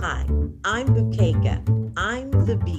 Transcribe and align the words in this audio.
Hi, 0.00 0.24
I'm 0.64 0.86
Bukeka. 0.94 1.58
I'm 1.96 2.30
the 2.46 2.54
B. 2.54 2.78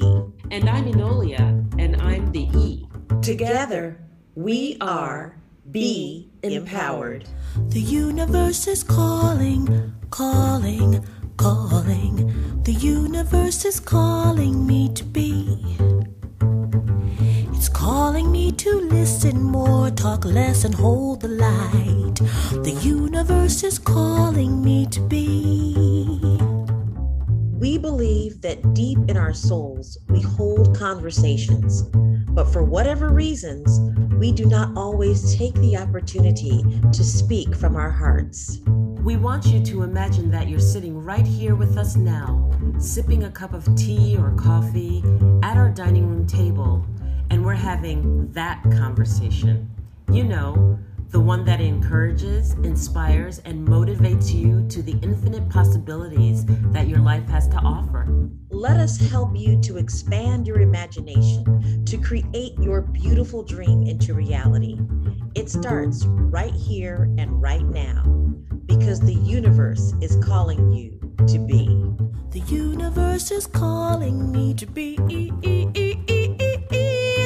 And 0.52 0.70
I'm 0.70 0.86
Enolia, 0.86 1.66
and 1.78 2.02
I'm 2.02 2.32
the 2.32 2.48
E. 2.58 2.88
Together, 3.22 4.00
we 4.36 4.78
are 4.80 5.36
Be 5.70 6.30
Empowered. 6.44 7.28
The 7.72 7.82
universe 7.82 8.68
is 8.68 8.84
calling, 8.84 9.94
calling, 10.12 11.06
calling. 11.36 12.62
The 12.64 12.72
universe 12.72 13.66
is 13.66 13.82
calling 13.82 14.66
me 14.66 14.88
to 14.94 15.04
be. 15.04 15.60
It's 17.52 17.68
calling 17.68 18.32
me 18.32 18.54
to 18.54 18.80
listen 18.80 19.44
more, 19.44 19.92
talk 19.92 20.24
less, 20.24 20.64
and 20.64 20.74
hold 20.74 21.20
the 21.20 21.28
light. 21.28 22.16
The 22.64 22.80
universe 22.82 23.66
is 23.66 23.78
calling 23.78 24.64
me 24.64 24.86
to 24.86 25.02
be. 25.02 25.99
We 27.60 27.78
believe 27.78 28.40
that 28.40 28.74
deep 28.74 29.00
in 29.10 29.18
our 29.18 29.34
souls 29.34 29.98
we 30.08 30.22
hold 30.22 30.78
conversations, 30.78 31.82
but 32.30 32.46
for 32.46 32.64
whatever 32.64 33.10
reasons, 33.10 33.82
we 34.18 34.32
do 34.32 34.46
not 34.46 34.78
always 34.78 35.36
take 35.36 35.54
the 35.56 35.76
opportunity 35.76 36.64
to 36.94 37.04
speak 37.04 37.54
from 37.54 37.76
our 37.76 37.90
hearts. 37.92 38.60
We 39.04 39.18
want 39.18 39.46
you 39.48 39.62
to 39.62 39.84
imagine 39.84 40.32
that 40.32 40.48
you're 40.48 40.62
sitting 40.62 41.04
right 41.04 41.28
here 41.28 41.54
with 41.54 41.78
us 41.78 41.98
now, 41.98 42.50
sipping 42.78 43.26
a 43.26 43.30
cup 43.30 43.54
of 43.54 43.68
tea 43.76 44.16
or 44.18 44.32
coffee 44.38 45.04
at 45.44 45.58
our 45.58 45.70
dining 45.70 46.08
room 46.08 46.26
table, 46.26 46.86
and 47.30 47.46
we're 47.46 47.56
having 47.56 48.32
that 48.32 48.64
conversation. 48.72 49.70
You 50.10 50.24
know, 50.24 50.80
the 51.10 51.20
one 51.20 51.44
that 51.46 51.60
encourages, 51.60 52.54
inspires, 52.64 53.40
and 53.40 53.68
motivates 53.68 54.32
you 54.32 54.68
to 54.70 54.84
the 54.84 54.96
infinite 55.02 55.50
possibilities 55.50 56.46
that 56.72 56.88
your 56.88 57.00
life 57.00 57.28
has 57.28 57.48
to 57.48 57.58
offer. 57.58 58.08
Let 58.52 58.80
us 58.80 58.98
help 59.10 59.36
you 59.36 59.60
to 59.62 59.78
expand 59.78 60.46
your 60.46 60.62
imagination, 60.62 61.84
to 61.86 61.98
create 61.98 62.54
your 62.60 62.82
beautiful 62.82 63.42
dream 63.42 63.84
into 63.88 64.14
reality. 64.14 64.78
It 65.34 65.50
starts 65.50 66.06
right 66.06 66.54
here 66.54 67.10
and 67.18 67.42
right 67.42 67.66
now 67.66 68.04
because 68.68 69.00
the 69.00 69.16
universe 69.16 69.94
is 70.02 70.16
calling 70.24 70.72
you 70.72 71.00
to 71.26 71.40
be. 71.40 71.66
The 72.30 72.42
universe 72.48 73.32
is 73.32 73.48
calling 73.48 74.32
me 74.32 74.54
to 74.54 74.68
be. 74.68 74.96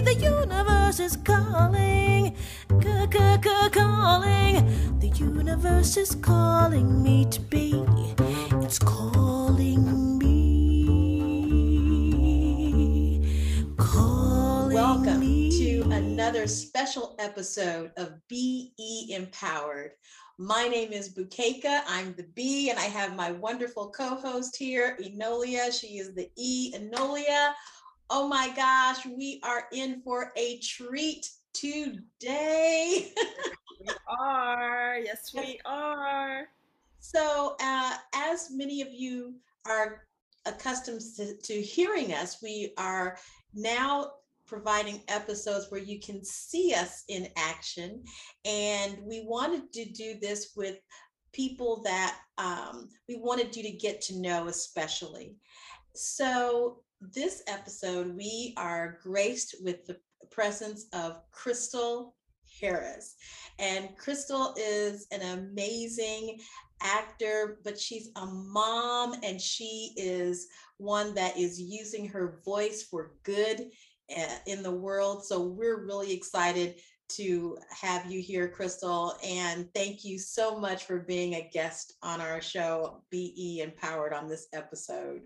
The 0.01 0.15
universe 0.19 0.52
is 0.99 1.17
calling, 1.17 2.35
calling. 3.71 4.99
The 4.99 5.07
universe 5.15 5.97
is 5.97 6.13
calling 6.15 7.01
me 7.01 7.25
to 7.25 7.39
be. 7.39 7.83
It's 8.61 8.77
calling 8.77 10.17
me, 10.19 10.85
calling 13.77 14.75
Welcome 14.75 15.21
me. 15.21 15.51
to 15.57 15.81
another 15.91 16.45
special 16.47 17.15
episode 17.17 17.91
of 17.97 18.13
BE 18.27 19.09
Empowered. 19.09 19.91
My 20.37 20.67
name 20.67 20.91
is 20.91 21.13
Bukeka. 21.13 21.81
I'm 21.87 22.13
the 22.15 22.27
B, 22.35 22.69
and 22.69 22.77
I 22.79 22.85
have 22.85 23.15
my 23.15 23.31
wonderful 23.31 23.89
co-host 23.89 24.57
here, 24.57 24.97
Enolia. 25.01 25.71
She 25.71 25.97
is 25.97 26.13
the 26.13 26.29
E, 26.35 26.73
Enolia. 26.75 27.53
Oh 28.09 28.27
my 28.27 28.51
gosh, 28.55 29.05
we 29.05 29.39
are 29.43 29.65
in 29.71 30.01
for 30.01 30.31
a 30.35 30.59
treat 30.59 31.29
today. 31.53 33.11
We 33.79 33.87
are. 34.19 34.97
Yes, 34.97 35.33
we 35.33 35.59
are. 35.65 36.47
So, 36.99 37.55
uh, 37.59 37.95
as 38.15 38.49
many 38.51 38.81
of 38.81 38.89
you 38.91 39.35
are 39.65 40.03
accustomed 40.45 41.01
to, 41.17 41.35
to 41.37 41.61
hearing 41.61 42.13
us, 42.13 42.41
we 42.41 42.73
are 42.77 43.17
now 43.53 44.11
providing 44.45 45.01
episodes 45.07 45.67
where 45.69 45.81
you 45.81 45.99
can 45.99 46.23
see 46.23 46.73
us 46.73 47.03
in 47.07 47.27
action. 47.37 48.03
And 48.45 48.97
we 49.03 49.25
wanted 49.25 49.71
to 49.73 49.85
do 49.85 50.15
this 50.21 50.53
with 50.55 50.77
people 51.33 51.81
that 51.83 52.19
um, 52.37 52.89
we 53.09 53.17
wanted 53.17 53.55
you 53.55 53.63
to 53.63 53.71
get 53.71 54.01
to 54.01 54.19
know, 54.19 54.47
especially. 54.47 55.35
So, 55.95 56.82
this 57.11 57.43
episode, 57.47 58.15
we 58.15 58.53
are 58.57 58.99
graced 59.03 59.55
with 59.61 59.85
the 59.85 59.97
presence 60.31 60.85
of 60.93 61.19
Crystal 61.31 62.15
Harris. 62.61 63.15
And 63.59 63.95
Crystal 63.97 64.53
is 64.57 65.07
an 65.11 65.39
amazing 65.39 66.39
actor, 66.81 67.59
but 67.63 67.79
she's 67.79 68.09
a 68.15 68.25
mom 68.25 69.15
and 69.23 69.39
she 69.39 69.93
is 69.95 70.47
one 70.77 71.13
that 71.15 71.37
is 71.37 71.59
using 71.59 72.07
her 72.09 72.41
voice 72.45 72.83
for 72.83 73.13
good 73.23 73.69
uh, 74.15 74.35
in 74.47 74.63
the 74.63 74.71
world. 74.71 75.25
So 75.25 75.41
we're 75.41 75.85
really 75.85 76.13
excited 76.13 76.75
to 77.09 77.57
have 77.69 78.11
you 78.11 78.21
here, 78.21 78.47
Crystal. 78.47 79.15
And 79.23 79.67
thank 79.73 80.03
you 80.03 80.17
so 80.17 80.57
much 80.57 80.85
for 80.85 80.99
being 80.99 81.35
a 81.35 81.49
guest 81.53 81.93
on 82.01 82.21
our 82.21 82.41
show, 82.41 83.03
BE 83.11 83.61
Empowered, 83.63 84.13
on 84.13 84.27
this 84.27 84.47
episode. 84.53 85.21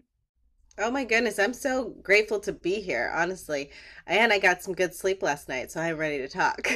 Oh 0.80 0.92
my 0.92 1.04
goodness, 1.04 1.40
I'm 1.40 1.54
so 1.54 1.96
grateful 2.04 2.40
to 2.42 2.54
be 2.54 2.82
here, 2.82 3.12
honestly. 3.16 3.72
And 4.06 4.32
I 4.32 4.38
got 4.40 4.62
some 4.62 4.76
good 4.76 4.94
sleep 4.94 5.24
last 5.24 5.50
night, 5.50 5.72
so 5.72 5.82
I'm 5.82 5.98
ready 5.98 6.20
to 6.20 6.28
talk. 6.28 6.60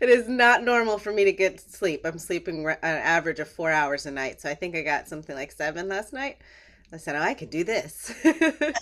it 0.00 0.08
is 0.08 0.28
not 0.28 0.62
normal 0.62 0.98
for 0.98 1.12
me 1.12 1.24
to 1.24 1.32
get 1.32 1.60
sleep. 1.60 2.02
I'm 2.04 2.18
sleeping 2.18 2.64
re- 2.64 2.76
an 2.82 2.96
average 2.98 3.40
of 3.40 3.48
four 3.48 3.70
hours 3.70 4.04
a 4.04 4.10
night, 4.10 4.40
so 4.40 4.50
I 4.50 4.54
think 4.54 4.76
I 4.76 4.82
got 4.82 5.08
something 5.08 5.34
like 5.34 5.50
seven 5.50 5.88
last 5.88 6.12
night. 6.12 6.38
I 6.92 6.98
said, 6.98 7.16
oh, 7.16 7.22
I 7.22 7.32
could 7.34 7.50
do 7.50 7.64
this. 7.64 8.12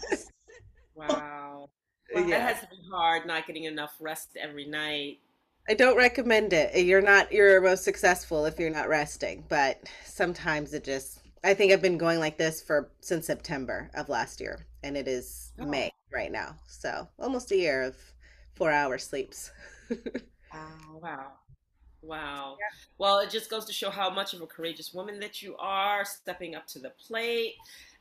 Wow. 0.94 1.70
Wow. 2.14 2.26
That 2.26 2.42
has 2.42 2.60
to 2.60 2.66
be 2.66 2.82
hard 2.90 3.26
not 3.26 3.46
getting 3.46 3.64
enough 3.64 3.94
rest 4.00 4.36
every 4.38 4.66
night. 4.66 5.18
I 5.68 5.74
don't 5.74 5.96
recommend 5.96 6.52
it. 6.52 6.84
You're 6.84 7.00
not 7.00 7.32
you're 7.32 7.60
most 7.60 7.84
successful 7.84 8.44
if 8.44 8.58
you're 8.58 8.70
not 8.70 8.88
resting, 8.88 9.44
but 9.48 9.80
sometimes 10.04 10.74
it 10.74 10.84
just 10.84 11.19
I 11.42 11.54
think 11.54 11.72
I've 11.72 11.82
been 11.82 11.98
going 11.98 12.18
like 12.18 12.36
this 12.36 12.60
for 12.62 12.90
since 13.00 13.26
September 13.26 13.90
of 13.94 14.08
last 14.08 14.40
year 14.40 14.66
and 14.82 14.96
it 14.96 15.08
is 15.08 15.52
Oh. 15.58 15.66
May 15.66 15.90
right 16.12 16.32
now. 16.32 16.56
So, 16.66 17.08
almost 17.18 17.50
a 17.52 17.56
year 17.56 17.82
of 17.82 17.96
4-hour 18.58 18.98
sleeps. 18.98 19.50
Wow. 20.52 20.98
Wow. 21.00 21.26
Wow. 22.02 22.56
Well, 22.98 23.18
it 23.20 23.30
just 23.30 23.50
goes 23.50 23.64
to 23.66 23.72
show 23.72 23.90
how 23.90 24.10
much 24.10 24.34
of 24.34 24.40
a 24.42 24.46
courageous 24.46 24.92
woman 24.92 25.20
that 25.20 25.42
you 25.42 25.56
are, 25.58 26.04
stepping 26.04 26.56
up 26.56 26.66
to 26.68 26.80
the 26.80 26.90
plate. 26.90 27.54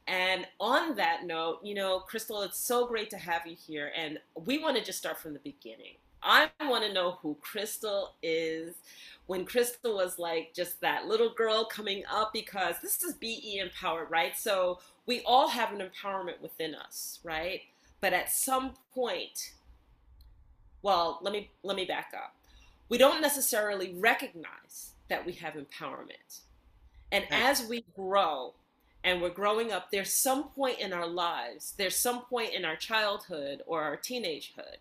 And 0.08 0.48
on 0.60 0.96
that 0.96 1.26
note, 1.26 1.60
you 1.64 1.76
know, 1.76 2.00
Crystal, 2.00 2.42
it's 2.42 2.60
so 2.60 2.88
great 2.88 3.12
to 3.12 3.18
have 3.18 3.46
you 3.46 3.56
here. 3.56 3.92
And 3.96 4.18
we 4.36 4.58
want 4.58 4.78
to 4.78 4.84
just 4.84 4.98
start 4.98 5.20
from 5.20 5.34
the 5.34 5.40
beginning. 5.40 5.98
I 6.22 6.50
want 6.62 6.84
to 6.86 6.94
know 6.94 7.18
who 7.22 7.38
Crystal 7.42 8.16
is. 8.22 8.76
When 9.28 9.46
Crystal 9.46 9.96
was 9.96 10.18
like 10.18 10.54
just 10.56 10.82
that 10.82 11.06
little 11.06 11.34
girl 11.34 11.66
coming 11.66 12.04
up, 12.12 12.34
because 12.34 12.76
this 12.82 13.04
is 13.04 13.14
BE 13.14 13.60
empowered, 13.60 14.10
right? 14.10 14.36
So 14.36 14.80
we 15.06 15.22
all 15.26 15.50
have 15.50 15.72
an 15.72 15.82
empowerment 15.82 16.42
within 16.42 16.74
us, 16.76 17.20
right? 17.24 17.62
But 18.02 18.14
at 18.14 18.32
some 18.32 18.74
point, 18.94 19.54
well, 20.82 21.20
let 21.22 21.34
me 21.34 21.52
let 21.64 21.76
me 21.76 21.86
back 21.86 22.14
up. 22.16 22.36
We 22.90 22.98
don't 22.98 23.22
necessarily 23.22 23.94
recognize 23.96 24.94
that 25.10 25.26
we 25.26 25.34
have 25.34 25.54
empowerment. 25.54 26.42
And 27.12 27.26
as 27.32 27.66
we 27.66 27.86
grow 27.96 28.54
and 29.04 29.22
we're 29.22 29.30
growing 29.30 29.72
up, 29.72 29.92
there's 29.92 30.14
some 30.14 30.50
point 30.50 30.80
in 30.80 30.94
our 30.94 31.08
lives, 31.08 31.74
there's 31.78 31.96
some 31.96 32.22
point 32.22 32.54
in 32.54 32.66
our 32.66 32.76
childhood 32.76 33.62
or 33.66 33.84
our 33.84 33.98
teenagehood 33.98 34.78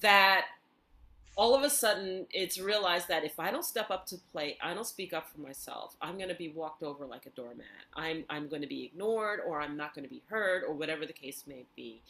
that 0.00 0.46
all 1.36 1.54
of 1.54 1.62
a 1.62 1.70
sudden 1.70 2.26
it's 2.30 2.58
realized 2.58 3.08
that 3.08 3.22
if 3.24 3.38
I 3.38 3.50
don't 3.50 3.64
step 3.64 3.90
up 3.90 4.06
to 4.06 4.16
the 4.16 4.22
plate, 4.32 4.56
I 4.62 4.72
don't 4.74 4.86
speak 4.86 5.12
up 5.12 5.28
for 5.28 5.40
myself, 5.40 5.94
I'm 6.00 6.16
going 6.16 6.30
to 6.30 6.34
be 6.34 6.48
walked 6.48 6.82
over 6.82 7.06
like 7.06 7.26
a 7.26 7.30
doormat. 7.30 7.66
I'm, 7.94 8.24
I'm 8.30 8.48
going 8.48 8.62
to 8.62 8.68
be 8.68 8.84
ignored 8.84 9.40
or 9.46 9.60
I'm 9.60 9.76
not 9.76 9.94
going 9.94 10.04
to 10.04 10.10
be 10.10 10.22
heard 10.28 10.64
or 10.64 10.72
whatever 10.72 11.04
the 11.04 11.12
case 11.12 11.44
may 11.46 11.66
be. 11.76 12.00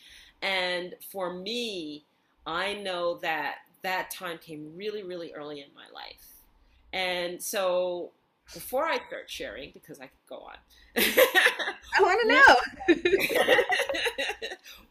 And 0.43 0.95
for 1.11 1.35
me, 1.35 2.05
I 2.47 2.75
know 2.75 3.19
that 3.19 3.57
that 3.83 4.11
time 4.11 4.39
came 4.39 4.73
really, 4.77 5.03
really 5.03 5.33
early 5.33 5.61
in 5.61 5.69
my 5.75 5.87
life. 5.93 6.45
And 6.93 7.43
so 7.43 8.13
before 8.55 8.87
I 8.87 8.99
start 9.09 9.29
sharing, 9.29 9.71
because 9.73 9.99
I 9.99 10.05
could 10.05 10.29
go 10.29 10.37
on. 10.37 10.57
I 10.97 12.01
want 12.01 12.21
to 12.23 12.95
know. 12.95 13.57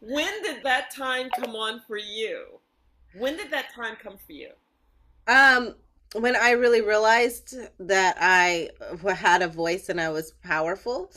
when 0.00 0.42
did 0.42 0.62
that 0.62 0.94
time 0.94 1.30
come 1.38 1.56
on 1.56 1.80
for 1.80 1.96
you? 1.96 2.44
When 3.12 3.36
did 3.36 3.50
that 3.50 3.72
time 3.74 3.96
come 3.96 4.16
for 4.16 4.32
you? 4.32 4.52
Um, 5.26 5.74
when 6.14 6.36
I 6.36 6.52
really 6.52 6.80
realized 6.80 7.54
that 7.78 8.16
I 8.20 8.70
had 9.14 9.42
a 9.42 9.48
voice 9.48 9.88
and 9.88 10.00
I 10.00 10.10
was 10.10 10.32
powerful, 10.42 11.12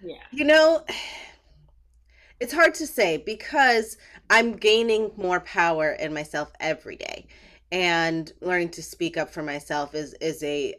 Yeah. 0.00 0.26
you 0.30 0.44
know, 0.44 0.84
it's 2.40 2.52
hard 2.52 2.74
to 2.74 2.86
say 2.86 3.16
because 3.16 3.96
I'm 4.30 4.52
gaining 4.54 5.12
more 5.16 5.40
power 5.40 5.92
in 5.92 6.12
myself 6.12 6.52
every 6.60 6.96
day. 6.96 7.26
And 7.72 8.32
learning 8.40 8.70
to 8.70 8.82
speak 8.82 9.16
up 9.16 9.30
for 9.30 9.42
myself 9.42 9.94
is 9.94 10.14
is 10.20 10.42
a 10.44 10.74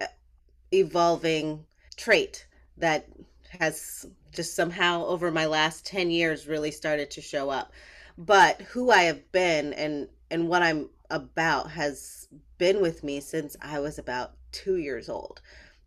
evolving 0.74 1.66
trait 1.98 2.48
that 2.78 3.08
has 3.60 4.06
just 4.34 4.56
somehow 4.56 5.06
over 5.06 5.32
my 5.32 5.46
last 5.46 5.86
10 5.86 6.12
years 6.12 6.48
really 6.48 6.72
started 6.72 7.12
to 7.12 7.22
show 7.22 7.50
up. 7.50 7.74
But 8.18 8.62
who 8.62 8.92
I 8.92 9.04
have 9.04 9.32
been 9.32 9.74
and 9.74 10.10
and 10.32 10.48
what 10.48 10.64
I'm 10.64 10.90
about 11.10 11.72
has 11.72 12.28
been 12.58 12.82
with 12.82 13.04
me 13.04 13.20
since 13.20 13.56
I 13.62 13.80
was 13.80 14.00
about 14.00 14.34
2 14.52 14.78
years 14.78 15.10
old. 15.10 15.42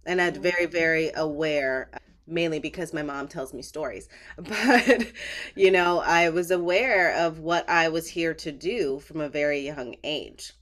And 0.06 0.20
I'm 0.20 0.34
very 0.34 0.66
very 0.66 1.10
aware 1.14 1.90
mainly 2.26 2.58
because 2.58 2.92
my 2.92 3.02
mom 3.02 3.26
tells 3.26 3.54
me 3.54 3.62
stories. 3.62 4.08
But 4.36 5.12
you 5.54 5.70
know, 5.70 6.00
I 6.00 6.28
was 6.30 6.50
aware 6.50 7.14
of 7.14 7.38
what 7.38 7.68
I 7.68 7.88
was 7.88 8.08
here 8.08 8.34
to 8.34 8.52
do 8.52 9.00
from 9.00 9.20
a 9.20 9.28
very 9.28 9.60
young 9.60 9.96
age. 10.04 10.52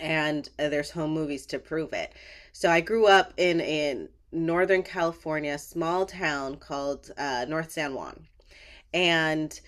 And 0.00 0.48
uh, 0.58 0.68
there's 0.68 0.90
home 0.90 1.12
movies 1.12 1.46
to 1.46 1.58
prove 1.58 1.92
it. 1.92 2.12
So 2.52 2.70
I 2.70 2.80
grew 2.80 3.06
up 3.06 3.32
in 3.36 3.60
in 3.60 4.08
Northern 4.32 4.82
California, 4.82 5.56
small 5.58 6.06
town 6.06 6.56
called 6.56 7.10
uh, 7.16 7.46
North 7.48 7.70
San 7.70 7.94
Juan. 7.94 8.26
And 8.92 9.58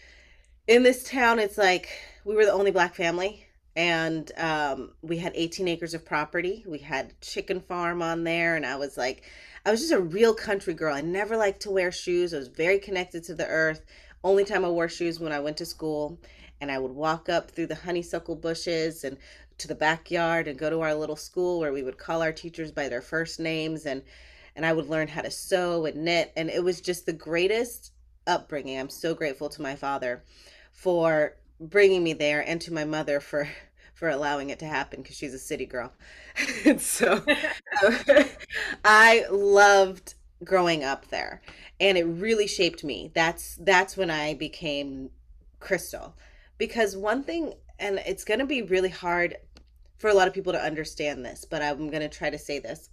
in 0.67 0.83
this 0.83 1.05
town, 1.05 1.39
it's 1.39 1.57
like 1.59 1.89
we 2.27 2.35
were 2.35 2.45
the 2.45 2.53
only 2.53 2.73
black 2.73 2.95
family. 2.95 3.47
And 3.77 4.33
um, 4.37 4.93
we 5.03 5.19
had 5.19 5.33
18 5.35 5.69
acres 5.69 5.95
of 5.95 6.05
property. 6.05 6.65
We 6.67 6.79
had 6.79 7.19
chicken 7.21 7.61
farm 7.61 8.03
on 8.03 8.25
there. 8.25 8.57
And 8.57 8.67
I 8.67 8.77
was 8.77 8.97
like, 8.97 9.23
I 9.65 9.71
was 9.71 9.81
just 9.81 9.93
a 9.93 10.01
real 10.01 10.35
country 10.35 10.75
girl. 10.75 10.95
I 10.95 11.03
never 11.03 11.37
liked 11.37 11.61
to 11.63 11.71
wear 11.71 11.93
shoes. 11.93 12.35
I 12.35 12.39
was 12.39 12.49
very 12.49 12.79
connected 12.79 13.23
to 13.25 13.35
the 13.35 13.47
earth. 13.47 13.85
Only 14.25 14.45
time 14.45 14.65
I 14.65 14.71
wore 14.71 14.89
shoes 14.89 15.21
when 15.21 15.31
I 15.31 15.41
went 15.41 15.59
to 15.59 15.67
school. 15.67 16.19
And 16.61 16.71
I 16.71 16.79
would 16.79 16.91
walk 16.91 17.29
up 17.29 17.51
through 17.51 17.67
the 17.67 17.75
honeysuckle 17.77 18.37
bushes 18.37 19.05
and 19.05 19.19
to 19.59 19.69
the 19.69 19.75
backyard 19.75 20.49
and 20.49 20.59
go 20.59 20.69
to 20.69 20.81
our 20.81 20.95
little 20.95 21.17
school 21.17 21.61
where 21.61 21.73
we 21.73 21.83
would 21.83 21.99
call 21.99 22.23
our 22.23 22.33
teachers 22.33 22.73
by 22.73 22.89
their 22.89 23.01
first 23.01 23.41
names 23.41 23.87
and 23.87 24.03
and 24.55 24.65
I 24.65 24.73
would 24.73 24.89
learn 24.89 25.09
how 25.09 25.21
to 25.21 25.31
sew 25.31 25.85
and 25.85 26.03
knit. 26.03 26.33
And 26.35 26.49
it 26.49 26.65
was 26.65 26.81
just 26.81 27.05
the 27.05 27.13
greatest 27.13 27.93
upbringing. 28.27 28.81
I'm 28.81 28.89
so 28.89 29.15
grateful 29.15 29.51
to 29.51 29.61
my 29.61 29.77
father 29.77 30.23
for 30.73 31.37
bringing 31.61 32.03
me 32.03 32.13
there 32.13 32.41
and 32.41 32.61
to 32.63 32.73
my 32.73 32.85
mother 32.85 33.21
for 33.21 33.49
for 33.95 34.11
allowing 34.11 34.51
it 34.51 34.59
to 34.59 34.67
happen 34.67 35.01
because 35.01 35.17
she's 35.17 35.33
a 35.33 35.39
city 35.39 35.65
girl. 35.65 35.91
so 36.79 37.25
I 38.85 39.25
loved 39.31 40.15
growing 40.45 40.85
up 40.85 41.09
there 41.09 41.41
and 41.81 41.97
it 41.97 42.05
really 42.05 42.47
shaped 42.47 42.85
me. 42.85 43.11
That's 43.15 43.57
that's 43.57 43.97
when 43.97 44.11
I 44.11 44.35
became 44.35 45.11
Crystal. 45.61 46.15
Because 46.59 46.95
one 46.95 47.23
thing 47.23 47.55
and 47.79 47.99
it's 48.07 48.25
going 48.25 48.41
to 48.41 48.47
be 48.47 48.63
really 48.63 48.91
hard 48.91 49.37
for 49.99 50.09
a 50.09 50.15
lot 50.15 50.29
of 50.29 50.35
people 50.35 50.53
to 50.53 50.63
understand 50.63 51.25
this, 51.25 51.45
but 51.45 51.63
I'm 51.63 51.89
going 51.89 52.03
to 52.03 52.09
try 52.09 52.29
to 52.29 52.39
say 52.39 52.59
this 52.59 52.91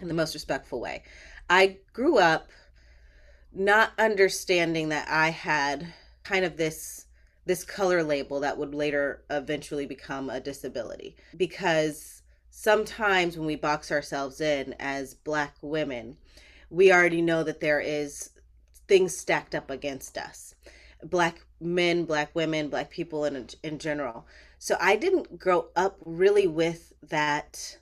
in 0.00 0.08
the 0.08 0.14
most 0.14 0.34
respectful 0.34 0.80
way. 0.80 1.02
I 1.50 1.78
grew 1.92 2.18
up 2.18 2.48
not 3.52 3.92
understanding 3.98 4.90
that 4.90 5.08
I 5.08 5.30
had 5.30 5.92
kind 6.22 6.44
of 6.44 6.56
this 6.56 7.06
this 7.48 7.64
color 7.64 8.02
label 8.02 8.40
that 8.40 8.58
would 8.58 8.74
later 8.74 9.24
eventually 9.30 9.86
become 9.86 10.28
a 10.28 10.38
disability 10.38 11.16
because 11.36 12.22
sometimes 12.50 13.36
when 13.36 13.46
we 13.46 13.56
box 13.56 13.90
ourselves 13.90 14.40
in 14.40 14.74
as 14.78 15.14
black 15.14 15.56
women 15.62 16.16
we 16.70 16.92
already 16.92 17.22
know 17.22 17.42
that 17.42 17.60
there 17.60 17.80
is 17.80 18.30
things 18.86 19.16
stacked 19.16 19.54
up 19.54 19.70
against 19.70 20.18
us 20.18 20.54
black 21.02 21.40
men 21.60 22.04
black 22.04 22.34
women 22.34 22.68
black 22.68 22.90
people 22.90 23.24
in 23.24 23.48
in 23.62 23.78
general 23.78 24.26
so 24.58 24.76
i 24.80 24.94
didn't 24.94 25.38
grow 25.38 25.66
up 25.74 25.96
really 26.04 26.46
with 26.46 26.92
that 27.02 27.78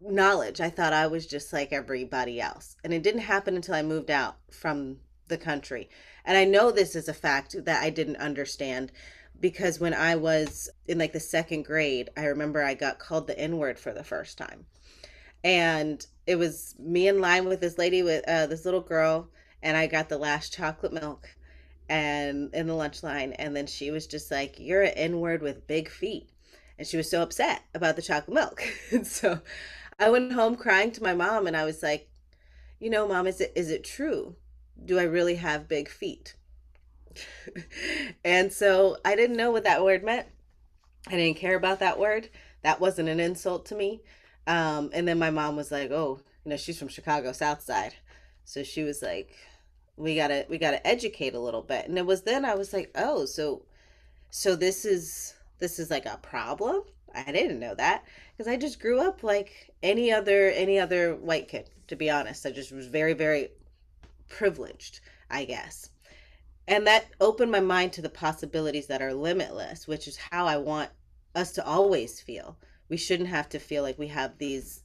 knowledge. 0.00 0.60
I 0.60 0.70
thought 0.70 0.92
I 0.92 1.06
was 1.06 1.26
just 1.26 1.52
like 1.52 1.72
everybody 1.72 2.40
else. 2.40 2.76
And 2.84 2.92
it 2.92 3.02
didn't 3.02 3.22
happen 3.22 3.56
until 3.56 3.74
I 3.74 3.82
moved 3.82 4.10
out 4.10 4.36
from 4.50 4.98
the 5.28 5.38
country. 5.38 5.88
And 6.26 6.36
I 6.36 6.44
know 6.44 6.70
this 6.70 6.96
is 6.96 7.08
a 7.08 7.14
fact 7.14 7.64
that 7.64 7.82
I 7.82 7.90
didn't 7.90 8.16
understand 8.16 8.92
because 9.40 9.78
when 9.78 9.94
I 9.94 10.16
was 10.16 10.68
in 10.86 10.98
like 10.98 11.12
the 11.12 11.20
second 11.20 11.64
grade, 11.64 12.10
I 12.16 12.24
remember 12.24 12.62
I 12.62 12.74
got 12.74 12.98
called 12.98 13.26
the 13.26 13.38
N 13.38 13.56
word 13.58 13.78
for 13.78 13.92
the 13.92 14.04
first 14.04 14.36
time. 14.36 14.66
And 15.44 16.04
it 16.26 16.36
was 16.36 16.74
me 16.78 17.06
in 17.06 17.20
line 17.20 17.46
with 17.46 17.60
this 17.60 17.78
lady 17.78 18.02
with 18.02 18.28
uh, 18.28 18.46
this 18.46 18.64
little 18.64 18.80
girl, 18.80 19.28
and 19.62 19.76
I 19.76 19.86
got 19.86 20.08
the 20.08 20.18
last 20.18 20.52
chocolate 20.52 20.92
milk 20.92 21.28
and 21.88 22.52
in 22.52 22.66
the 22.66 22.74
lunch 22.74 23.04
line. 23.04 23.32
And 23.34 23.54
then 23.54 23.66
she 23.66 23.92
was 23.92 24.06
just 24.06 24.30
like, 24.30 24.58
You're 24.58 24.82
an 24.82 24.94
N 24.96 25.20
word 25.20 25.42
with 25.42 25.66
big 25.68 25.88
feet. 25.88 26.30
And 26.78 26.86
she 26.86 26.96
was 26.96 27.08
so 27.08 27.22
upset 27.22 27.62
about 27.74 27.96
the 27.96 28.02
chocolate 28.02 28.34
milk. 28.34 28.62
and 28.90 29.06
so 29.06 29.40
I 29.98 30.10
went 30.10 30.32
home 30.32 30.56
crying 30.56 30.90
to 30.92 31.02
my 31.02 31.14
mom 31.14 31.46
and 31.46 31.56
I 31.56 31.64
was 31.64 31.82
like, 31.82 32.10
you 32.78 32.90
know, 32.90 33.08
mom, 33.08 33.26
is 33.26 33.40
it 33.40 33.52
is 33.54 33.70
it 33.70 33.84
true? 33.84 34.36
Do 34.84 34.98
I 34.98 35.04
really 35.04 35.36
have 35.36 35.68
big 35.68 35.88
feet? 35.88 36.34
and 38.24 38.52
so 38.52 38.98
I 39.04 39.16
didn't 39.16 39.36
know 39.36 39.50
what 39.50 39.64
that 39.64 39.84
word 39.84 40.04
meant. 40.04 40.26
I 41.08 41.12
didn't 41.12 41.38
care 41.38 41.56
about 41.56 41.80
that 41.80 41.98
word. 41.98 42.28
That 42.62 42.80
wasn't 42.80 43.08
an 43.08 43.20
insult 43.20 43.66
to 43.66 43.74
me. 43.74 44.02
Um, 44.46 44.90
and 44.92 45.06
then 45.06 45.18
my 45.18 45.30
mom 45.30 45.56
was 45.56 45.70
like, 45.70 45.90
"Oh, 45.90 46.20
you 46.44 46.50
know, 46.50 46.56
she's 46.56 46.78
from 46.78 46.88
Chicago 46.88 47.32
South 47.32 47.62
Side," 47.62 47.94
so 48.44 48.62
she 48.62 48.82
was 48.82 49.02
like, 49.02 49.34
"We 49.96 50.14
gotta, 50.16 50.46
we 50.48 50.58
gotta 50.58 50.84
educate 50.86 51.34
a 51.34 51.40
little 51.40 51.62
bit." 51.62 51.86
And 51.86 51.98
it 51.98 52.06
was 52.06 52.22
then 52.22 52.44
I 52.44 52.54
was 52.54 52.72
like, 52.72 52.90
"Oh, 52.94 53.24
so, 53.24 53.62
so 54.30 54.56
this 54.56 54.84
is 54.84 55.34
this 55.58 55.78
is 55.78 55.90
like 55.90 56.06
a 56.06 56.18
problem." 56.22 56.82
I 57.14 57.32
didn't 57.32 57.60
know 57.60 57.74
that 57.74 58.04
because 58.36 58.50
I 58.50 58.56
just 58.56 58.80
grew 58.80 59.00
up 59.00 59.22
like 59.22 59.72
any 59.82 60.12
other 60.12 60.50
any 60.50 60.78
other 60.78 61.14
white 61.14 61.48
kid. 61.48 61.70
To 61.88 61.96
be 61.96 62.10
honest, 62.10 62.46
I 62.46 62.50
just 62.50 62.72
was 62.72 62.86
very 62.88 63.14
very 63.14 63.50
privileged, 64.28 65.00
I 65.30 65.44
guess, 65.44 65.90
and 66.68 66.86
that 66.86 67.06
opened 67.20 67.52
my 67.52 67.60
mind 67.60 67.92
to 67.94 68.02
the 68.02 68.08
possibilities 68.08 68.86
that 68.88 69.02
are 69.02 69.14
limitless, 69.14 69.86
which 69.86 70.08
is 70.08 70.18
how 70.30 70.46
I 70.46 70.56
want 70.56 70.90
us 71.34 71.52
to 71.52 71.66
always 71.66 72.20
feel. 72.20 72.58
We 72.88 72.96
shouldn't 72.96 73.28
have 73.28 73.48
to 73.50 73.58
feel 73.58 73.82
like 73.82 73.98
we 73.98 74.08
have 74.08 74.38
these 74.38 74.82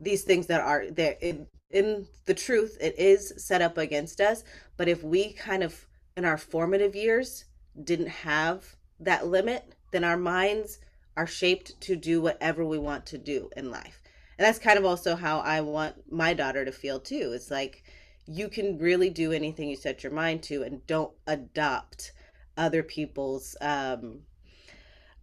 these 0.00 0.22
things 0.22 0.46
that 0.46 0.60
are 0.60 0.90
there 0.90 1.16
in 1.20 1.46
in 1.70 2.06
the 2.24 2.34
truth 2.34 2.76
it 2.80 2.98
is 2.98 3.34
set 3.36 3.60
up 3.62 3.76
against 3.78 4.20
us 4.20 4.42
but 4.76 4.88
if 4.88 5.04
we 5.04 5.32
kind 5.34 5.62
of 5.62 5.86
in 6.16 6.24
our 6.24 6.38
formative 6.38 6.96
years 6.96 7.44
didn't 7.84 8.08
have 8.08 8.76
that 8.98 9.26
limit 9.26 9.74
then 9.92 10.02
our 10.02 10.16
minds 10.16 10.78
are 11.16 11.26
shaped 11.26 11.78
to 11.82 11.96
do 11.96 12.20
whatever 12.20 12.64
we 12.64 12.78
want 12.78 13.06
to 13.06 13.18
do 13.18 13.50
in 13.56 13.70
life. 13.70 14.02
And 14.38 14.46
that's 14.46 14.58
kind 14.58 14.78
of 14.78 14.84
also 14.84 15.16
how 15.16 15.40
I 15.40 15.60
want 15.60 16.10
my 16.10 16.32
daughter 16.32 16.64
to 16.64 16.72
feel 16.72 16.98
too. 16.98 17.32
It's 17.34 17.50
like 17.50 17.82
you 18.30 18.48
can 18.48 18.78
really 18.78 19.10
do 19.10 19.32
anything 19.32 19.68
you 19.68 19.74
set 19.76 20.04
your 20.04 20.12
mind 20.12 20.40
to 20.40 20.62
and 20.62 20.86
don't 20.86 21.12
adopt 21.26 22.12
other 22.56 22.82
people's 22.82 23.56
um 23.60 24.20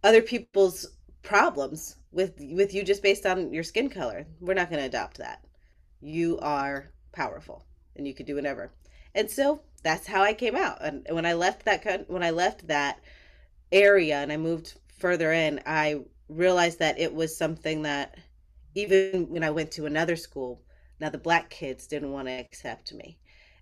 other 0.04 0.20
people's 0.20 0.86
problems 1.22 1.96
with 2.12 2.34
with 2.38 2.74
you 2.74 2.82
just 2.84 3.02
based 3.02 3.24
on 3.24 3.52
your 3.52 3.62
skin 3.62 3.88
color. 3.88 4.26
We're 4.40 4.54
not 4.54 4.68
going 4.68 4.80
to 4.80 4.86
adopt 4.86 5.18
that. 5.18 5.42
You 6.00 6.38
are 6.40 6.90
powerful 7.12 7.64
and 7.96 8.06
you 8.06 8.14
can 8.14 8.26
do 8.26 8.34
whatever. 8.34 8.72
And 9.14 9.30
so 9.30 9.62
that's 9.82 10.06
how 10.06 10.22
I 10.22 10.34
came 10.34 10.54
out. 10.54 10.78
And 10.82 11.06
when 11.10 11.24
I 11.24 11.32
left 11.32 11.64
that 11.64 12.08
when 12.08 12.22
I 12.22 12.30
left 12.30 12.66
that 12.68 13.00
area 13.72 14.16
and 14.18 14.30
I 14.30 14.36
moved 14.36 14.74
further 14.98 15.32
in, 15.32 15.60
I 15.64 16.02
realized 16.28 16.78
that 16.80 16.98
it 16.98 17.14
was 17.14 17.36
something 17.36 17.82
that 17.82 18.16
even 18.74 19.28
when 19.30 19.42
I 19.42 19.50
went 19.50 19.70
to 19.72 19.86
another 19.86 20.14
school, 20.14 20.60
now 21.00 21.10
the 21.10 21.18
black 21.18 21.50
kids 21.50 21.86
didn't 21.86 22.12
want 22.12 22.28
to 22.28 22.32
accept 22.32 22.92
me. 22.92 23.18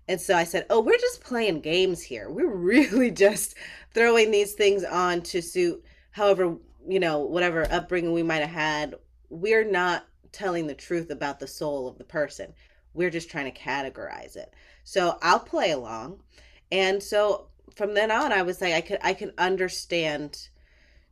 And 0.07 0.19
so 0.19 0.35
I 0.35 0.43
said, 0.43 0.65
Oh, 0.69 0.79
we're 0.79 0.97
just 0.97 1.21
playing 1.23 1.61
games 1.61 2.01
here. 2.01 2.29
We're 2.29 2.55
really 2.55 3.11
just 3.11 3.55
throwing 3.93 4.31
these 4.31 4.53
things 4.53 4.83
on 4.83 5.21
to 5.23 5.41
suit 5.41 5.83
however, 6.11 6.57
you 6.87 6.99
know, 6.99 7.19
whatever 7.19 7.67
upbringing 7.71 8.13
we 8.13 8.23
might 8.23 8.41
have 8.41 8.49
had. 8.49 8.95
We're 9.29 9.69
not 9.69 10.05
telling 10.31 10.67
the 10.67 10.75
truth 10.75 11.09
about 11.09 11.39
the 11.39 11.47
soul 11.47 11.87
of 11.87 11.97
the 11.97 12.03
person. 12.03 12.53
We're 12.93 13.09
just 13.09 13.29
trying 13.29 13.51
to 13.51 13.59
categorize 13.59 14.35
it. 14.35 14.53
So 14.83 15.17
I'll 15.21 15.39
play 15.39 15.71
along. 15.71 16.21
And 16.71 17.01
so 17.01 17.47
from 17.75 17.93
then 17.93 18.11
on 18.11 18.31
I 18.31 18.41
was 18.41 18.59
like 18.59 18.73
I 18.73 18.81
could 18.81 18.99
I 19.01 19.13
can 19.13 19.31
understand 19.37 20.49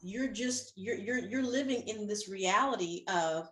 you're 0.00 0.28
just 0.28 0.72
you're 0.76 0.96
you're 0.96 1.18
you're 1.18 1.42
living 1.42 1.86
in 1.88 2.06
this 2.06 2.28
reality 2.28 3.04
of 3.08 3.48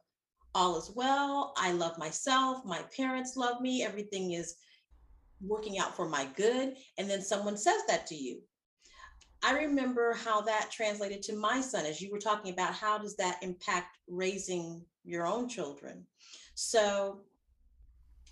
all 0.54 0.76
is 0.76 0.90
well 0.94 1.54
i 1.56 1.72
love 1.72 1.96
myself 1.96 2.62
my 2.66 2.80
parents 2.94 3.36
love 3.36 3.60
me 3.62 3.82
everything 3.82 4.32
is 4.32 4.56
working 5.40 5.78
out 5.78 5.96
for 5.96 6.08
my 6.08 6.26
good 6.36 6.74
and 6.98 7.08
then 7.08 7.22
someone 7.22 7.56
says 7.56 7.80
that 7.88 8.06
to 8.06 8.14
you 8.14 8.40
i 9.42 9.52
remember 9.52 10.12
how 10.12 10.40
that 10.40 10.70
translated 10.70 11.22
to 11.22 11.34
my 11.34 11.60
son 11.60 11.84
as 11.86 12.00
you 12.00 12.10
were 12.10 12.18
talking 12.18 12.52
about 12.52 12.72
how 12.72 12.98
does 12.98 13.16
that 13.16 13.38
impact 13.42 13.98
raising 14.08 14.82
your 15.04 15.26
own 15.26 15.48
children 15.48 16.06
so 16.54 17.20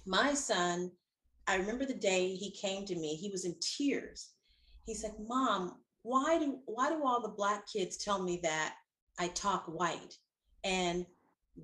my 0.07 0.35
son 0.35 0.91
I 1.51 1.57
remember 1.57 1.85
the 1.85 1.95
day 1.95 2.37
he 2.37 2.53
came 2.53 2.87
to 2.87 2.95
me, 2.95 3.17
he 3.17 3.29
was 3.29 3.45
in 3.45 3.57
tears. 3.61 4.35
He 4.87 4.95
said, 4.95 5.15
Mom, 5.27 5.79
why 6.03 6.39
do 6.39 6.61
why 6.67 6.91
do 6.91 7.03
all 7.05 7.21
the 7.21 7.35
black 7.37 7.67
kids 7.67 7.97
tell 7.97 8.23
me 8.23 8.39
that 8.45 8.77
I 9.19 9.29
talk 9.29 9.65
white? 9.67 10.17
And 10.63 11.05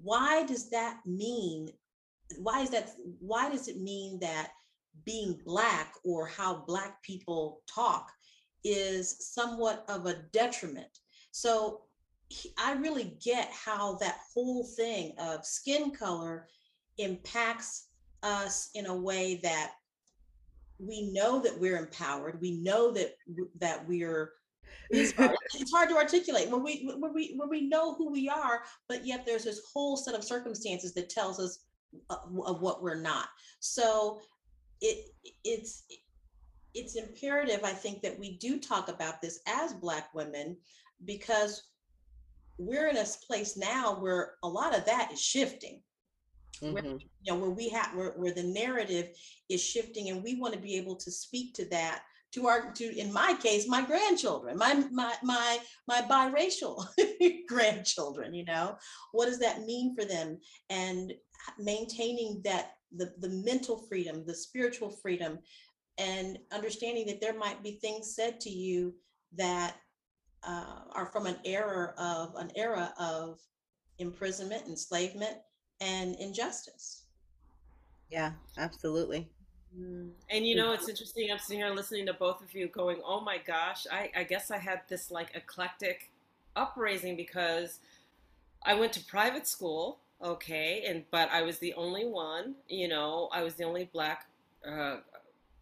why 0.03 0.45
does 0.45 0.71
that 0.71 0.99
mean 1.07 1.69
why 2.38 2.62
is 2.62 2.71
that 2.71 2.91
why 3.21 3.49
does 3.49 3.69
it 3.69 3.81
mean 3.81 4.19
that 4.19 4.50
being 5.05 5.41
black 5.45 5.93
or 6.05 6.26
how 6.26 6.65
black 6.67 7.00
people 7.05 7.62
talk 7.73 8.11
is 8.65 9.33
somewhat 9.35 9.85
of 9.89 10.07
a 10.07 10.23
detriment? 10.33 11.01
So 11.31 11.83
I 12.59 12.73
really 12.75 13.17
get 13.23 13.51
how 13.53 13.95
that 13.97 14.19
whole 14.33 14.65
thing 14.65 15.13
of 15.19 15.45
skin 15.45 15.91
color 15.93 16.49
impacts 16.99 17.89
us 18.23 18.71
in 18.75 18.87
a 18.87 18.97
way 18.97 19.41
that 19.43 19.73
we 20.79 21.11
know 21.13 21.41
that 21.41 21.59
we're 21.59 21.79
empowered. 21.79 22.41
We 22.41 22.59
know 22.59 22.91
that 22.93 23.17
that 23.61 23.87
we're 23.87 24.33
it's 24.91 25.13
hard, 25.13 25.37
it's 25.55 25.73
hard 25.73 25.89
to 25.91 25.97
articulate 25.97 26.51
when 26.51 26.63
we 26.63 26.91
when 26.99 27.15
we 27.15 27.35
when 27.37 27.49
we 27.49 27.69
know 27.69 27.95
who 27.95 28.11
we 28.11 28.29
are, 28.29 28.63
but 28.89 29.07
yet 29.07 29.25
there's 29.25 29.45
this 29.45 29.63
whole 29.73 29.97
set 29.97 30.15
of 30.15 30.25
circumstances 30.25 30.95
that 30.95 31.09
tells 31.09 31.39
us 31.39 31.61
uh, 32.11 32.17
of 32.45 32.61
what 32.61 32.83
we're 32.83 33.01
not. 33.01 33.29
So 33.61 34.21
it 34.81 35.09
it's 35.45 35.85
it's 36.76 36.95
imperative, 36.95 37.61
I 37.64 37.73
think, 37.73 38.02
that 38.02 38.18
we 38.18 38.37
do 38.37 38.61
talk 38.61 38.88
about 38.88 39.21
this 39.21 39.40
as 39.47 39.73
Black 39.73 40.14
women 40.14 40.56
because 41.04 41.71
we're 42.59 42.88
in 42.88 42.97
a 42.97 43.06
place 43.26 43.56
now 43.56 43.97
where 43.99 44.35
a 44.45 44.49
lot 44.49 44.76
of 44.76 44.85
that 44.87 45.11
is 45.12 45.21
shifting. 45.21 45.83
Mm-hmm. 46.62 46.73
where, 46.73 46.85
you 46.85 46.99
know 47.26 47.37
where 47.37 47.50
we 47.50 47.68
have 47.68 47.95
where, 47.95 48.12
where 48.12 48.33
the 48.33 48.42
narrative 48.42 49.11
is 49.50 49.62
shifting 49.62 50.09
and 50.09 50.25
we 50.25 50.40
want 50.40 50.54
to 50.54 50.59
be 50.61 50.75
able 50.76 50.97
to 50.97 51.11
speak 51.11 51.52
to 51.52 51.68
that 51.68 52.00
to 52.33 52.47
our 52.47 52.73
to 52.73 52.99
in 52.99 53.12
my 53.12 53.35
case 53.35 53.68
my 53.68 53.85
grandchildren 53.85 54.56
my 54.56 54.73
my 54.90 55.12
my 55.23 55.59
my 55.87 56.00
biracial 56.00 56.87
grandchildren 57.49 58.33
you 58.33 58.45
know? 58.47 58.76
What 59.12 59.26
does 59.26 59.38
that 59.40 59.66
mean 59.66 59.95
for 59.95 60.06
them? 60.06 60.38
And 60.71 61.12
maintaining 61.59 62.40
that 62.45 62.76
the 62.95 63.12
the 63.18 63.28
mental 63.28 63.76
freedom 63.76 64.25
the 64.26 64.35
spiritual 64.35 64.90
freedom 64.90 65.38
and 65.99 66.38
understanding 66.53 67.07
that 67.07 67.21
there 67.21 67.37
might 67.38 67.62
be 67.62 67.73
things 67.73 68.15
said 68.15 68.41
to 68.41 68.50
you 68.50 68.95
that 69.37 69.76
uh, 70.47 70.81
are 70.93 71.07
from 71.07 71.26
an 71.26 71.37
era 71.45 71.95
of 71.99 72.35
an 72.37 72.50
era 72.55 72.93
of 72.99 73.41
imprisonment 73.99 74.67
enslavement 74.67 75.37
and 75.81 76.15
injustice. 76.17 77.05
Yeah, 78.11 78.33
absolutely. 78.59 79.29
Mm. 79.79 80.11
And 80.31 80.47
you 80.47 80.55
know, 80.55 80.73
it's 80.73 80.88
interesting. 80.88 81.31
I'm 81.31 81.38
sitting 81.38 81.62
here 81.62 81.75
listening 81.75 82.07
to 82.07 82.15
both 82.15 82.43
of 82.43 82.55
you 82.55 82.69
going, 82.69 83.00
oh 83.05 83.21
my 83.21 83.38
gosh, 83.38 83.87
I, 83.91 84.11
I 84.17 84.25
guess 84.25 84.50
I 84.50 84.59
had 84.59 84.83
this 84.88 85.11
like 85.11 85.35
eclectic 85.35 86.11
upraising 86.55 87.17
because 87.17 87.81
I 88.65 88.75
went 88.75 88.93
to 88.95 89.05
private 89.05 89.47
school, 89.47 90.00
okay, 90.23 90.85
and 90.87 91.05
but 91.11 91.31
I 91.31 91.43
was 91.43 91.59
the 91.59 91.75
only 91.75 92.07
one, 92.07 92.55
you 92.69 92.88
know, 92.88 93.29
I 93.33 93.43
was 93.43 93.55
the 93.55 93.65
only 93.65 93.91
black 93.93 94.26
uh, 94.67 94.99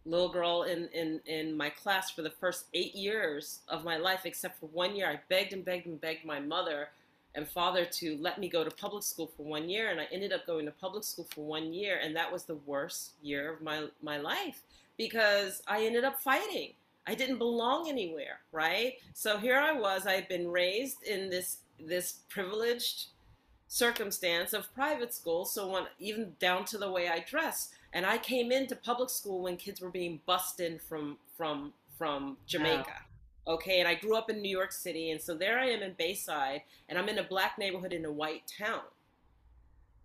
little 0.05 0.29
girl 0.29 0.63
in, 0.63 0.87
in, 0.89 1.19
in 1.25 1.57
my 1.57 1.69
class 1.69 2.11
for 2.11 2.21
the 2.21 2.29
first 2.29 2.65
eight 2.73 2.95
years 2.95 3.59
of 3.67 3.83
my 3.83 3.97
life, 3.97 4.21
except 4.25 4.59
for 4.59 4.67
one 4.67 4.95
year. 4.95 5.07
I 5.07 5.19
begged 5.29 5.53
and 5.53 5.65
begged 5.65 5.87
and 5.87 5.99
begged 5.99 6.25
my 6.25 6.39
mother 6.39 6.89
and 7.35 7.47
father 7.47 7.85
to 7.85 8.17
let 8.21 8.39
me 8.39 8.47
go 8.47 8.63
to 8.63 8.71
public 8.71 9.03
school 9.03 9.29
for 9.35 9.43
one 9.43 9.69
year 9.69 9.91
and 9.91 9.99
i 9.99 10.07
ended 10.11 10.31
up 10.31 10.47
going 10.47 10.65
to 10.65 10.71
public 10.71 11.03
school 11.03 11.27
for 11.35 11.45
one 11.45 11.73
year 11.73 11.99
and 12.01 12.15
that 12.15 12.31
was 12.31 12.45
the 12.45 12.55
worst 12.65 13.11
year 13.21 13.53
of 13.53 13.61
my 13.61 13.85
my 14.01 14.17
life 14.17 14.61
because 14.97 15.61
i 15.67 15.85
ended 15.85 16.03
up 16.03 16.19
fighting 16.19 16.71
i 17.05 17.13
didn't 17.13 17.37
belong 17.37 17.89
anywhere 17.89 18.39
right 18.51 18.93
so 19.13 19.37
here 19.37 19.57
i 19.57 19.71
was 19.71 20.07
i 20.07 20.13
had 20.13 20.27
been 20.27 20.49
raised 20.49 21.03
in 21.03 21.29
this 21.29 21.57
this 21.79 22.19
privileged 22.29 23.07
circumstance 23.67 24.53
of 24.53 24.73
private 24.73 25.13
school 25.13 25.43
so 25.45 25.67
when, 25.69 25.83
even 25.99 26.33
down 26.39 26.63
to 26.63 26.77
the 26.77 26.89
way 26.89 27.09
i 27.09 27.19
dress 27.27 27.69
and 27.95 28.05
i 28.05 28.19
came 28.19 28.51
into 28.51 28.75
public 28.75 29.09
school 29.09 29.41
when 29.41 29.57
kids 29.57 29.81
were 29.81 29.89
being 29.89 30.21
bussed 30.27 30.59
in 30.59 30.77
from 30.77 31.17
from 31.35 31.73
from 31.97 32.37
jamaica 32.45 32.83
wow 32.87 33.05
Okay, 33.47 33.79
and 33.79 33.87
I 33.87 33.93
grew 33.93 34.15
up 34.15 34.29
in 34.29 34.41
New 34.41 34.49
York 34.49 34.71
City, 34.71 35.11
and 35.11 35.21
so 35.21 35.35
there 35.35 35.59
I 35.59 35.67
am 35.67 35.83
in 35.83 35.93
Bayside, 35.93 36.63
and 36.89 36.97
I'm 36.97 37.09
in 37.09 37.19
a 37.19 37.23
black 37.23 37.59
neighborhood 37.59 37.93
in 37.93 38.03
a 38.03 38.11
white 38.11 38.51
town. 38.57 38.81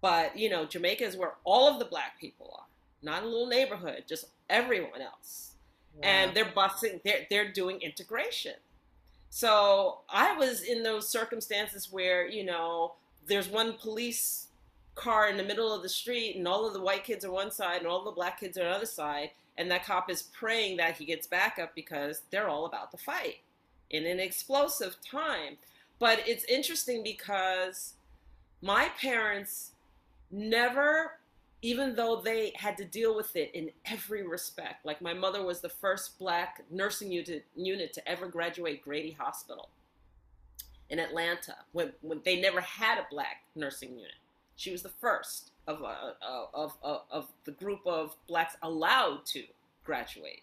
But, 0.02 0.36
you 0.36 0.50
know, 0.50 0.66
Jamaica 0.66 1.04
is 1.04 1.16
where 1.16 1.34
all 1.44 1.66
of 1.72 1.78
the 1.78 1.86
black 1.86 2.20
people 2.20 2.54
are, 2.58 2.66
not 3.02 3.22
a 3.22 3.26
little 3.26 3.46
neighborhood, 3.46 4.04
just 4.06 4.26
everyone 4.50 5.00
else. 5.00 5.52
Wow. 5.94 6.00
And 6.02 6.34
they're 6.34 6.52
busing, 6.52 7.02
they're, 7.02 7.26
they're 7.30 7.52
doing 7.52 7.80
integration. 7.80 8.54
So 9.30 10.00
I 10.10 10.36
was 10.36 10.62
in 10.62 10.82
those 10.82 11.08
circumstances 11.08 11.88
where, 11.90 12.26
you 12.26 12.44
know, 12.44 12.94
there's 13.26 13.48
one 13.48 13.74
police 13.74 14.48
car 15.00 15.28
in 15.28 15.36
the 15.36 15.42
middle 15.42 15.72
of 15.72 15.82
the 15.82 15.88
street, 15.88 16.36
and 16.36 16.46
all 16.46 16.66
of 16.66 16.74
the 16.74 16.80
white 16.80 17.04
kids 17.04 17.24
are 17.24 17.30
one 17.30 17.50
side, 17.50 17.78
and 17.78 17.86
all 17.86 18.04
the 18.04 18.10
black 18.10 18.40
kids 18.40 18.58
are 18.58 18.62
on 18.62 18.70
the 18.70 18.76
other 18.76 18.86
side 18.86 19.30
and 19.60 19.70
that 19.70 19.84
cop 19.84 20.10
is 20.10 20.22
praying 20.22 20.78
that 20.78 20.96
he 20.96 21.04
gets 21.04 21.26
back 21.26 21.58
up 21.58 21.74
because 21.74 22.22
they're 22.30 22.48
all 22.48 22.64
about 22.64 22.90
to 22.90 22.96
fight 22.96 23.40
in 23.90 24.06
an 24.06 24.18
explosive 24.18 24.96
time. 25.08 25.58
But 25.98 26.22
it's 26.26 26.44
interesting 26.44 27.02
because 27.02 27.92
my 28.62 28.88
parents 28.98 29.72
never, 30.30 31.18
even 31.60 31.94
though 31.94 32.22
they 32.22 32.54
had 32.56 32.78
to 32.78 32.86
deal 32.86 33.14
with 33.14 33.36
it 33.36 33.50
in 33.52 33.70
every 33.84 34.26
respect, 34.26 34.86
like 34.86 35.02
my 35.02 35.12
mother 35.12 35.44
was 35.44 35.60
the 35.60 35.68
first 35.68 36.18
black 36.18 36.62
nursing 36.70 37.12
unit, 37.12 37.44
unit 37.54 37.92
to 37.92 38.08
ever 38.08 38.28
graduate 38.28 38.82
Grady 38.82 39.12
Hospital 39.12 39.68
in 40.88 40.98
Atlanta 40.98 41.56
when, 41.72 41.92
when 42.00 42.22
they 42.24 42.40
never 42.40 42.62
had 42.62 42.96
a 42.96 43.06
black 43.10 43.42
nursing 43.54 43.90
unit. 43.90 44.14
She 44.60 44.72
was 44.72 44.82
the 44.82 44.90
first 44.90 45.52
of, 45.66 45.82
uh, 45.82 46.12
of, 46.52 46.76
of, 46.82 47.00
of 47.10 47.28
the 47.46 47.52
group 47.52 47.80
of 47.86 48.14
blacks 48.28 48.56
allowed 48.62 49.24
to 49.26 49.42
graduate. 49.84 50.42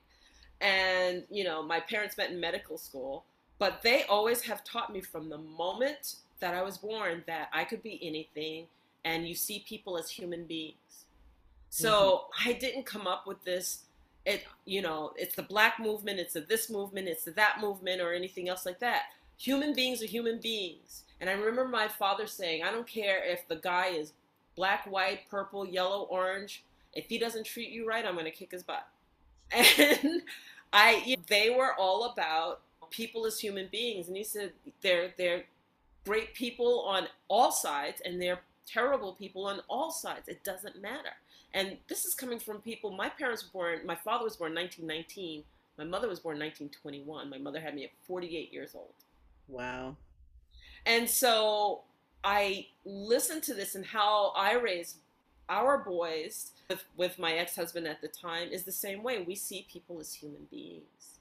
And, 0.60 1.22
you 1.30 1.44
know, 1.44 1.62
my 1.62 1.80
parents 1.80 2.18
met 2.18 2.32
in 2.32 2.40
medical 2.40 2.80
school, 2.80 3.26
but 3.60 3.84
they 3.84 4.06
always 4.06 4.42
have 4.42 4.64
taught 4.64 4.92
me 4.92 5.02
from 5.02 5.30
the 5.30 5.38
moment 5.38 6.16
that 6.40 6.56
I 6.56 6.64
was 6.64 6.80
born 6.80 7.26
that 7.28 7.50
I 7.54 7.64
could 7.64 7.84
be 7.84 8.00
anything 8.02 8.66
and 9.06 9.28
you 9.28 9.36
see 9.36 9.64
people 9.68 10.00
as 10.00 10.10
human 10.10 10.46
beings. 10.46 11.06
So 11.70 11.92
mm-hmm. 11.92 12.50
I 12.50 12.54
didn't 12.54 12.88
come 12.88 13.06
up 13.06 13.28
with 13.28 13.44
this 13.44 13.84
it 14.26 14.44
you 14.66 14.82
know 14.82 15.14
it's 15.16 15.36
the 15.36 15.44
black 15.44 15.80
movement 15.80 16.20
it's 16.20 16.36
a 16.36 16.42
this 16.42 16.70
movement 16.70 17.08
it's 17.08 17.26
a 17.28 17.32
that 17.32 17.60
movement 17.62 18.02
or 18.02 18.14
anything 18.14 18.50
else 18.50 18.66
like 18.66 18.78
that 18.80 19.04
human 19.38 19.74
beings 19.74 20.02
are 20.02 20.08
human 20.08 20.40
beings 20.40 21.04
and 21.22 21.30
i 21.30 21.34
remember 21.34 21.68
my 21.68 21.88
father 21.88 22.28
saying 22.28 22.64
i 22.64 22.72
don't 22.72 22.88
care 22.88 23.24
if 23.24 23.48
the 23.48 23.56
guy 23.56 23.88
is 23.88 24.14
black, 24.58 24.86
white, 24.88 25.30
purple, 25.30 25.66
yellow, 25.66 26.02
orange. 26.10 26.66
If 26.94 27.06
he 27.06 27.18
doesn't 27.18 27.46
treat 27.46 27.70
you 27.70 27.88
right, 27.88 28.06
I'm 28.06 28.16
going 28.16 28.26
to 28.26 28.32
kick 28.32 28.52
his 28.52 28.64
butt. 28.64 28.86
And 29.80 30.24
I, 30.74 31.16
they 31.28 31.50
were 31.50 31.74
all 31.76 32.12
about 32.12 32.60
people 32.90 33.26
as 33.26 33.40
human 33.40 33.70
beings, 33.72 34.10
and 34.10 34.18
he 34.18 34.24
said 34.26 34.52
they're 34.82 35.14
they're 35.18 35.44
great 36.06 36.34
people 36.34 36.82
on 36.82 37.08
all 37.30 37.54
sides, 37.54 38.02
and 38.04 38.22
they're 38.22 38.42
terrible 38.66 39.14
people 39.14 39.46
on 39.46 39.62
all 39.70 39.92
sides. 39.92 40.28
It 40.28 40.44
doesn't 40.44 40.82
matter. 40.82 41.16
And 41.54 41.78
this 41.88 42.04
is 42.04 42.14
coming 42.14 42.40
from 42.40 42.58
people. 42.60 42.92
My 42.92 43.08
parents 43.08 43.46
were 43.46 43.60
born. 43.62 43.80
My 43.86 43.96
father 43.96 44.26
was 44.26 44.36
born 44.36 44.54
1919. 44.54 45.44
My 45.78 45.86
mother 45.86 46.10
was 46.10 46.20
born 46.20 46.38
1921. 46.38 47.30
My 47.30 47.38
mother 47.38 47.62
had 47.62 47.74
me 47.74 47.86
at 47.86 47.92
48 48.06 48.52
years 48.52 48.72
old. 48.76 48.92
Wow. 49.48 49.98
And 50.86 51.10
so 51.10 51.82
I 52.24 52.68
listened 52.86 53.44
to 53.44 53.54
this 53.54 53.76
and 53.76 53.86
how 53.86 54.32
I 54.36 54.54
raised 54.54 54.98
our 55.50 55.78
boys 55.78 56.52
with, 56.70 56.84
with 56.96 57.20
my 57.20 57.34
ex-husband 57.34 57.88
at 57.88 58.02
the 58.02 58.08
time 58.08 58.50
is 58.52 58.64
the 58.64 58.72
same 58.72 59.04
way. 59.04 59.24
We 59.26 59.36
see 59.36 59.68
people 59.72 60.00
as 60.00 60.14
human 60.14 60.48
beings. 60.52 61.20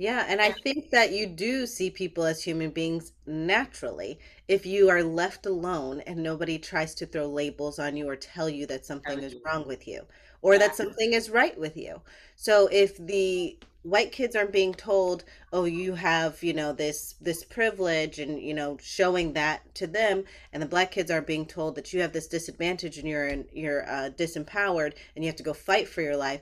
Yeah, 0.00 0.26
and 0.28 0.40
I 0.40 0.52
think 0.52 0.90
that 0.90 1.10
you 1.10 1.26
do 1.26 1.66
see 1.66 1.90
people 1.90 2.24
as 2.24 2.42
human 2.42 2.70
beings 2.70 3.12
naturally 3.26 4.20
if 4.46 4.64
you 4.64 4.88
are 4.88 5.02
left 5.02 5.44
alone 5.44 6.00
and 6.06 6.22
nobody 6.22 6.56
tries 6.56 6.94
to 6.96 7.06
throw 7.06 7.26
labels 7.26 7.80
on 7.80 7.96
you 7.96 8.08
or 8.08 8.14
tell 8.14 8.48
you 8.48 8.64
that 8.66 8.86
something 8.86 9.18
is 9.18 9.34
wrong 9.44 9.66
with 9.66 9.88
you 9.88 10.06
or 10.42 10.58
that 10.58 10.76
something 10.76 11.12
is 11.12 11.30
right 11.30 11.58
with 11.58 11.76
you. 11.76 12.00
So 12.36 12.68
if 12.70 12.96
the 12.96 13.58
white 13.82 14.12
kids 14.12 14.36
aren't 14.36 14.52
being 14.52 14.74
told, 14.74 15.24
"Oh, 15.52 15.64
you 15.64 15.94
have, 15.94 16.42
you 16.42 16.52
know, 16.52 16.72
this 16.72 17.14
this 17.20 17.44
privilege 17.44 18.18
and, 18.18 18.40
you 18.40 18.54
know, 18.54 18.78
showing 18.80 19.32
that 19.32 19.74
to 19.76 19.86
them," 19.86 20.24
and 20.52 20.62
the 20.62 20.66
black 20.66 20.90
kids 20.90 21.10
are 21.10 21.22
being 21.22 21.46
told 21.46 21.74
that 21.74 21.92
you 21.92 22.00
have 22.00 22.12
this 22.12 22.28
disadvantage 22.28 22.98
and 22.98 23.08
you're 23.08 23.26
in, 23.26 23.46
you're 23.52 23.88
uh, 23.88 24.10
disempowered 24.10 24.94
and 25.14 25.24
you 25.24 25.28
have 25.28 25.36
to 25.36 25.42
go 25.42 25.52
fight 25.54 25.88
for 25.88 26.02
your 26.02 26.16
life. 26.16 26.40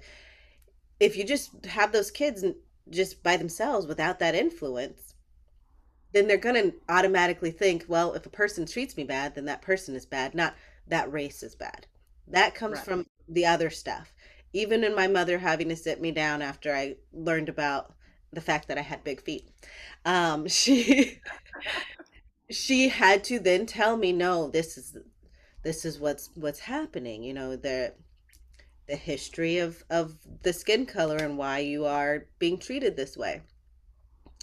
If 0.98 1.16
you 1.16 1.24
just 1.24 1.66
have 1.66 1.92
those 1.92 2.10
kids 2.10 2.44
just 2.90 3.22
by 3.22 3.36
themselves 3.36 3.86
without 3.86 4.18
that 4.20 4.34
influence, 4.34 5.14
then 6.12 6.26
they're 6.26 6.38
going 6.38 6.54
to 6.54 6.74
automatically 6.88 7.50
think, 7.50 7.84
well, 7.88 8.14
if 8.14 8.24
a 8.24 8.30
person 8.30 8.64
treats 8.64 8.96
me 8.96 9.04
bad, 9.04 9.34
then 9.34 9.44
that 9.46 9.60
person 9.60 9.94
is 9.94 10.06
bad, 10.06 10.34
not 10.34 10.54
that 10.86 11.12
race 11.12 11.42
is 11.42 11.54
bad. 11.54 11.86
That 12.28 12.54
comes 12.54 12.76
right. 12.76 12.84
from 12.84 13.06
the 13.28 13.47
other 13.47 13.71
stuff. 13.71 14.12
Even 14.52 14.85
in 14.85 14.95
my 14.95 15.06
mother 15.06 15.38
having 15.38 15.68
to 15.68 15.76
sit 15.76 16.00
me 16.00 16.12
down 16.12 16.42
after 16.42 16.75
I 16.75 16.97
learned 17.12 17.49
about 17.49 17.92
the 18.33 18.40
fact 18.40 18.68
that 18.68 18.78
I 18.78 18.83
had 18.83 19.04
big 19.04 19.23
feet, 19.23 19.49
um, 20.04 20.49
she 20.49 21.21
she 22.50 22.88
had 22.88 23.25
to 23.25 23.38
then 23.38 23.66
tell 23.66 23.97
me, 23.97 24.12
no, 24.12 24.49
this 24.49 24.78
is 24.78 24.97
this 25.62 25.85
is 25.85 25.99
what's 25.99 26.30
what's 26.35 26.61
happening. 26.61 27.23
You 27.23 27.35
know, 27.35 27.56
the 27.56 27.95
the 28.87 28.97
history 28.97 29.59
of 29.59 29.85
of 29.90 30.16
the 30.42 30.52
skin 30.52 30.87
color 30.87 31.16
and 31.16 31.37
why 31.37 31.59
you 31.59 31.85
are 31.85 32.26
being 32.38 32.59
treated 32.59 32.97
this 32.97 33.16
way 33.16 33.42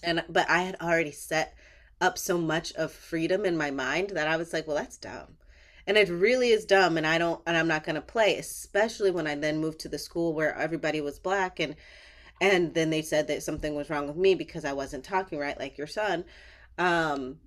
and 0.04 0.24
but 0.30 0.50
i 0.50 0.64
had 0.64 0.76
already 0.82 1.12
set 1.12 1.56
up 2.02 2.18
so 2.18 2.38
much 2.38 2.74
of 2.74 2.92
freedom 2.92 3.46
in 3.46 3.58
my 3.58 3.72
mind 3.72 4.10
that 4.12 4.28
i 4.28 4.36
was 4.36 4.52
like 4.52 4.68
well 4.68 4.76
that's 4.76 4.98
dumb 4.98 5.38
and 5.88 5.98
it 5.98 6.10
really 6.10 6.50
is 6.50 6.66
dumb 6.66 6.98
and 6.98 7.06
i 7.08 7.18
don't 7.18 7.42
and 7.46 7.58
i'm 7.58 7.68
not 7.68 7.84
going 7.84 7.96
to 7.96 8.02
play 8.02 8.38
especially 8.38 9.12
when 9.12 9.28
i 9.28 9.36
then 9.36 9.60
moved 9.60 9.80
to 9.80 9.90
the 9.90 9.98
school 9.98 10.34
where 10.34 10.56
everybody 10.58 11.02
was 11.02 11.20
black 11.20 11.60
and 11.60 11.76
and 12.42 12.74
then 12.74 12.90
they 12.90 13.02
said 13.02 13.28
that 13.28 13.44
something 13.44 13.76
was 13.76 13.90
wrong 13.90 14.08
with 14.08 14.18
me 14.18 14.36
because 14.36 14.66
i 14.66 14.74
wasn't 14.74 15.04
talking 15.04 15.40
right 15.40 15.60
like 15.60 15.78
your 15.78 15.88
son 15.88 16.24
um 16.78 17.38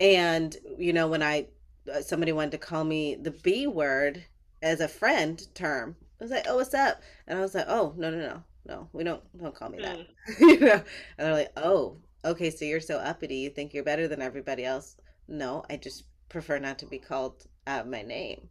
and 0.00 0.56
you 0.78 0.92
know 0.92 1.08
when 1.08 1.22
i 1.22 1.46
uh, 1.92 2.00
somebody 2.00 2.32
wanted 2.32 2.52
to 2.52 2.58
call 2.58 2.84
me 2.84 3.14
the 3.14 3.30
b 3.30 3.66
word 3.66 4.24
as 4.62 4.80
a 4.80 4.88
friend 4.88 5.46
term 5.54 5.96
I 6.20 6.24
was 6.24 6.30
like, 6.30 6.46
"Oh, 6.48 6.56
what's 6.56 6.74
up?" 6.74 7.02
And 7.26 7.38
I 7.38 7.42
was 7.42 7.54
like, 7.54 7.66
"Oh, 7.68 7.92
no, 7.96 8.10
no, 8.10 8.18
no, 8.18 8.42
no, 8.66 8.88
we 8.92 9.04
don't 9.04 9.22
don't 9.38 9.54
call 9.54 9.68
me 9.68 9.78
that." 9.80 9.98
Mm. 9.98 10.06
you 10.40 10.60
know, 10.60 10.72
and 10.72 10.82
they're 11.18 11.32
like, 11.32 11.52
"Oh, 11.56 11.98
okay, 12.24 12.50
so 12.50 12.64
you're 12.64 12.80
so 12.80 12.98
uppity. 12.98 13.36
You 13.36 13.50
think 13.50 13.74
you're 13.74 13.84
better 13.84 14.08
than 14.08 14.22
everybody 14.22 14.64
else?" 14.64 14.96
No, 15.26 15.64
I 15.68 15.76
just 15.76 16.04
prefer 16.28 16.58
not 16.58 16.78
to 16.80 16.86
be 16.86 16.98
called 16.98 17.46
out 17.66 17.88
my 17.88 18.02
name. 18.02 18.48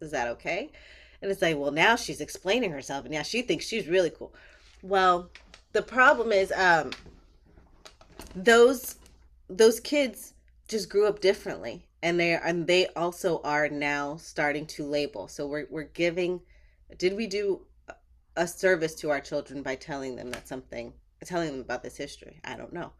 Is 0.00 0.10
that 0.10 0.28
okay? 0.28 0.70
And 1.22 1.30
it's 1.30 1.42
like, 1.42 1.56
well, 1.56 1.70
now 1.70 1.96
she's 1.96 2.20
explaining 2.20 2.70
herself, 2.70 3.04
and 3.04 3.14
now 3.14 3.22
she 3.22 3.42
thinks 3.42 3.66
she's 3.66 3.88
really 3.88 4.10
cool. 4.10 4.34
Well, 4.82 5.30
the 5.72 5.82
problem 5.82 6.32
is, 6.32 6.52
um, 6.52 6.92
those 8.34 8.96
those 9.48 9.80
kids 9.80 10.34
just 10.68 10.88
grew 10.88 11.06
up 11.06 11.20
differently, 11.20 11.86
and 12.02 12.20
they 12.20 12.34
and 12.34 12.66
they 12.66 12.86
also 12.88 13.40
are 13.42 13.68
now 13.68 14.16
starting 14.16 14.66
to 14.66 14.84
label. 14.84 15.28
So 15.28 15.46
we're 15.46 15.66
we're 15.70 15.84
giving 15.84 16.40
did 16.98 17.16
we 17.16 17.26
do 17.26 17.62
a 18.36 18.46
service 18.46 18.94
to 18.96 19.10
our 19.10 19.20
children 19.20 19.62
by 19.62 19.74
telling 19.74 20.16
them 20.16 20.30
that 20.30 20.48
something 20.48 20.92
telling 21.24 21.50
them 21.50 21.60
about 21.60 21.82
this 21.82 21.96
history 21.96 22.38
i 22.44 22.54
don't 22.54 22.72
know 22.72 22.92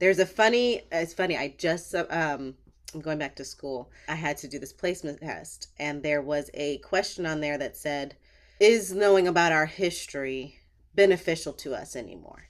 there's 0.00 0.18
a 0.18 0.26
funny 0.26 0.82
it's 0.90 1.14
funny 1.14 1.36
i 1.36 1.54
just 1.56 1.94
um 1.94 2.54
going 3.00 3.18
back 3.18 3.36
to 3.36 3.44
school 3.44 3.90
i 4.08 4.14
had 4.14 4.36
to 4.36 4.48
do 4.48 4.58
this 4.58 4.72
placement 4.72 5.20
test 5.20 5.68
and 5.78 6.02
there 6.02 6.22
was 6.22 6.50
a 6.54 6.78
question 6.78 7.26
on 7.26 7.40
there 7.40 7.58
that 7.58 7.76
said 7.76 8.16
is 8.60 8.92
knowing 8.92 9.26
about 9.26 9.52
our 9.52 9.66
history 9.66 10.58
beneficial 10.94 11.52
to 11.52 11.74
us 11.74 11.96
anymore 11.96 12.48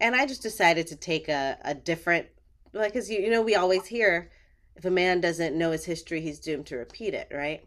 and 0.00 0.14
i 0.14 0.26
just 0.26 0.42
decided 0.42 0.86
to 0.86 0.96
take 0.96 1.28
a, 1.28 1.58
a 1.64 1.74
different 1.74 2.26
like 2.72 2.92
because 2.92 3.10
you, 3.10 3.20
you 3.20 3.30
know 3.30 3.42
we 3.42 3.54
always 3.54 3.86
hear 3.86 4.30
if 4.76 4.84
a 4.84 4.90
man 4.90 5.20
doesn't 5.20 5.56
know 5.56 5.70
his 5.70 5.84
history 5.84 6.20
he's 6.20 6.40
doomed 6.40 6.66
to 6.66 6.76
repeat 6.76 7.14
it 7.14 7.28
right 7.32 7.66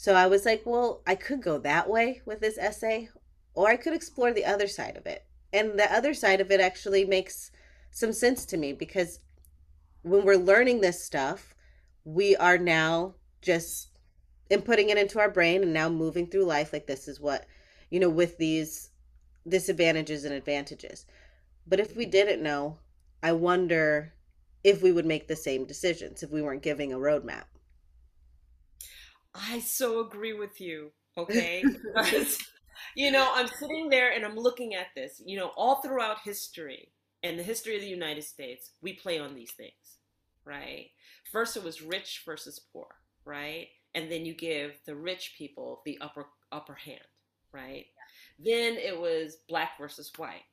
so 0.00 0.14
I 0.14 0.28
was 0.28 0.46
like, 0.46 0.62
well, 0.64 1.02
I 1.06 1.14
could 1.14 1.42
go 1.42 1.58
that 1.58 1.86
way 1.86 2.22
with 2.24 2.40
this 2.40 2.56
essay, 2.56 3.10
or 3.52 3.68
I 3.68 3.76
could 3.76 3.92
explore 3.92 4.32
the 4.32 4.46
other 4.46 4.66
side 4.66 4.96
of 4.96 5.04
it. 5.04 5.26
And 5.52 5.78
the 5.78 5.92
other 5.92 6.14
side 6.14 6.40
of 6.40 6.50
it 6.50 6.58
actually 6.58 7.04
makes 7.04 7.50
some 7.90 8.14
sense 8.14 8.46
to 8.46 8.56
me 8.56 8.72
because 8.72 9.18
when 10.02 10.24
we're 10.24 10.36
learning 10.36 10.80
this 10.80 11.04
stuff, 11.04 11.54
we 12.04 12.36
are 12.36 12.58
now 12.58 13.14
just 13.42 13.90
inputting 14.50 14.88
it 14.88 14.98
into 14.98 15.20
our 15.20 15.30
brain 15.30 15.62
and 15.62 15.72
now 15.72 15.88
moving 15.88 16.26
through 16.26 16.44
life 16.44 16.72
like 16.72 16.86
this 16.86 17.06
is 17.06 17.20
what, 17.20 17.46
you 17.90 18.00
know, 18.00 18.08
with 18.08 18.38
these 18.38 18.90
disadvantages 19.46 20.24
and 20.24 20.34
advantages. 20.34 21.06
But 21.66 21.80
if 21.80 21.96
we 21.96 22.06
didn't 22.06 22.42
know, 22.42 22.78
I 23.22 23.32
wonder 23.32 24.14
if 24.64 24.82
we 24.82 24.92
would 24.92 25.06
make 25.06 25.28
the 25.28 25.36
same 25.36 25.64
decisions 25.64 26.22
if 26.22 26.30
we 26.30 26.42
weren't 26.42 26.62
giving 26.62 26.92
a 26.92 26.98
roadmap. 26.98 27.44
I 29.34 29.60
so 29.60 30.00
agree 30.00 30.32
with 30.32 30.60
you. 30.60 30.90
Okay. 31.16 31.62
you 32.96 33.10
know, 33.10 33.30
I'm 33.34 33.46
sitting 33.46 33.88
there 33.88 34.12
and 34.12 34.24
I'm 34.24 34.36
looking 34.36 34.74
at 34.74 34.88
this. 34.96 35.22
You 35.24 35.38
know, 35.38 35.52
all 35.56 35.76
throughout 35.76 36.20
history 36.24 36.92
and 37.22 37.38
the 37.38 37.42
history 37.42 37.76
of 37.76 37.82
the 37.82 37.88
United 37.88 38.24
States, 38.24 38.72
we 38.82 38.94
play 38.94 39.18
on 39.18 39.34
these 39.34 39.52
things, 39.52 39.72
right? 40.50 40.90
First, 41.30 41.56
it 41.56 41.64
was 41.64 41.80
rich 41.80 42.22
versus 42.26 42.60
poor, 42.72 42.88
right? 43.24 43.68
And 43.94 44.10
then 44.10 44.26
you 44.26 44.34
give 44.34 44.72
the 44.84 44.96
rich 44.96 45.34
people 45.38 45.82
the 45.84 45.98
upper 46.00 46.26
upper 46.52 46.74
hand, 46.74 47.00
right? 47.52 47.86
Yeah. 47.86 48.52
Then 48.52 48.76
it 48.76 49.00
was 49.00 49.38
black 49.48 49.78
versus 49.78 50.10
white, 50.16 50.44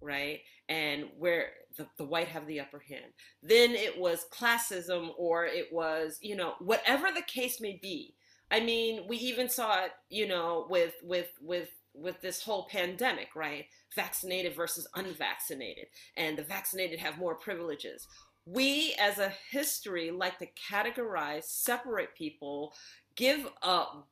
right? 0.00 0.40
And 0.68 1.06
where 1.18 1.50
the, 1.78 1.86
the 1.96 2.04
white 2.04 2.28
have 2.28 2.46
the 2.46 2.60
upper 2.60 2.80
hand. 2.80 3.12
Then 3.42 3.70
it 3.70 3.98
was 3.98 4.26
classism 4.30 5.10
or 5.16 5.46
it 5.46 5.72
was, 5.72 6.18
you 6.20 6.36
know, 6.36 6.54
whatever 6.58 7.08
the 7.14 7.22
case 7.22 7.60
may 7.60 7.78
be. 7.80 8.14
I 8.50 8.60
mean, 8.60 9.06
we 9.08 9.16
even 9.18 9.48
saw 9.48 9.84
it, 9.84 9.92
you 10.10 10.26
know, 10.26 10.66
with 10.68 10.94
with 11.02 11.28
with 11.40 11.68
with 11.94 12.20
this 12.20 12.42
whole 12.42 12.66
pandemic, 12.70 13.28
right? 13.34 13.66
Vaccinated 13.94 14.54
versus 14.54 14.86
unvaccinated, 14.94 15.86
and 16.16 16.36
the 16.36 16.42
vaccinated 16.42 16.98
have 17.00 17.18
more 17.18 17.34
privileges. 17.34 18.06
We, 18.50 18.94
as 18.98 19.18
a 19.18 19.32
history, 19.50 20.10
like 20.10 20.38
to 20.38 20.46
categorize, 20.70 21.44
separate 21.44 22.14
people, 22.14 22.72
give 23.16 23.46
up 23.62 24.08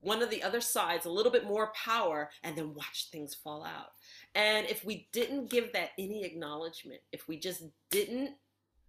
one 0.00 0.22
of 0.22 0.30
the 0.30 0.42
other 0.42 0.60
sides 0.60 1.06
a 1.06 1.10
little 1.10 1.32
bit 1.32 1.46
more 1.46 1.72
power, 1.72 2.30
and 2.42 2.56
then 2.56 2.74
watch 2.74 3.08
things 3.12 3.34
fall 3.34 3.64
out. 3.64 3.92
And 4.34 4.66
if 4.66 4.84
we 4.84 5.08
didn't 5.12 5.50
give 5.50 5.72
that 5.72 5.90
any 5.98 6.24
acknowledgement, 6.24 7.00
if 7.12 7.28
we 7.28 7.38
just 7.38 7.64
didn't 7.90 8.32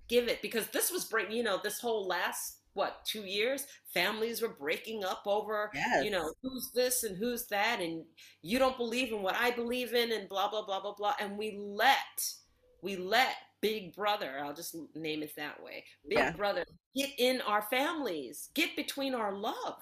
give 0.08 0.28
it, 0.28 0.42
because 0.42 0.68
this 0.68 0.92
was 0.92 1.06
break, 1.06 1.32
you 1.32 1.44
know, 1.44 1.60
this 1.62 1.80
whole 1.80 2.08
last 2.08 2.58
what 2.74 3.04
two 3.06 3.22
years 3.22 3.68
families 3.94 4.42
were 4.42 4.56
breaking 4.60 5.04
up 5.04 5.24
over 5.26 5.70
yes. 5.74 6.06
you 6.06 6.12
know 6.12 6.32
who's 6.42 6.72
this 6.74 7.04
and 7.04 7.18
who's 7.18 7.46
that 7.48 7.80
and 7.82 8.04
you 8.42 8.58
don't 8.58 8.78
believe 8.78 9.12
in 9.12 9.22
what 9.22 9.36
i 9.36 9.52
believe 9.52 9.94
in 9.94 10.12
and 10.12 10.30
blah 10.30 10.50
blah 10.50 10.66
blah 10.66 10.80
blah 10.80 10.94
blah 10.94 11.14
and 11.20 11.38
we 11.38 11.58
let 11.60 12.34
we 12.82 12.96
let 12.96 13.36
big 13.62 13.96
brother 13.96 14.40
i'll 14.44 14.54
just 14.54 14.76
name 14.96 15.22
it 15.22 15.36
that 15.36 15.62
way 15.64 15.84
big 16.08 16.18
yeah. 16.18 16.32
brother 16.32 16.66
get 16.96 17.10
in 17.18 17.42
our 17.42 17.62
families 17.64 18.50
get 18.56 18.76
between 18.76 19.14
our 19.14 19.34
love 19.34 19.82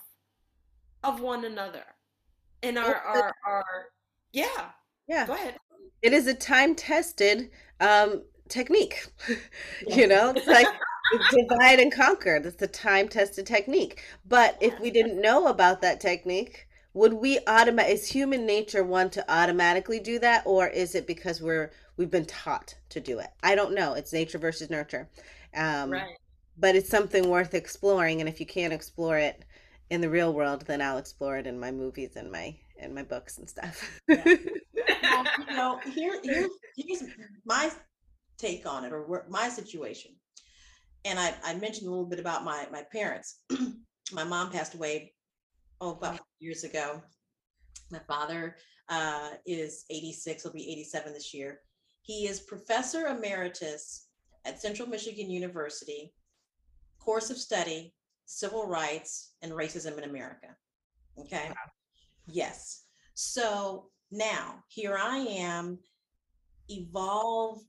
of 1.03 1.21
one 1.21 1.45
another 1.45 1.85
and 2.61 2.77
our 2.77 2.95
our, 2.95 3.33
our 3.45 3.65
yeah 4.33 4.69
yeah 5.07 5.25
go 5.25 5.33
ahead 5.33 5.55
it 6.01 6.11
is 6.11 6.27
a 6.27 6.33
time 6.33 6.75
tested 6.75 7.49
um 7.79 8.21
technique 8.49 9.07
you 9.87 10.07
know 10.07 10.33
it's 10.35 10.47
like 10.47 10.67
divide 11.31 11.79
and 11.79 11.91
conquer. 11.91 12.39
That's 12.39 12.55
the 12.55 12.67
time 12.67 13.07
tested 13.07 13.45
technique. 13.45 14.03
But 14.27 14.57
if 14.61 14.79
we 14.79 14.91
didn't 14.91 15.21
know 15.21 15.47
about 15.47 15.81
that 15.81 15.99
technique, 15.99 16.67
would 16.93 17.13
we 17.13 17.39
automatic 17.47 17.93
is 17.93 18.07
human 18.07 18.45
nature 18.45 18.83
one 18.83 19.09
to 19.09 19.23
automatically 19.31 19.99
do 19.99 20.19
that 20.19 20.43
or 20.45 20.67
is 20.67 20.95
it 20.95 21.05
because 21.07 21.41
we're 21.41 21.71
we've 21.97 22.11
been 22.11 22.25
taught 22.25 22.75
to 22.89 22.99
do 22.99 23.19
it 23.19 23.29
i 23.43 23.55
don't 23.55 23.73
know 23.73 23.93
it's 23.93 24.13
nature 24.13 24.37
versus 24.37 24.69
nurture 24.69 25.09
um 25.55 25.91
Right. 25.91 26.17
but 26.57 26.75
it's 26.75 26.89
something 26.89 27.29
worth 27.29 27.53
exploring 27.53 28.19
and 28.19 28.29
if 28.29 28.39
you 28.39 28.45
can't 28.45 28.73
explore 28.73 29.17
it 29.17 29.45
in 29.89 30.01
the 30.01 30.09
real 30.09 30.33
world 30.33 30.65
then 30.67 30.81
i'll 30.81 30.97
explore 30.97 31.37
it 31.37 31.47
in 31.47 31.59
my 31.59 31.71
movies 31.71 32.15
and 32.15 32.31
my 32.31 32.55
in 32.77 32.93
my 32.93 33.03
books 33.03 33.37
and 33.37 33.49
stuff 33.49 33.99
Well, 35.01 35.25
you 35.47 35.55
know, 35.55 35.79
here, 35.93 36.19
here 36.23 36.47
here's 36.75 37.03
my 37.45 37.71
take 38.37 38.65
on 38.65 38.85
it 38.85 38.91
or 38.93 39.25
my 39.29 39.49
situation. 39.49 40.11
And 41.05 41.19
I, 41.19 41.33
I 41.43 41.55
mentioned 41.55 41.87
a 41.87 41.91
little 41.91 42.05
bit 42.05 42.19
about 42.19 42.43
my, 42.43 42.67
my 42.71 42.83
parents. 42.91 43.41
my 44.11 44.23
mom 44.23 44.51
passed 44.51 44.75
away, 44.75 45.13
oh, 45.81 45.91
about 45.91 46.17
five 46.17 46.25
years 46.39 46.63
ago. 46.63 47.01
My 47.91 47.99
father 48.07 48.55
uh, 48.89 49.31
is 49.45 49.85
86, 49.89 50.43
will 50.43 50.51
be 50.51 50.71
87 50.71 51.13
this 51.13 51.33
year. 51.33 51.59
He 52.01 52.27
is 52.27 52.39
professor 52.39 53.07
emeritus 53.07 54.07
at 54.45 54.61
Central 54.61 54.87
Michigan 54.87 55.29
University, 55.29 56.13
course 56.99 57.29
of 57.29 57.37
study, 57.37 57.93
civil 58.25 58.67
rights 58.67 59.33
and 59.41 59.51
racism 59.51 59.97
in 59.97 60.09
America. 60.09 60.55
Okay. 61.19 61.51
Yes. 62.27 62.83
So 63.15 63.89
now 64.11 64.63
here 64.67 64.97
I 64.99 65.17
am 65.17 65.79
evolve 66.69 67.61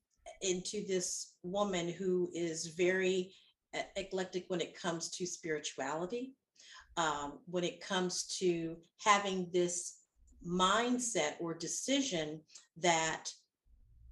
into 0.42 0.86
this 0.86 1.34
woman 1.42 1.88
who 1.88 2.28
is 2.34 2.68
very 2.76 3.32
eclectic 3.96 4.44
when 4.48 4.60
it 4.60 4.78
comes 4.78 5.10
to 5.10 5.26
spirituality, 5.26 6.34
um, 6.96 7.38
when 7.46 7.64
it 7.64 7.80
comes 7.80 8.36
to 8.38 8.76
having 8.98 9.48
this 9.52 9.98
mindset 10.46 11.32
or 11.40 11.54
decision 11.54 12.40
that 12.78 13.26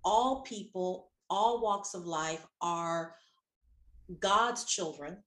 all 0.05 0.43
people, 0.43 1.11
all 1.31 1.61
walks 1.61 1.95
of 1.95 2.05
life 2.07 2.47
are 2.61 3.15
God's 4.21 4.65
children, 4.65 5.19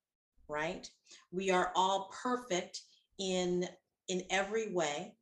right? 0.47 0.89
We 1.31 1.51
are 1.51 1.71
all 1.75 2.11
perfect 2.23 2.81
in 3.19 3.67
in 4.07 4.23
every 4.29 4.73
way 4.73 5.13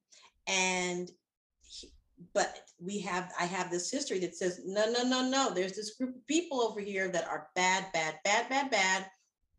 and 0.47 1.11
he- 1.61 1.93
but 2.33 2.61
we 2.79 2.99
have 2.99 3.31
i 3.39 3.45
have 3.45 3.69
this 3.69 3.91
history 3.91 4.19
that 4.19 4.35
says 4.35 4.61
no 4.65 4.89
no 4.91 5.03
no 5.03 5.27
no 5.29 5.51
there's 5.53 5.73
this 5.75 5.95
group 5.95 6.15
of 6.15 6.27
people 6.27 6.61
over 6.61 6.79
here 6.79 7.07
that 7.09 7.27
are 7.27 7.49
bad 7.55 7.85
bad 7.93 8.15
bad 8.23 8.49
bad 8.49 8.71
bad 8.71 9.05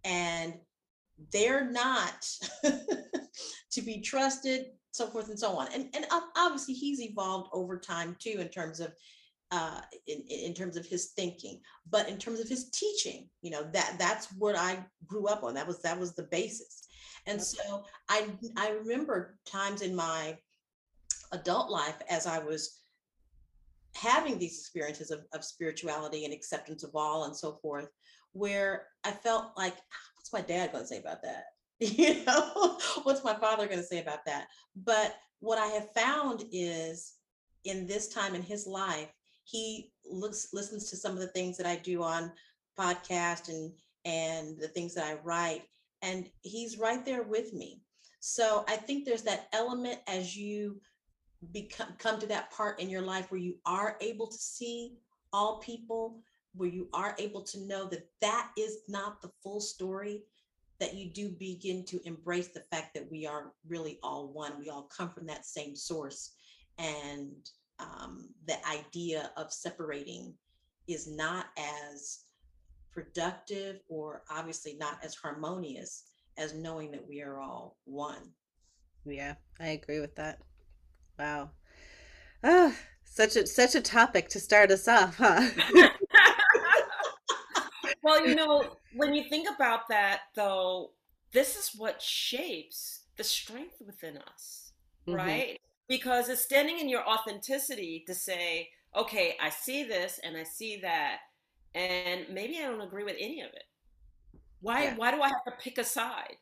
and 0.05 0.55
they're 1.33 1.71
not 1.71 2.29
to 3.73 3.83
be 3.83 4.01
trusted 4.01 4.67
so 4.93 5.07
forth 5.07 5.29
and 5.29 5.39
so 5.39 5.57
on. 5.57 5.69
And 5.73 5.89
and 5.95 6.05
obviously 6.37 6.75
he's 6.75 7.01
evolved 7.01 7.51
over 7.53 7.79
time 7.79 8.17
too 8.19 8.37
in 8.41 8.49
terms 8.49 8.81
of 8.81 8.93
uh 9.53 9.81
in, 10.07 10.21
in 10.29 10.55
terms 10.55 10.77
of 10.77 10.87
his 10.87 11.13
thinking. 11.17 11.61
But 11.89 12.09
in 12.09 12.19
terms 12.19 12.41
of 12.41 12.49
his 12.49 12.71
teaching 12.71 13.29
you 13.43 13.51
know 13.51 13.63
that 13.73 13.97
that's 13.99 14.33
what 14.39 14.57
i 14.57 14.85
grew 15.07 15.27
up 15.27 15.45
on. 15.45 15.55
That 15.55 15.67
was 15.67 15.81
that 15.83 15.99
was 15.99 16.15
the 16.15 16.25
basis. 16.25 16.87
And 17.27 17.41
so 17.41 17.85
i 18.09 18.27
i 18.57 18.71
remember 18.71 19.39
times 19.47 19.83
in 19.83 19.95
my 19.95 20.37
adult 21.33 21.71
life 21.71 22.03
as 22.09 22.27
I 22.27 22.39
was 22.39 22.81
having 23.95 24.39
these 24.39 24.59
experiences 24.59 25.11
of, 25.11 25.25
of 25.33 25.45
spirituality 25.45 26.25
and 26.25 26.35
acceptance 26.35 26.83
of 26.83 26.91
all 26.95 27.25
and 27.25 27.37
so 27.37 27.59
forth, 27.63 27.89
where 28.33 28.87
I 29.05 29.11
felt 29.11 29.53
like, 29.57 29.75
"Ah, 29.75 30.10
what's 30.31 30.49
my 30.49 30.55
dad 30.55 30.73
going 30.73 30.85
to 30.85 30.89
say 30.89 30.99
about 30.99 31.23
that? 31.23 31.45
You 31.81 32.25
know, 32.27 32.79
what's 33.05 33.25
my 33.25 33.35
father 33.35 33.67
going 33.67 33.79
to 33.79 33.85
say 33.85 34.01
about 34.01 34.27
that? 34.27 34.49
But 34.77 35.17
what 35.39 35.59
I 35.59 35.69
have 35.69 35.91
found 35.95 36.45
is 36.53 37.15
in 37.65 37.87
this 37.87 38.09
time 38.09 38.35
in 38.35 38.43
his 38.43 38.67
life, 38.67 39.09
he 39.45 39.91
looks 40.05 40.49
listens 40.53 40.91
to 40.91 40.97
some 40.97 41.13
of 41.13 41.21
the 41.21 41.29
things 41.29 41.57
that 41.57 41.67
I 41.67 41.77
do 41.77 42.03
on 42.03 42.33
podcast 42.79 43.49
and 43.49 43.73
and 44.05 44.59
the 44.59 44.69
things 44.69 44.95
that 44.95 45.07
I 45.07 45.15
write, 45.25 45.63
and 46.03 46.29
he's 46.43 46.79
right 46.79 47.03
there 47.05 47.23
with 47.23 47.55
me. 47.55 47.81
So 48.21 48.65
I 48.69 48.77
think 48.77 49.07
there's 49.07 49.23
that 49.23 49.49
element 49.55 50.01
as 50.07 50.37
you 50.37 50.83
become 51.53 51.95
come 51.97 52.21
to 52.21 52.27
that 52.27 52.51
part 52.51 52.79
in 52.79 52.91
your 52.91 53.03
life 53.03 53.31
where 53.31 53.41
you 53.41 53.57
are 53.65 53.97
able 54.03 54.27
to 54.27 54.39
see 54.39 54.99
all 55.33 55.61
people 55.61 56.21
where 56.55 56.69
you 56.69 56.89
are 56.93 57.15
able 57.19 57.43
to 57.43 57.61
know 57.67 57.89
that 57.89 58.09
that 58.21 58.51
is 58.59 58.79
not 58.89 59.21
the 59.23 59.31
full 59.43 59.61
story 59.61 60.23
that 60.79 60.95
you 60.95 61.11
do 61.11 61.29
begin 61.29 61.85
to 61.85 62.01
embrace 62.07 62.49
the 62.49 62.65
fact 62.73 62.95
that 62.95 63.11
we 63.11 63.27
are 63.27 63.53
really 63.69 63.99
all 64.03 64.33
one. 64.33 64.59
We 64.59 64.71
all 64.71 64.85
come 64.95 65.11
from 65.11 65.27
that 65.27 65.45
same 65.45 65.77
source. 65.77 66.33
And 66.79 67.33
um, 67.79 68.31
the 68.47 68.57
idea 68.67 69.31
of 69.37 69.53
separating 69.53 70.35
is 70.89 71.07
not 71.07 71.47
as 71.59 72.21
productive 72.93 73.81
or 73.89 74.23
obviously 74.31 74.77
not 74.81 74.99
as 75.05 75.15
harmonious 75.15 76.05
as 76.37 76.55
knowing 76.55 76.91
that 76.91 77.07
we 77.07 77.23
are 77.23 77.39
all 77.39 77.77
one. 77.85 78.33
Yeah 79.05 79.35
i 79.59 79.69
agree 79.69 80.01
with 80.01 80.17
that. 80.17 80.41
Wow. 81.19 81.51
Ah 82.43 82.75
such 83.05 83.35
a 83.37 83.47
such 83.47 83.75
a 83.75 83.81
topic 83.81 84.29
to 84.29 84.39
start 84.39 84.71
us 84.71 84.87
off 84.87 85.17
huh 85.17 85.49
well, 88.11 88.27
you 88.27 88.35
know, 88.35 88.77
when 88.93 89.15
you 89.15 89.25
think 89.29 89.49
about 89.49 89.89
that, 89.89 90.23
though, 90.35 90.93
this 91.33 91.57
is 91.57 91.79
what 91.79 92.03
shapes 92.03 93.07
the 93.17 93.25
strength 93.25 93.81
within 93.81 94.19
us, 94.19 94.73
Mhm. 95.07 95.15
right? 95.17 95.61
Because 95.89 96.29
it's 96.29 96.43
standing 96.43 96.79
in 96.79 96.89
your 96.89 97.09
authenticity 97.09 98.05
to 98.07 98.15
say, 98.15 98.73
okay, 98.95 99.37
I 99.41 99.51
see 99.51 99.85
this 99.85 100.19
and 100.19 100.37
I 100.37 100.43
see 100.45 100.77
that, 100.79 101.21
and 101.75 102.29
maybe 102.31 102.59
I 102.59 102.63
don't 102.63 102.81
agree 102.81 103.05
with 103.05 103.17
any 103.19 103.41
of 103.43 103.53
it. 103.53 103.65
Why? 104.61 104.85
Yeah. 104.85 104.97
Why 104.97 105.11
do 105.13 105.23
I 105.23 105.29
have 105.29 105.45
to 105.45 105.53
pick 105.53 105.79
a 105.79 105.85
side? 105.85 106.37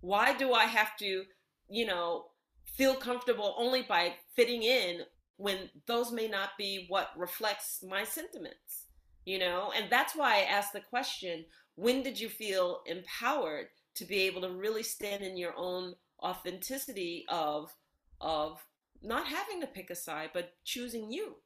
Why 0.00 0.34
do 0.34 0.52
I 0.52 0.66
have 0.66 0.96
to, 0.98 1.26
you 1.68 1.86
know, 1.86 2.32
feel 2.66 2.94
comfortable 2.94 3.54
only 3.58 3.82
by 3.82 4.18
fitting 4.34 4.62
in 4.62 5.06
when 5.36 5.70
those 5.86 6.12
may 6.12 6.28
not 6.28 6.56
be 6.58 6.86
what 6.88 7.16
reflects 7.16 7.82
my 7.82 8.04
sentiments? 8.04 8.83
You 9.24 9.38
know 9.38 9.72
and 9.76 9.90
that's 9.90 10.14
why 10.14 10.36
i 10.36 10.40
asked 10.42 10.72
the 10.72 10.80
question 10.80 11.44
when 11.76 12.02
did 12.02 12.18
you 12.20 12.28
feel 12.28 12.80
empowered 12.86 13.66
to 13.94 14.04
be 14.04 14.20
able 14.22 14.40
to 14.40 14.50
really 14.50 14.82
stand 14.82 15.22
in 15.22 15.36
your 15.36 15.54
own 15.56 15.94
authenticity 16.22 17.24
of 17.28 17.74
of 18.20 18.64
not 19.02 19.26
having 19.26 19.60
to 19.60 19.66
pick 19.66 19.90
a 19.90 19.94
side 19.94 20.30
but 20.32 20.54
choosing 20.64 21.10
you 21.10 21.36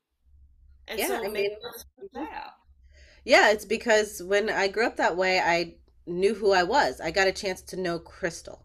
and 0.87 0.99
Yeah, 0.99 1.07
so 1.09 1.25
I 1.25 1.29
mean- 1.29 1.57
let's. 1.63 1.85
Mm-hmm. 2.17 2.25
Yeah, 3.25 3.51
it's 3.51 3.65
because 3.65 4.23
when 4.23 4.49
I 4.49 4.69
grew 4.69 4.87
up 4.87 4.97
that 4.97 5.17
way, 5.17 5.39
I 5.41 5.75
knew 6.07 6.35
who 6.35 6.53
I 6.53 6.63
was. 6.63 7.01
I 7.01 7.11
got 7.11 7.29
a 7.29 7.33
chance 7.33 7.61
to 7.63 7.77
know 7.77 7.99
Crystal. 7.99 8.65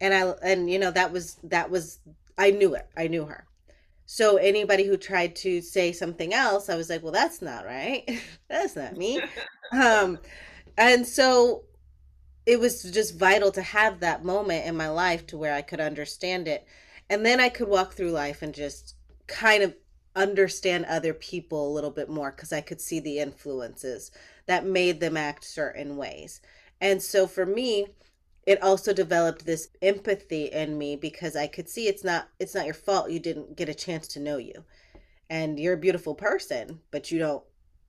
And 0.00 0.14
I 0.14 0.30
and 0.42 0.70
you 0.70 0.78
know 0.78 0.90
that 0.90 1.12
was 1.12 1.36
that 1.44 1.70
was 1.70 1.98
I 2.38 2.50
knew 2.50 2.74
it. 2.74 2.88
I 2.96 3.06
knew 3.08 3.26
her. 3.26 3.46
So 4.12 4.36
anybody 4.36 4.84
who 4.84 4.98
tried 4.98 5.34
to 5.36 5.62
say 5.62 5.90
something 5.90 6.34
else, 6.34 6.68
I 6.68 6.76
was 6.76 6.90
like, 6.90 7.02
well, 7.02 7.12
that's 7.12 7.40
not 7.40 7.64
right. 7.64 8.20
that's 8.50 8.76
not 8.76 8.94
me. 8.94 9.22
um 9.72 10.18
and 10.76 11.06
so 11.06 11.62
it 12.44 12.60
was 12.60 12.82
just 12.82 13.16
vital 13.18 13.50
to 13.52 13.62
have 13.62 14.00
that 14.00 14.22
moment 14.22 14.66
in 14.66 14.76
my 14.76 14.90
life 14.90 15.26
to 15.28 15.38
where 15.38 15.54
I 15.54 15.62
could 15.62 15.80
understand 15.80 16.46
it. 16.46 16.66
And 17.08 17.24
then 17.24 17.40
I 17.40 17.48
could 17.48 17.68
walk 17.68 17.94
through 17.94 18.10
life 18.10 18.42
and 18.42 18.52
just 18.52 18.96
kind 19.28 19.62
of 19.62 19.74
understand 20.14 20.84
other 20.84 21.14
people 21.14 21.66
a 21.66 21.72
little 21.72 21.90
bit 21.90 22.10
more 22.10 22.32
because 22.32 22.52
I 22.52 22.60
could 22.60 22.82
see 22.82 23.00
the 23.00 23.18
influences 23.18 24.10
that 24.44 24.66
made 24.66 25.00
them 25.00 25.16
act 25.16 25.42
certain 25.42 25.96
ways. 25.96 26.42
And 26.82 27.02
so 27.02 27.26
for 27.26 27.46
me, 27.46 27.86
it 28.46 28.62
also 28.62 28.92
developed 28.92 29.46
this 29.46 29.68
empathy 29.80 30.46
in 30.46 30.76
me 30.78 30.96
because 30.96 31.36
I 31.36 31.46
could 31.46 31.68
see 31.68 31.88
it's 31.88 32.04
not 32.04 32.28
it's 32.40 32.54
not 32.54 32.64
your 32.66 32.74
fault 32.74 33.10
you 33.10 33.20
didn't 33.20 33.56
get 33.56 33.68
a 33.68 33.74
chance 33.74 34.08
to 34.08 34.20
know 34.20 34.36
you. 34.38 34.64
And 35.30 35.58
you're 35.58 35.74
a 35.74 35.78
beautiful 35.78 36.14
person, 36.14 36.80
but 36.90 37.10
you 37.10 37.18
don't 37.18 37.44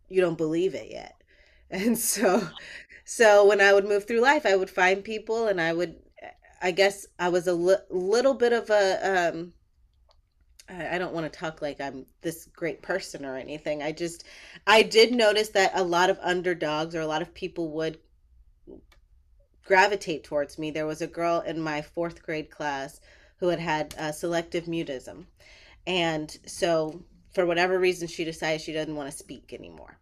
you 0.09 0.21
don't 0.21 0.37
believe 0.37 0.75
it 0.75 0.91
yet. 0.91 1.15
And 1.71 1.97
so 1.97 2.47
so 3.05 3.45
when 3.45 3.59
I 3.61 3.73
would 3.73 3.85
move 3.85 4.05
through 4.05 4.21
life, 4.21 4.45
I 4.45 4.55
would 4.55 4.69
find 4.69 5.03
people 5.03 5.47
and 5.47 5.59
I 5.59 5.73
would 5.73 5.95
I 6.61 6.71
guess 6.71 7.07
I 7.19 7.29
was 7.29 7.47
a 7.47 7.53
li- 7.53 7.87
little 7.89 8.33
bit 8.35 8.53
of 8.53 8.69
a 8.69 9.29
um 9.31 9.53
I 10.69 10.95
I 10.95 10.97
don't 10.97 11.13
want 11.13 11.31
to 11.31 11.39
talk 11.39 11.61
like 11.61 11.79
I'm 11.81 12.05
this 12.21 12.45
great 12.45 12.81
person 12.81 13.25
or 13.25 13.35
anything. 13.37 13.81
I 13.83 13.91
just, 13.91 14.23
I 14.67 14.83
did 14.83 15.13
notice 15.13 15.49
that 15.49 15.71
a 15.73 15.83
lot 15.83 16.09
of 16.09 16.19
underdogs 16.21 16.95
or 16.95 17.01
a 17.01 17.07
lot 17.07 17.21
of 17.21 17.33
people 17.33 17.69
would 17.71 17.99
gravitate 19.65 20.23
towards 20.23 20.58
me. 20.58 20.71
There 20.71 20.86
was 20.88 21.02
a 21.02 21.08
girl 21.08 21.41
in 21.41 21.60
my 21.60 21.82
fourth 21.82 22.23
grade 22.23 22.49
class 22.49 22.99
who 23.38 23.47
had 23.49 23.60
had 23.60 23.95
uh, 23.97 24.12
selective 24.12 24.65
mutism. 24.65 25.26
And 25.88 26.36
so, 26.45 27.04
for 27.34 27.45
whatever 27.45 27.80
reason, 27.80 28.08
she 28.08 28.23
decided 28.26 28.62
she 28.62 28.73
doesn't 28.73 28.95
want 28.95 29.12
to 29.12 29.17
speak 29.17 29.54
anymore. 29.54 29.97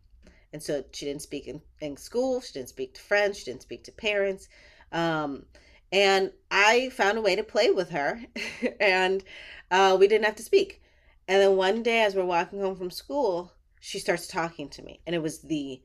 And 0.53 0.61
so, 0.61 0.83
she 0.91 1.05
didn't 1.05 1.23
speak 1.23 1.47
in, 1.47 1.61
in 1.81 1.97
school, 1.97 2.41
she 2.41 2.53
didn't 2.53 2.69
speak 2.69 2.95
to 2.95 3.01
friends, 3.01 3.39
she 3.39 3.45
didn't 3.45 3.63
speak 3.63 3.83
to 3.85 3.91
parents. 3.91 4.47
Um, 4.91 5.45
And 5.91 6.31
I 6.49 6.89
found 6.89 7.17
a 7.17 7.21
way 7.21 7.35
to 7.35 7.43
play 7.43 7.71
with 7.71 7.89
her, 7.91 8.21
and 8.79 9.23
uh, 9.71 9.97
we 9.99 10.07
didn't 10.07 10.25
have 10.25 10.35
to 10.37 10.43
speak. 10.43 10.81
And 11.27 11.41
then 11.41 11.57
one 11.57 11.83
day, 11.83 12.03
as 12.03 12.15
we're 12.15 12.25
walking 12.25 12.61
home 12.61 12.75
from 12.75 12.91
school, 12.91 13.53
she 13.79 13.99
starts 13.99 14.27
talking 14.27 14.69
to 14.69 14.81
me, 14.83 15.01
and 15.05 15.15
it 15.15 15.21
was 15.21 15.39
the 15.41 15.81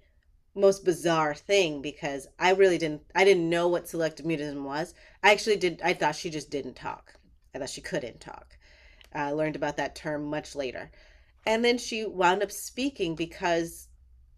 most 0.57 0.85
bizarre 0.85 1.35
thing 1.35 1.83
because 1.83 2.27
I 2.39 2.51
really 2.53 2.79
didn't 2.79 3.03
I 3.15 3.25
didn't 3.25 3.49
know 3.49 3.69
what 3.69 3.89
selective 3.89 4.27
mutism 4.27 4.63
was. 4.65 4.95
I 5.23 5.33
actually 5.33 5.57
did 5.57 5.81
I 5.85 5.93
thought 5.93 6.17
she 6.17 6.31
just 6.31 6.51
didn't 6.51 6.75
talk. 6.75 7.15
I 7.55 7.59
thought 7.59 7.71
she 7.71 7.81
couldn't 7.81 8.21
talk. 8.21 8.57
I 9.13 9.31
learned 9.33 9.57
about 9.57 9.77
that 9.77 9.95
term 9.95 10.25
much 10.25 10.55
later. 10.55 10.91
And 11.47 11.65
then 11.65 11.79
she 11.79 12.05
wound 12.05 12.43
up 12.43 12.51
speaking 12.51 13.15
because 13.15 13.89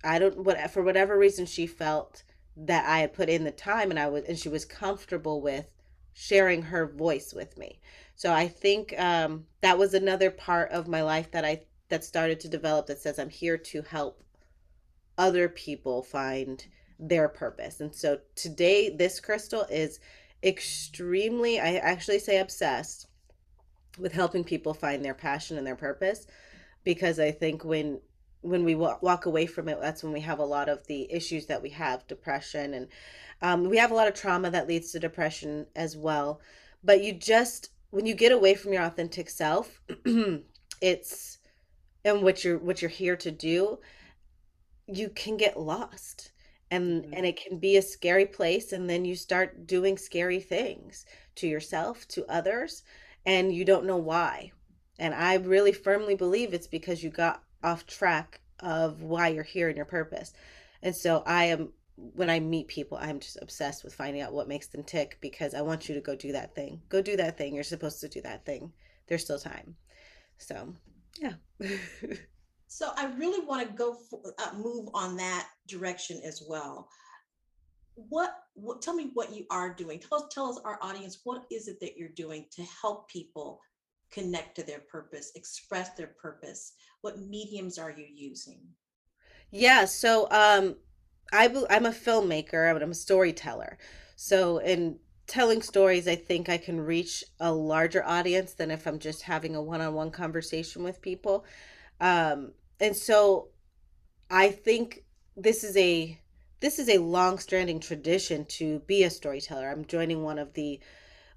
I 0.05 0.19
don't 0.19 0.39
what 0.39 0.71
for 0.71 0.83
whatever 0.83 1.17
reason 1.17 1.47
she 1.47 1.67
felt 1.67 2.25
that 2.57 2.85
I 2.87 2.99
had 2.99 3.13
put 3.13 3.29
in 3.29 3.45
the 3.45 3.51
time 3.53 3.91
and 3.91 3.99
I 3.99 4.09
was 4.09 4.25
and 4.25 4.39
she 4.39 4.49
was 4.49 4.65
comfortable 4.65 5.41
with 5.41 5.67
sharing 6.13 6.63
her 6.63 6.87
voice 6.87 7.33
with 7.33 7.57
me. 7.57 7.81
So 8.17 8.33
I 8.33 8.49
think 8.49 8.93
um, 8.99 9.47
that 9.61 9.79
was 9.79 9.95
another 9.95 10.33
part 10.33 10.73
of 10.73 10.89
my 10.89 11.03
life 11.03 11.31
that 11.31 11.45
I 11.45 11.63
that 11.89 12.05
started 12.05 12.41
to 12.41 12.49
develop 12.49 12.87
that 12.87 12.99
says 12.99 13.19
I'm 13.19 13.31
here 13.31 13.57
to 13.57 13.83
help 13.83 14.23
other 15.19 15.49
people 15.49 16.03
find 16.03 16.65
their 16.99 17.29
purpose. 17.29 17.81
And 17.81 17.95
so 17.95 18.21
today, 18.35 18.89
this 18.89 19.21
crystal 19.21 19.67
is 19.71 20.01
extremely, 20.43 21.61
I 21.61 21.75
actually 21.77 22.21
say 22.21 22.39
obsessed 22.39 23.09
with 23.99 24.13
helping 24.13 24.45
people 24.45 24.75
find 24.75 25.05
their 25.05 25.15
passion 25.15 25.59
and 25.59 25.67
their 25.67 25.77
purpose 25.77 26.27
because 26.85 27.19
I 27.19 27.31
think 27.33 27.65
when 27.65 28.01
when 28.41 28.65
we 28.65 28.77
walk 28.77 29.27
away 29.27 29.47
from 29.47 29.69
it 29.69 29.81
that's 29.81 30.05
when 30.05 30.13
we 30.13 30.21
have 30.21 30.39
a 30.39 30.45
lot 30.45 30.69
of 30.69 30.87
the 30.87 31.13
issues 31.13 31.47
that 31.47 31.61
we 31.61 31.71
have 31.71 32.07
depression 32.07 32.73
and 32.75 32.89
um, 33.43 33.69
we 33.69 33.77
have 33.77 33.91
a 33.91 33.95
lot 33.95 34.07
of 34.07 34.15
trauma 34.15 34.49
that 34.49 34.69
leads 34.69 34.93
to 34.93 35.01
depression 35.01 35.67
as 35.75 35.97
well 35.97 36.41
but 36.85 37.03
you 37.03 37.13
just 37.13 37.71
when 37.91 38.07
you 38.07 38.15
get 38.15 38.31
away 38.31 38.55
from 38.55 38.73
your 38.73 38.85
authentic 38.85 39.29
self 39.29 39.81
it's 40.81 41.39
and 42.05 42.23
what 42.23 42.45
you're 42.45 42.59
what 42.59 42.81
you're 42.81 42.89
here 42.89 43.17
to 43.17 43.33
do 43.33 43.79
you 44.89 45.11
can 45.11 45.37
get 45.37 45.61
lost 45.61 46.33
and 46.71 47.05
mm-hmm. 47.05 47.15
and 47.15 47.27
it 47.27 47.41
can 47.41 47.59
be 47.59 47.77
a 47.77 47.83
scary 47.83 48.27
place 48.27 48.73
and 48.73 48.89
then 48.89 49.05
you 49.05 49.15
start 49.15 49.67
doing 49.67 49.97
scary 49.97 50.41
things 50.41 51.05
to 51.37 51.47
yourself 51.47 52.07
to 52.09 52.27
others 52.27 52.83
and 53.27 53.55
you 53.55 53.65
don't 53.65 53.85
know 53.85 53.97
why. 53.97 54.51
And 54.99 55.15
i 55.15 55.35
really 55.35 55.73
firmly 55.73 56.15
believe 56.15 56.53
it's 56.53 56.67
because 56.67 57.03
you 57.03 57.11
got 57.11 57.43
off 57.63 57.87
track 57.87 58.41
of 58.61 59.03
why 59.03 59.29
you're 59.29 59.45
here 59.45 59.69
and 59.69 59.77
your 59.77 59.87
purpose. 59.87 60.33
And 60.83 60.95
so 60.95 61.23
i 61.27 61.45
am 61.45 61.73
when 62.15 62.31
i 62.31 62.39
meet 62.39 62.69
people 62.69 62.97
i'm 63.01 63.19
just 63.19 63.39
obsessed 63.43 63.83
with 63.83 63.93
finding 63.93 64.23
out 64.23 64.33
what 64.33 64.47
makes 64.47 64.69
them 64.69 64.85
tick 64.85 65.19
because 65.21 65.53
i 65.53 65.61
want 65.61 65.89
you 65.89 65.97
to 65.97 66.01
go 66.01 66.17
do 66.17 66.33
that 66.33 66.55
thing. 66.55 66.81
Go 66.89 67.03
do 67.03 67.17
that 67.17 67.37
thing. 67.37 67.55
You're 67.55 67.65
supposed 67.65 68.01
to 68.01 68.09
do 68.09 68.23
that 68.23 68.45
thing. 68.47 68.73
There's 69.07 69.25
still 69.25 69.39
time. 69.39 69.77
So 70.39 70.75
yeah 71.21 71.35
So 72.69 72.91
I 72.97 73.07
really 73.15 73.45
want 73.45 73.67
to 73.67 73.75
go 73.75 73.95
for, 73.95 74.21
uh, 74.39 74.53
move 74.57 74.91
on 74.95 75.17
that 75.17 75.49
direction 75.67 76.21
as 76.25 76.43
well. 76.47 76.89
What, 77.95 78.35
what 78.55 78.83
tell 78.83 78.95
me 78.95 79.11
what 79.15 79.35
you 79.35 79.47
are 79.51 79.75
doing. 79.75 79.99
Tell 79.99 80.23
us 80.23 80.33
tell 80.33 80.51
us 80.51 80.61
our 80.65 80.79
audience 80.83 81.21
what 81.25 81.47
is 81.51 81.67
it 81.67 81.81
that 81.81 81.97
you're 81.97 82.11
doing 82.11 82.45
to 82.53 82.63
help 82.63 83.09
people 83.09 83.61
connect 84.13 84.55
to 84.57 84.63
their 84.63 84.81
purpose, 84.81 85.33
express 85.35 85.95
their 85.95 86.15
purpose. 86.21 86.75
What 87.01 87.19
mediums 87.19 87.79
are 87.79 87.91
you 87.91 88.07
using? 88.07 88.61
Yeah, 89.51 89.87
so 89.87 90.29
um 90.31 90.77
I 91.33 91.47
I'm 91.71 91.87
a 91.87 91.91
filmmaker, 91.91 92.71
I'm 92.71 92.91
a 92.91 92.95
storyteller. 92.95 93.79
So 94.15 94.59
in 94.59 94.99
telling 95.27 95.63
stories, 95.63 96.07
I 96.07 96.17
think 96.17 96.49
I 96.49 96.59
can 96.59 96.81
reach 96.81 97.25
a 97.41 97.53
larger 97.53 98.05
audience 98.05 98.53
than 98.53 98.71
if 98.71 98.87
I'm 98.87 98.99
just 98.99 99.23
having 99.23 99.55
a 99.57 99.63
one-on-one 99.63 100.11
conversation 100.11 100.83
with 100.83 101.03
people. 101.03 101.45
Um, 102.01 102.53
and 102.81 102.97
so 102.97 103.49
I 104.31 104.51
think 104.51 105.05
this 105.37 105.65
is 105.65 105.77
a 105.77 106.21
this 106.61 106.81
is 106.81 106.89
a 106.89 106.99
long-standing 106.99 107.79
tradition 107.79 108.45
to 108.47 108.81
be 108.81 109.05
a 109.05 109.11
storyteller. 109.11 109.71
I'm 109.71 109.85
joining 109.85 110.25
one 110.25 110.41
of 110.41 110.55
the 110.55 110.81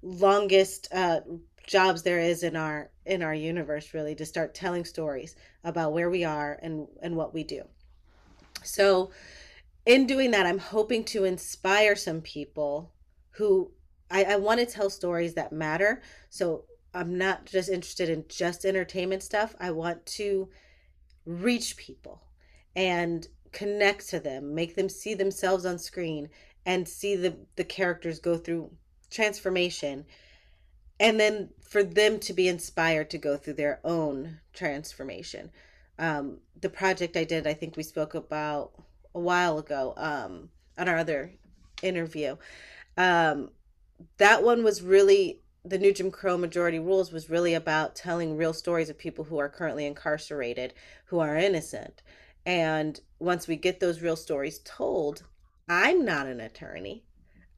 longest 0.02 0.88
uh, 0.92 1.20
jobs 1.64 2.02
there 2.02 2.18
is 2.18 2.42
in 2.42 2.56
our 2.56 2.90
in 3.06 3.22
our 3.22 3.34
universe, 3.34 3.94
really, 3.94 4.14
to 4.16 4.26
start 4.26 4.54
telling 4.54 4.84
stories 4.84 5.36
about 5.64 5.92
where 5.92 6.10
we 6.10 6.24
are 6.24 6.58
and 6.62 6.86
and 7.02 7.16
what 7.16 7.34
we 7.34 7.44
do. 7.44 7.62
So, 8.64 9.10
in 9.86 10.06
doing 10.06 10.30
that, 10.32 10.46
I'm 10.46 10.58
hoping 10.58 11.04
to 11.04 11.24
inspire 11.24 11.96
some 11.96 12.20
people 12.20 12.92
who 13.30 13.70
I, 14.12 14.24
I 14.24 14.36
want 14.36 14.60
to 14.60 14.66
tell 14.66 14.90
stories 14.90 15.34
that 15.34 15.52
matter. 15.52 16.02
So 16.28 16.64
I'm 16.94 17.16
not 17.16 17.46
just 17.46 17.68
interested 17.68 18.08
in 18.08 18.24
just 18.28 18.64
entertainment 18.64 19.22
stuff. 19.22 19.54
I 19.58 19.70
want 19.70 20.04
to 20.06 20.48
reach 21.24 21.76
people 21.76 22.22
and 22.76 23.26
connect 23.52 24.08
to 24.10 24.20
them, 24.20 24.54
make 24.54 24.74
them 24.74 24.88
see 24.88 25.14
themselves 25.14 25.64
on 25.64 25.78
screen 25.78 26.28
and 26.64 26.86
see 26.86 27.16
the 27.16 27.36
the 27.56 27.64
characters 27.64 28.18
go 28.18 28.36
through 28.36 28.70
transformation 29.10 30.04
and 31.00 31.18
then 31.18 31.50
for 31.60 31.82
them 31.82 32.18
to 32.20 32.32
be 32.32 32.48
inspired 32.48 33.10
to 33.10 33.18
go 33.18 33.36
through 33.36 33.54
their 33.54 33.80
own 33.84 34.38
transformation. 34.52 35.50
Um, 35.98 36.38
the 36.60 36.70
project 36.70 37.16
I 37.16 37.24
did, 37.24 37.46
I 37.46 37.54
think 37.54 37.76
we 37.76 37.82
spoke 37.82 38.14
about 38.14 38.72
a 39.14 39.20
while 39.20 39.58
ago 39.58 39.94
um, 39.96 40.48
on 40.78 40.88
our 40.88 40.98
other 40.98 41.32
interview. 41.82 42.36
Um, 42.96 43.50
that 44.18 44.42
one 44.42 44.62
was 44.62 44.82
really 44.82 45.41
the 45.64 45.78
new 45.78 45.92
Jim 45.92 46.10
Crow 46.10 46.36
majority 46.36 46.80
rules 46.80 47.12
was 47.12 47.30
really 47.30 47.54
about 47.54 47.94
telling 47.94 48.36
real 48.36 48.52
stories 48.52 48.90
of 48.90 48.98
people 48.98 49.24
who 49.24 49.38
are 49.38 49.48
currently 49.48 49.86
incarcerated, 49.86 50.74
who 51.04 51.20
are 51.20 51.36
innocent. 51.36 52.02
And 52.44 53.00
once 53.20 53.46
we 53.46 53.54
get 53.54 53.78
those 53.78 54.02
real 54.02 54.16
stories 54.16 54.60
told, 54.64 55.22
I'm 55.68 56.04
not 56.04 56.26
an 56.26 56.40
attorney. 56.40 57.04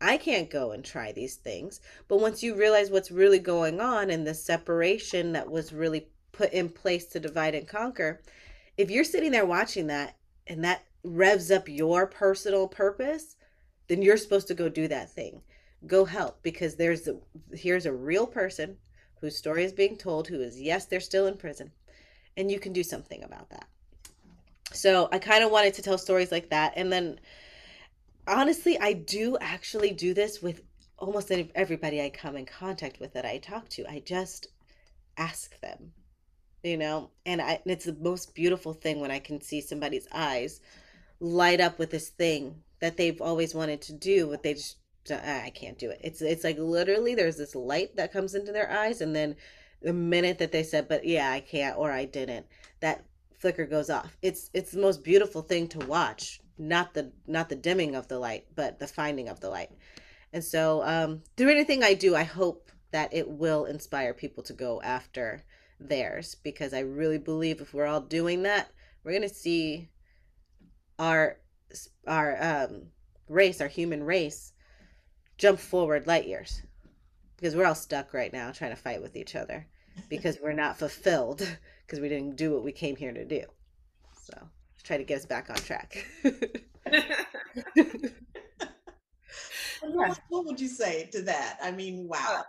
I 0.02 0.18
can't 0.18 0.50
go 0.50 0.72
and 0.72 0.84
try 0.84 1.12
these 1.12 1.36
things. 1.36 1.80
But 2.06 2.20
once 2.20 2.42
you 2.42 2.54
realize 2.54 2.90
what's 2.90 3.10
really 3.10 3.38
going 3.38 3.80
on 3.80 4.10
and 4.10 4.26
the 4.26 4.34
separation 4.34 5.32
that 5.32 5.50
was 5.50 5.72
really 5.72 6.08
put 6.32 6.52
in 6.52 6.68
place 6.68 7.06
to 7.06 7.20
divide 7.20 7.54
and 7.54 7.66
conquer, 7.66 8.20
if 8.76 8.90
you're 8.90 9.04
sitting 9.04 9.32
there 9.32 9.46
watching 9.46 9.86
that 9.86 10.16
and 10.46 10.62
that 10.62 10.84
revs 11.04 11.50
up 11.50 11.70
your 11.70 12.06
personal 12.06 12.68
purpose, 12.68 13.36
then 13.88 14.02
you're 14.02 14.18
supposed 14.18 14.48
to 14.48 14.54
go 14.54 14.68
do 14.68 14.88
that 14.88 15.10
thing 15.10 15.40
go 15.86 16.04
help 16.04 16.42
because 16.42 16.76
there's 16.76 17.08
here's 17.52 17.86
a 17.86 17.92
real 17.92 18.26
person 18.26 18.76
whose 19.20 19.36
story 19.36 19.64
is 19.64 19.72
being 19.72 19.96
told 19.96 20.28
who 20.28 20.40
is 20.40 20.60
yes 20.60 20.86
they're 20.86 21.00
still 21.00 21.26
in 21.26 21.36
prison 21.36 21.70
and 22.36 22.50
you 22.50 22.58
can 22.58 22.72
do 22.72 22.82
something 22.82 23.22
about 23.22 23.50
that. 23.50 23.66
So 24.72 25.08
i 25.12 25.18
kind 25.18 25.44
of 25.44 25.50
wanted 25.50 25.74
to 25.74 25.82
tell 25.82 25.98
stories 25.98 26.32
like 26.32 26.50
that 26.50 26.72
and 26.76 26.92
then 26.92 27.20
honestly 28.26 28.78
i 28.80 28.92
do 28.92 29.36
actually 29.40 29.90
do 29.90 30.14
this 30.14 30.42
with 30.42 30.62
almost 30.98 31.30
everybody 31.54 32.00
i 32.00 32.08
come 32.08 32.36
in 32.36 32.46
contact 32.46 33.00
with 33.00 33.12
that 33.14 33.24
i 33.24 33.38
talk 33.38 33.68
to. 33.68 33.88
I 33.90 34.00
just 34.00 34.48
ask 35.16 35.60
them 35.60 35.92
you 36.64 36.78
know? 36.78 37.10
And 37.26 37.42
I, 37.42 37.60
it's 37.66 37.84
the 37.84 37.96
most 38.00 38.34
beautiful 38.34 38.72
thing 38.72 39.00
when 39.00 39.10
i 39.10 39.18
can 39.18 39.40
see 39.40 39.60
somebody's 39.60 40.08
eyes 40.12 40.60
light 41.20 41.60
up 41.60 41.78
with 41.78 41.90
this 41.90 42.08
thing 42.08 42.62
that 42.80 42.96
they've 42.96 43.20
always 43.20 43.54
wanted 43.54 43.80
to 43.82 43.92
do 43.92 44.26
but 44.26 44.42
they 44.42 44.54
just 44.54 44.78
I 45.10 45.50
can't 45.54 45.78
do 45.78 45.90
it. 45.90 46.00
It's 46.02 46.22
it's 46.22 46.44
like 46.44 46.58
literally 46.58 47.14
there's 47.14 47.36
this 47.36 47.54
light 47.54 47.96
that 47.96 48.12
comes 48.12 48.34
into 48.34 48.52
their 48.52 48.70
eyes, 48.70 49.00
and 49.00 49.14
then 49.14 49.36
the 49.82 49.92
minute 49.92 50.38
that 50.38 50.52
they 50.52 50.62
said, 50.62 50.88
"But 50.88 51.04
yeah, 51.04 51.30
I 51.30 51.40
can't" 51.40 51.78
or 51.78 51.90
"I 51.90 52.04
didn't," 52.04 52.46
that 52.80 53.04
flicker 53.38 53.66
goes 53.66 53.90
off. 53.90 54.16
It's 54.22 54.50
it's 54.54 54.70
the 54.72 54.80
most 54.80 55.04
beautiful 55.04 55.42
thing 55.42 55.68
to 55.68 55.78
watch. 55.80 56.40
Not 56.56 56.94
the 56.94 57.12
not 57.26 57.48
the 57.48 57.56
dimming 57.56 57.94
of 57.94 58.08
the 58.08 58.18
light, 58.18 58.46
but 58.54 58.78
the 58.78 58.86
finding 58.86 59.28
of 59.28 59.40
the 59.40 59.50
light. 59.50 59.70
And 60.32 60.42
so, 60.42 60.82
um, 60.82 61.22
through 61.36 61.50
anything 61.50 61.84
I 61.84 61.94
do, 61.94 62.16
I 62.16 62.24
hope 62.24 62.70
that 62.90 63.12
it 63.12 63.28
will 63.28 63.66
inspire 63.66 64.14
people 64.14 64.42
to 64.44 64.52
go 64.52 64.80
after 64.82 65.42
theirs 65.78 66.36
because 66.42 66.72
I 66.72 66.80
really 66.80 67.18
believe 67.18 67.60
if 67.60 67.74
we're 67.74 67.86
all 67.86 68.00
doing 68.00 68.42
that, 68.44 68.70
we're 69.02 69.12
gonna 69.12 69.28
see 69.28 69.90
our 70.98 71.38
our 72.06 72.42
um, 72.42 72.86
race, 73.28 73.60
our 73.60 73.68
human 73.68 74.02
race, 74.02 74.53
jump 75.38 75.58
forward 75.58 76.06
light 76.06 76.26
years 76.26 76.62
because 77.36 77.54
we're 77.56 77.66
all 77.66 77.74
stuck 77.74 78.14
right 78.14 78.32
now 78.32 78.50
trying 78.50 78.70
to 78.70 78.76
fight 78.76 79.02
with 79.02 79.16
each 79.16 79.34
other 79.34 79.66
because 80.08 80.38
we're 80.42 80.52
not 80.52 80.78
fulfilled 80.78 81.46
because 81.86 82.00
we 82.00 82.08
didn't 82.08 82.36
do 82.36 82.52
what 82.52 82.64
we 82.64 82.72
came 82.72 82.96
here 82.96 83.12
to 83.12 83.24
do. 83.24 83.42
So 84.22 84.32
try 84.82 84.96
to 84.96 85.04
get 85.04 85.18
us 85.18 85.26
back 85.26 85.50
on 85.50 85.56
track. 85.56 86.06
what, 89.82 90.20
what 90.28 90.44
would 90.46 90.60
you 90.60 90.68
say 90.68 91.08
to 91.12 91.22
that? 91.22 91.58
I 91.62 91.70
mean, 91.70 92.08
wow. 92.08 92.18
Uh, 92.28 92.42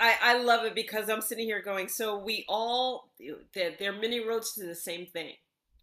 I, 0.00 0.16
I 0.22 0.38
love 0.42 0.64
it 0.64 0.74
because 0.74 1.08
I'm 1.08 1.20
sitting 1.20 1.46
here 1.46 1.60
going, 1.60 1.88
so 1.88 2.18
we 2.18 2.44
all, 2.48 3.10
they're, 3.52 3.72
they're 3.78 3.92
many 3.92 4.24
roads 4.24 4.52
to 4.54 4.64
the 4.64 4.74
same 4.74 5.06
thing. 5.06 5.32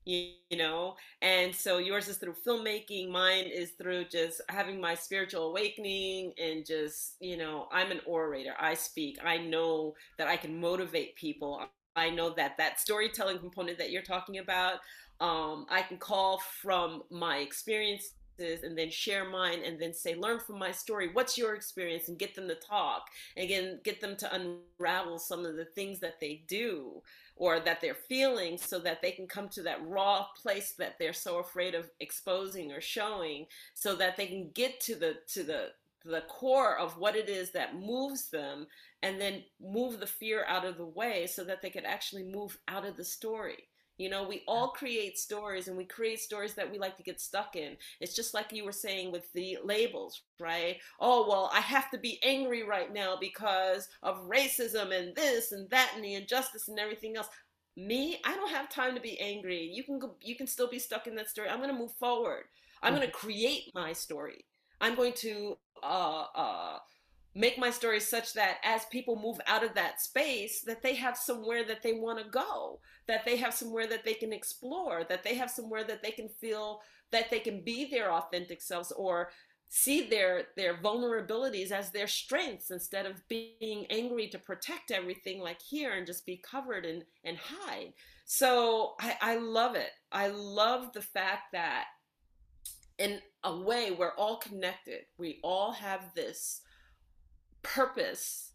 You, 0.06 0.58
know 0.58 0.96
and 1.22 1.54
so 1.54 1.80
yours 1.80 2.08
is 2.08 2.18
through 2.18 2.36
filmmaking 2.46 3.10
mine 3.10 3.46
is 3.46 3.72
through 3.72 4.06
just 4.06 4.40
having 4.50 4.80
my 4.80 4.96
spiritual 4.96 5.50
awakening 5.50 6.32
and 6.42 6.66
just 6.66 7.16
you 7.20 7.36
know 7.36 7.68
i'm 7.72 7.92
an 7.92 8.00
orator 8.06 8.54
i 8.60 8.74
speak 8.74 9.18
i 9.26 9.38
know 9.38 9.94
that 10.18 10.28
i 10.28 10.38
can 10.38 10.60
motivate 10.60 11.16
people 11.16 11.62
i 11.96 12.10
know 12.10 12.30
that 12.30 12.56
that 12.58 12.80
storytelling 12.80 13.40
component 13.40 13.78
that 13.78 13.92
you're 13.92 14.02
talking 14.02 14.38
about 14.38 14.76
um, 15.20 15.66
i 15.70 15.82
can 15.82 15.98
call 15.98 16.40
from 16.62 17.04
my 17.10 17.38
experience 17.38 18.12
and 18.38 18.78
then 18.78 18.90
share 18.90 19.28
mine 19.30 19.60
and 19.66 19.80
then 19.80 19.94
say 19.94 20.16
learn 20.16 20.40
from 20.40 20.60
my 20.60 20.72
story 20.72 21.10
what's 21.14 21.38
your 21.38 21.56
experience? 21.56 22.10
and 22.10 22.20
get 22.20 22.36
them 22.36 22.48
to 22.48 22.56
talk 22.56 23.08
again 23.38 23.80
get 23.84 24.02
them 24.02 24.16
to 24.16 24.30
unravel 24.36 25.18
some 25.18 25.46
of 25.46 25.56
the 25.56 25.66
things 25.66 26.00
that 26.00 26.20
they 26.20 26.44
do 26.48 27.02
or 27.36 27.60
that 27.60 27.82
they're 27.82 27.94
feeling 27.94 28.58
so 28.58 28.80
that 28.80 29.02
they 29.02 29.12
can 29.12 29.28
come 29.28 29.50
to 29.50 29.64
that 29.64 29.86
raw 29.86 30.26
place 30.42 30.74
that 30.78 30.98
they're 31.00 31.14
so 31.14 31.40
afraid 31.40 31.76
of 31.76 31.90
exposing 32.00 32.72
or 32.72 32.82
showing 32.82 33.46
so 33.74 33.96
that 33.96 34.18
they 34.18 34.28
can 34.28 34.50
get 34.54 34.80
to 34.80 34.96
the 34.96 35.16
to 35.28 35.44
the 35.44 35.70
the 36.06 36.22
core 36.30 36.78
of 36.78 36.98
what 37.00 37.16
it 37.16 37.28
is 37.28 37.52
that 37.52 37.76
moves 37.76 38.30
them 38.30 38.68
and 39.02 39.20
then 39.20 39.44
move 39.60 40.00
the 40.00 40.08
fear 40.08 40.46
out 40.48 40.64
of 40.64 40.78
the 40.78 40.86
way 40.86 41.26
so 41.26 41.44
that 41.44 41.62
they 41.62 41.70
could 41.70 41.86
actually 41.86 42.24
move 42.24 42.58
out 42.68 42.86
of 42.86 42.96
the 42.96 43.04
story 43.04 43.68
you 43.98 44.10
know, 44.10 44.28
we 44.28 44.44
all 44.48 44.70
create 44.70 45.18
stories 45.18 45.68
and 45.68 45.78
we 45.78 45.86
create 45.86 46.20
stories 46.20 46.54
that 46.56 46.70
we 46.70 46.78
like 46.78 46.98
to 46.98 47.04
get 47.04 47.22
stuck 47.22 47.56
in. 47.56 47.78
It's 48.02 48.16
just 48.16 48.34
like 48.34 48.52
you 48.52 48.66
were 48.66 48.72
saying 48.72 49.12
with 49.12 49.32
the 49.34 49.58
labels, 49.64 50.22
right? 50.40 50.78
Oh, 51.00 51.28
well, 51.28 51.50
I 51.54 51.62
have 51.62 51.90
to 51.92 51.98
be 51.98 52.20
angry 52.24 52.64
right 52.64 52.94
now 52.94 53.18
because 53.20 53.88
of 54.04 54.28
racism 54.28 54.98
and 54.98 55.16
this 55.16 55.52
and 55.52 55.70
that 55.70 55.92
and 55.96 56.04
the 56.04 56.16
injustice 56.16 56.68
and 56.68 56.80
everything 56.80 57.16
else. 57.16 57.28
Me, 57.78 58.20
I 58.26 58.36
don't 58.36 58.52
have 58.52 58.70
time 58.70 58.96
to 58.96 59.02
be 59.02 59.20
angry. 59.20 59.62
You 59.62 59.84
can 59.84 60.00
go, 60.00 60.16
you 60.22 60.36
can 60.36 60.48
still 60.48 60.70
be 60.70 60.80
stuck 60.80 61.08
in 61.08 61.16
that 61.16 61.30
story. 61.30 61.50
I'm 61.50 61.60
going 61.60 61.72
to 61.72 61.78
move 61.78 61.94
forward. 61.94 62.44
I'm 62.82 62.94
going 62.94 63.02
to 63.02 63.14
mm-hmm. 63.14 63.26
create 63.26 63.72
my 63.74 63.94
story. 63.94 64.46
I'm 64.82 64.96
going 64.96 65.14
to 65.14 65.58
uh, 65.84 66.26
uh, 66.36 66.78
make 67.36 67.58
my 67.58 67.70
story 67.70 68.00
such 68.00 68.34
that 68.34 68.58
as 68.64 68.86
people 68.86 69.20
move 69.22 69.40
out 69.46 69.64
of 69.64 69.76
that 69.76 70.02
space 70.02 70.62
that 70.62 70.82
they 70.82 70.96
have 70.96 71.18
somewhere 71.18 71.66
that 71.66 71.84
they 71.84 71.94
want 71.94 72.18
to 72.18 72.30
go 72.30 72.80
that 73.08 73.26
they 73.26 73.36
have 73.36 73.54
somewhere 73.54 73.86
that 73.88 74.06
they 74.06 74.14
can 74.14 74.32
explore 74.32 75.04
that 75.08 75.24
they 75.24 75.36
have 75.36 75.52
somewhere 75.52 75.84
that 75.84 76.02
they 76.02 76.12
can 76.12 76.30
feel 76.30 76.82
that 77.12 77.30
they 77.30 77.40
can 77.40 77.62
be 77.62 77.90
their 77.90 78.12
authentic 78.12 78.62
selves 78.62 78.92
or 78.94 79.30
see 79.70 80.08
their 80.08 80.44
their 80.56 80.76
vulnerabilities 80.78 81.72
as 81.72 81.90
their 81.90 82.08
strengths 82.08 82.72
instead 82.72 83.06
of 83.06 83.28
being 83.28 83.86
angry 83.90 84.28
to 84.28 84.40
protect 84.40 84.92
everything 84.92 85.40
like 85.40 85.62
here 85.62 85.94
and 85.94 86.06
just 86.08 86.26
be 86.26 86.38
covered 86.38 86.86
and 86.86 87.04
and 87.24 87.38
hide. 87.38 87.94
So 88.26 88.96
i 89.00 89.18
i 89.22 89.36
love 89.38 89.76
it. 89.76 89.92
I 90.12 90.28
love 90.28 90.94
the 90.94 91.02
fact 91.02 91.52
that 91.54 91.86
in 92.98 93.20
a 93.44 93.58
way 93.58 93.92
we're 93.92 94.16
all 94.18 94.38
connected. 94.38 95.02
We 95.18 95.40
all 95.44 95.72
have 95.74 96.14
this 96.16 96.62
purpose. 97.66 98.52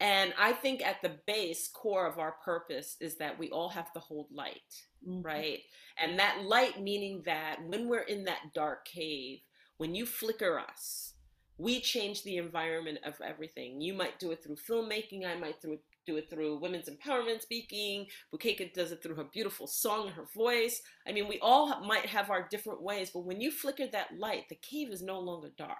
And 0.00 0.34
I 0.38 0.52
think 0.52 0.82
at 0.82 1.00
the 1.02 1.16
base 1.26 1.68
core 1.68 2.06
of 2.06 2.18
our 2.18 2.32
purpose 2.44 2.96
is 3.00 3.16
that 3.18 3.38
we 3.38 3.50
all 3.50 3.68
have 3.68 3.92
to 3.92 4.00
hold 4.00 4.26
light, 4.32 4.60
mm-hmm. 5.06 5.22
right? 5.22 5.60
And 6.02 6.18
that 6.18 6.42
light 6.44 6.82
meaning 6.82 7.22
that 7.26 7.58
when 7.66 7.88
we're 7.88 8.00
in 8.00 8.24
that 8.24 8.52
dark 8.54 8.84
cave, 8.86 9.38
when 9.78 9.94
you 9.94 10.04
flicker 10.04 10.58
us, 10.58 11.14
we 11.56 11.80
change 11.80 12.24
the 12.24 12.36
environment 12.38 12.98
of 13.04 13.14
everything. 13.24 13.80
You 13.80 13.94
might 13.94 14.18
do 14.18 14.32
it 14.32 14.42
through 14.42 14.56
filmmaking, 14.56 15.24
I 15.24 15.36
might 15.38 15.60
do 15.60 15.72
it, 15.72 15.80
do 16.04 16.16
it 16.16 16.28
through 16.28 16.58
women's 16.58 16.88
empowerment 16.88 17.42
speaking. 17.42 18.06
Bukeka 18.32 18.74
does 18.74 18.90
it 18.90 19.02
through 19.02 19.14
her 19.14 19.28
beautiful 19.32 19.68
song 19.68 20.06
and 20.06 20.16
her 20.16 20.26
voice. 20.34 20.82
I 21.06 21.12
mean, 21.12 21.28
we 21.28 21.38
all 21.40 21.80
might 21.86 22.06
have 22.06 22.30
our 22.30 22.48
different 22.50 22.82
ways, 22.82 23.10
but 23.14 23.24
when 23.24 23.40
you 23.40 23.52
flicker 23.52 23.86
that 23.86 24.18
light, 24.18 24.48
the 24.48 24.56
cave 24.56 24.90
is 24.90 25.02
no 25.02 25.20
longer 25.20 25.50
dark. 25.56 25.78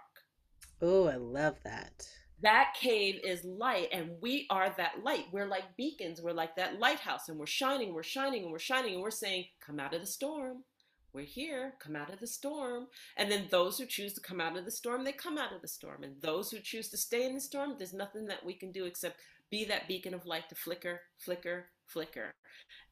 Oh, 0.80 1.08
I 1.08 1.16
love 1.16 1.56
that 1.64 2.06
that 2.44 2.74
cave 2.80 3.20
is 3.24 3.44
light 3.44 3.88
and 3.92 4.10
we 4.22 4.46
are 4.50 4.72
that 4.76 5.02
light. 5.02 5.26
We're 5.32 5.48
like 5.48 5.76
beacons. 5.76 6.22
We're 6.22 6.32
like 6.32 6.56
that 6.56 6.78
lighthouse 6.78 7.28
and 7.28 7.38
we're 7.38 7.46
shining 7.46 7.94
we're 7.94 8.02
shining 8.04 8.44
and 8.44 8.52
we're 8.52 8.58
shining 8.60 8.94
and 8.94 9.02
we're 9.02 9.10
saying 9.10 9.46
come 9.64 9.80
out 9.80 9.94
of 9.94 10.00
the 10.02 10.06
storm. 10.06 10.64
We're 11.12 11.24
here. 11.24 11.74
Come 11.80 11.96
out 11.96 12.12
of 12.12 12.20
the 12.20 12.26
storm. 12.26 12.88
And 13.16 13.30
then 13.30 13.46
those 13.50 13.78
who 13.78 13.86
choose 13.86 14.14
to 14.14 14.20
come 14.20 14.40
out 14.40 14.56
of 14.56 14.64
the 14.64 14.70
storm 14.70 15.04
they 15.04 15.12
come 15.12 15.38
out 15.38 15.54
of 15.54 15.62
the 15.62 15.68
storm. 15.68 16.04
And 16.04 16.20
those 16.22 16.50
who 16.50 16.60
choose 16.60 16.90
to 16.90 16.98
stay 16.98 17.24
in 17.26 17.34
the 17.34 17.40
storm 17.40 17.74
there's 17.78 17.94
nothing 17.94 18.26
that 18.26 18.44
we 18.44 18.54
can 18.54 18.72
do 18.72 18.84
except 18.84 19.20
be 19.50 19.64
that 19.66 19.88
beacon 19.88 20.14
of 20.14 20.26
light 20.26 20.48
to 20.50 20.54
flicker 20.54 21.00
flicker 21.18 21.66
flicker. 21.86 22.32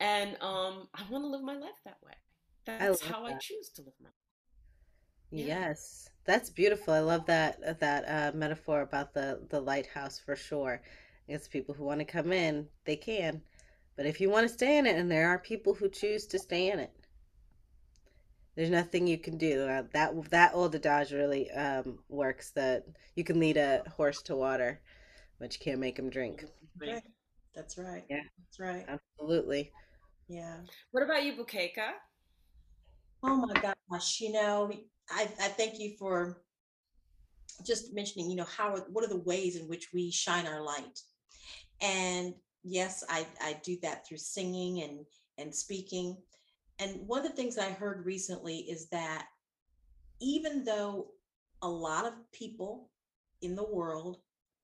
And 0.00 0.36
um 0.40 0.88
i 0.94 1.02
want 1.10 1.24
to 1.24 1.28
live 1.28 1.42
my 1.42 1.56
life 1.56 1.80
that 1.84 1.98
way. 2.04 2.14
That's 2.66 3.02
I 3.02 3.06
how 3.06 3.26
that. 3.26 3.34
i 3.34 3.38
choose 3.38 3.70
to 3.76 3.82
live 3.82 3.94
my 4.00 4.08
life 4.08 4.14
yeah. 5.32 5.46
yes 5.46 6.08
that's 6.24 6.50
beautiful. 6.50 6.94
I 6.94 7.00
love 7.00 7.26
that 7.26 7.60
uh, 7.66 7.72
that 7.80 8.04
uh, 8.06 8.36
metaphor 8.36 8.82
about 8.82 9.14
the 9.14 9.40
the 9.48 9.60
lighthouse 9.60 10.18
for 10.18 10.36
sure. 10.36 10.82
It's 11.28 11.48
people 11.48 11.74
who 11.74 11.84
want 11.84 12.00
to 12.00 12.04
come 12.04 12.32
in, 12.32 12.68
they 12.84 12.96
can, 12.96 13.42
but 13.96 14.06
if 14.06 14.20
you 14.20 14.28
want 14.28 14.46
to 14.46 14.52
stay 14.52 14.78
in 14.78 14.86
it, 14.86 14.96
and 14.96 15.10
there 15.10 15.28
are 15.28 15.38
people 15.38 15.74
who 15.74 15.88
choose 15.88 16.26
to 16.26 16.38
stay 16.38 16.70
in 16.70 16.78
it, 16.80 16.92
there's 18.56 18.70
nothing 18.70 19.06
you 19.06 19.18
can 19.18 19.38
do. 19.38 19.62
Uh, 19.62 19.84
that 19.92 20.30
that 20.30 20.54
old 20.54 20.74
adage 20.74 21.12
really 21.12 21.50
um, 21.52 21.98
works. 22.08 22.50
That 22.50 22.84
you 23.14 23.24
can 23.24 23.40
lead 23.40 23.56
a 23.56 23.82
horse 23.96 24.22
to 24.22 24.36
water, 24.36 24.80
but 25.38 25.54
you 25.54 25.60
can't 25.60 25.80
make 25.80 25.98
him 25.98 26.10
drink. 26.10 26.44
Right. 26.80 27.02
That's 27.54 27.78
right. 27.78 28.04
Yeah, 28.08 28.22
that's 28.38 28.58
right. 28.58 28.86
Absolutely. 28.88 29.72
Yeah. 30.28 30.56
What 30.90 31.02
about 31.02 31.24
you, 31.24 31.34
Bukeka? 31.34 31.92
Oh 33.22 33.36
my 33.36 33.52
gosh, 33.90 34.20
you 34.20 34.32
know, 34.32 34.70
I, 35.10 35.22
I 35.40 35.48
thank 35.48 35.78
you 35.78 35.96
for 35.98 36.42
just 37.66 37.94
mentioning, 37.94 38.30
you 38.30 38.36
know, 38.36 38.46
how 38.56 38.76
what 38.88 39.04
are 39.04 39.08
the 39.08 39.16
ways 39.18 39.56
in 39.56 39.68
which 39.68 39.88
we 39.92 40.10
shine 40.10 40.46
our 40.46 40.62
light? 40.62 41.00
And 41.80 42.34
yes, 42.62 43.04
I, 43.08 43.26
I 43.42 43.60
do 43.64 43.76
that 43.82 44.06
through 44.06 44.18
singing 44.18 44.82
and 44.82 45.04
and 45.38 45.54
speaking. 45.54 46.16
And 46.78 47.06
one 47.06 47.24
of 47.24 47.30
the 47.30 47.36
things 47.36 47.58
I 47.58 47.70
heard 47.70 48.04
recently 48.04 48.58
is 48.58 48.88
that 48.88 49.26
even 50.20 50.64
though 50.64 51.08
a 51.62 51.68
lot 51.68 52.06
of 52.06 52.14
people 52.32 52.90
in 53.40 53.54
the 53.54 53.64
world 53.64 54.18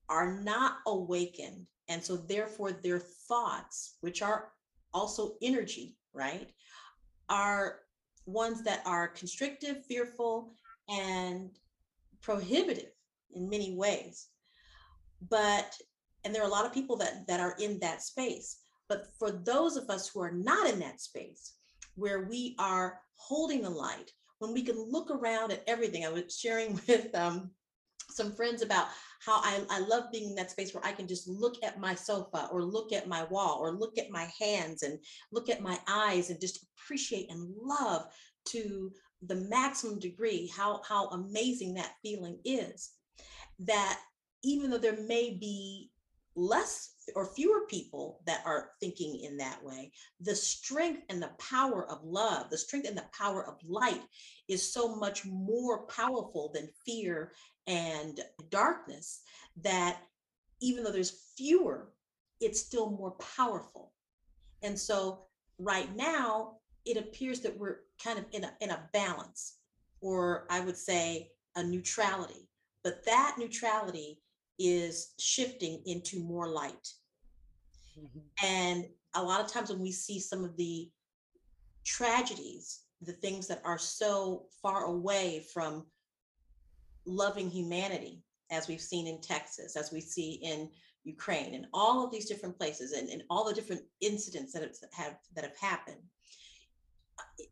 are 0.09 0.41
not 0.41 0.79
awakened, 0.87 1.67
and 1.89 2.03
so 2.03 2.17
therefore 2.17 2.73
their 2.73 2.99
thoughts, 2.99 3.97
which 4.01 4.23
are 4.23 4.53
also 4.93 5.35
energy, 5.43 5.97
right, 6.13 6.49
are 7.29 7.81
ones 8.29 8.63
that 8.63 8.83
are 8.85 9.09
constrictive, 9.09 9.85
fearful, 9.87 10.53
and 10.89 11.51
prohibitive 12.21 12.93
in 13.35 13.49
many 13.49 13.75
ways. 13.75 14.29
But, 15.31 15.75
and 16.25 16.35
there 16.35 16.43
are 16.43 16.49
a 16.49 16.53
lot 16.53 16.67
of 16.67 16.73
people 16.73 16.97
that, 16.97 17.27
that 17.27 17.41
are 17.41 17.57
in 17.59 17.79
that 17.81 18.03
space. 18.03 18.59
But 18.89 19.07
for 19.19 19.31
those 19.31 19.77
of 19.77 19.89
us 19.91 20.09
who 20.09 20.21
are 20.21 20.31
not 20.31 20.69
in 20.69 20.79
that 20.81 21.01
space, 21.01 21.55
where 21.95 22.29
we 22.29 22.55
are 22.59 23.01
holding 23.15 23.63
the 23.63 23.71
light, 23.71 24.11
when 24.39 24.53
we 24.53 24.63
can 24.63 24.79
look 24.79 25.11
around 25.11 25.51
at 25.51 25.65
everything, 25.67 26.05
I 26.05 26.11
was 26.11 26.39
sharing 26.39 26.75
with 26.89 27.15
um, 27.15 27.51
some 28.11 28.33
friends 28.33 28.63
about 28.63 28.89
how 29.19 29.41
I, 29.43 29.61
I 29.71 29.81
love 29.81 30.05
being 30.13 30.31
in 30.31 30.35
that 30.37 30.51
space 30.51 30.73
where 30.73 30.85
I 30.85 30.93
can 30.93 31.09
just 31.09 31.29
look 31.29 31.57
at 31.63 31.81
my 31.81 31.95
sofa 31.95 32.49
or 32.53 32.63
look 32.63 32.93
at 32.93 33.09
my 33.09 33.25
wall 33.25 33.59
or 33.61 33.73
look 33.73 33.99
at 33.99 34.11
my 34.11 34.31
hands 34.41 34.83
and 34.83 34.99
look 35.33 35.49
at 35.49 35.61
my 35.61 35.79
eyes 35.89 36.31
and 36.31 36.41
just 36.41 36.67
appreciate 36.77 37.31
and 37.31 37.53
love 37.61 38.07
to 38.47 38.93
the 39.23 39.35
maximum 39.35 39.99
degree 39.99 40.51
how, 40.55 40.81
how 40.89 41.09
amazing 41.09 41.75
that 41.75 41.95
feeling 42.03 42.39
is. 42.45 42.93
That 43.61 43.99
even 44.45 44.71
though 44.71 44.79
there 44.79 45.03
may 45.03 45.37
be 45.39 45.91
less 46.37 46.95
or 47.15 47.27
fewer 47.27 47.67
people 47.69 48.21
that 48.27 48.43
are 48.45 48.71
thinking 48.81 49.21
in 49.21 49.37
that 49.37 49.63
way, 49.65 49.93
the 50.21 50.35
strength 50.35 51.03
and 51.09 51.23
the 51.23 51.31
power 51.39 51.89
of 51.91 52.03
love, 52.05 52.51
the 52.51 52.59
strength 52.59 52.89
and 52.89 52.97
the 52.97 53.05
power 53.17 53.47
of 53.47 53.57
light 53.67 54.03
is 54.49 54.73
so 54.73 54.95
much 54.97 55.25
more 55.27 55.87
powerful 55.87 56.51
than 56.55 56.69
fear 56.85 57.33
and 57.67 58.21
darkness 58.51 59.23
that 59.63 60.03
even 60.61 60.83
though 60.83 60.93
there's 60.93 61.33
fewer, 61.37 61.93
it's 62.41 62.61
still 62.61 62.91
more 62.91 63.13
powerful. 63.13 63.93
And 64.63 64.79
so 64.79 65.27
right 65.59 65.95
now, 65.97 66.57
it 66.85 66.97
appears 66.97 67.41
that 67.41 67.57
we're 67.57 67.81
kind 68.03 68.19
of 68.19 68.25
in 68.33 68.45
a, 68.45 68.53
in 68.61 68.71
a 68.71 68.89
balance, 68.93 69.59
or 70.01 70.47
I 70.51 70.61
would 70.61 70.77
say 70.77 71.33
a 71.57 71.63
neutrality. 71.63 72.49
But 72.83 73.05
that 73.05 73.37
neutrality 73.39 74.21
is 74.59 75.15
shifting 75.19 75.83
into 75.87 76.21
more 76.21 76.49
light. 76.49 76.93
Mm-hmm. 77.99 78.47
And 78.47 78.87
a 79.15 79.23
lot 79.23 79.41
of 79.41 79.51
times 79.51 79.71
when 79.71 79.81
we 79.81 79.93
see 79.93 80.21
some 80.21 80.45
of 80.45 80.57
the 80.57 80.91
tragedies, 81.85 82.81
the 83.03 83.13
things 83.13 83.47
that 83.49 83.63
are 83.65 83.79
so 83.79 84.47
far 84.63 84.85
away 84.85 85.45
from 85.53 85.87
loving 87.07 87.51
humanity, 87.51 88.23
as 88.51 88.69
we've 88.69 88.81
seen 88.81 89.07
in 89.07 89.21
Texas, 89.21 89.77
as 89.77 89.93
we 89.93 90.01
see 90.01 90.41
in 90.43 90.71
Ukraine, 91.05 91.55
and 91.55 91.67
all 91.73 92.05
of 92.05 92.11
these 92.11 92.29
different 92.29 92.59
places, 92.59 92.93
and, 92.93 93.09
and 93.09 93.23
all 93.31 93.45
the 93.47 93.55
different 93.55 93.83
incidents 94.01 94.53
that 94.53 94.63
have, 94.93 95.17
that 95.35 95.45
have 95.45 95.57
happened. 95.59 96.03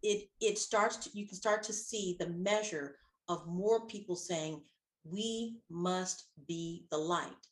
it 0.02 0.28
it 0.40 0.58
starts 0.58 0.96
to 0.96 1.10
you 1.18 1.26
can 1.26 1.36
start 1.36 1.62
to 1.62 1.72
see 1.72 2.16
the 2.18 2.28
measure 2.28 2.96
of 3.28 3.46
more 3.46 3.86
people 3.86 4.16
saying 4.16 4.60
we 5.04 5.56
must 5.70 6.24
be 6.46 6.86
the 6.90 6.98
light 6.98 7.46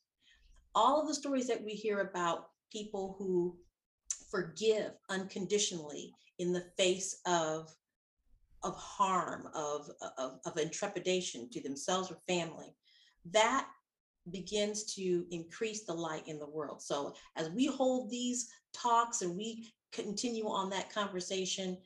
all 0.75 1.01
of 1.01 1.09
the 1.09 1.15
stories 1.15 1.47
that 1.47 1.63
we 1.63 1.73
hear 1.73 2.01
about 2.01 2.51
people 2.75 3.15
who 3.19 3.57
forgive 4.31 4.93
unconditionally 5.09 6.13
in 6.39 6.53
the 6.53 6.67
face 6.77 7.21
of 7.27 7.73
of 8.65 8.75
harm 8.77 9.49
of, 9.55 9.91
of 10.19 10.41
of 10.45 10.59
intrepidation 10.59 11.49
to 11.51 11.63
themselves 11.63 12.11
or 12.11 12.19
family 12.27 12.75
that 13.31 13.69
begins 14.31 14.95
to 14.95 15.27
increase 15.31 15.85
the 15.85 15.93
light 15.93 16.27
in 16.27 16.39
the 16.39 16.49
world. 16.49 16.83
So 16.83 17.15
as 17.37 17.51
we 17.51 17.67
hold 17.67 18.11
these 18.11 18.51
talks 18.73 19.23
and 19.23 19.37
we 19.37 19.73
continue 19.93 20.49
on 20.49 20.71
that 20.71 20.93
conversation 20.93 21.79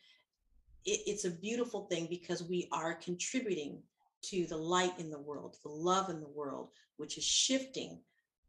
it, 0.84 1.00
it's 1.06 1.24
a 1.24 1.30
beautiful 1.30 1.86
thing 1.90 2.06
because 2.08 2.42
we 2.42 2.68
are 2.72 2.94
contributing 2.94 3.82
to 4.22 4.46
the 4.46 4.56
light 4.56 4.98
in 4.98 5.10
the 5.10 5.20
world 5.20 5.56
the 5.62 5.68
love 5.68 6.08
in 6.08 6.20
the 6.20 6.28
world 6.28 6.70
which 6.96 7.18
is 7.18 7.24
shifting 7.24 8.00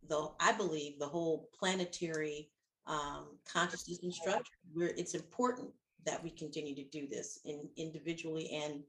the 0.08 0.30
i 0.40 0.52
believe 0.52 0.98
the 1.00 1.08
whole 1.08 1.50
planetary 1.58 2.50
um, 2.88 3.38
consciousness 3.46 4.00
and 4.02 4.14
structure 4.14 4.54
where 4.74 4.88
it's 4.98 5.14
important 5.14 5.70
that 6.06 6.24
we 6.24 6.32
continue 6.32 6.74
to 6.74 6.84
do 6.86 7.08
this 7.08 7.40
in 7.46 7.70
individually 7.78 8.50
and 8.52 8.82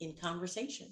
in 0.00 0.14
conversation. 0.14 0.86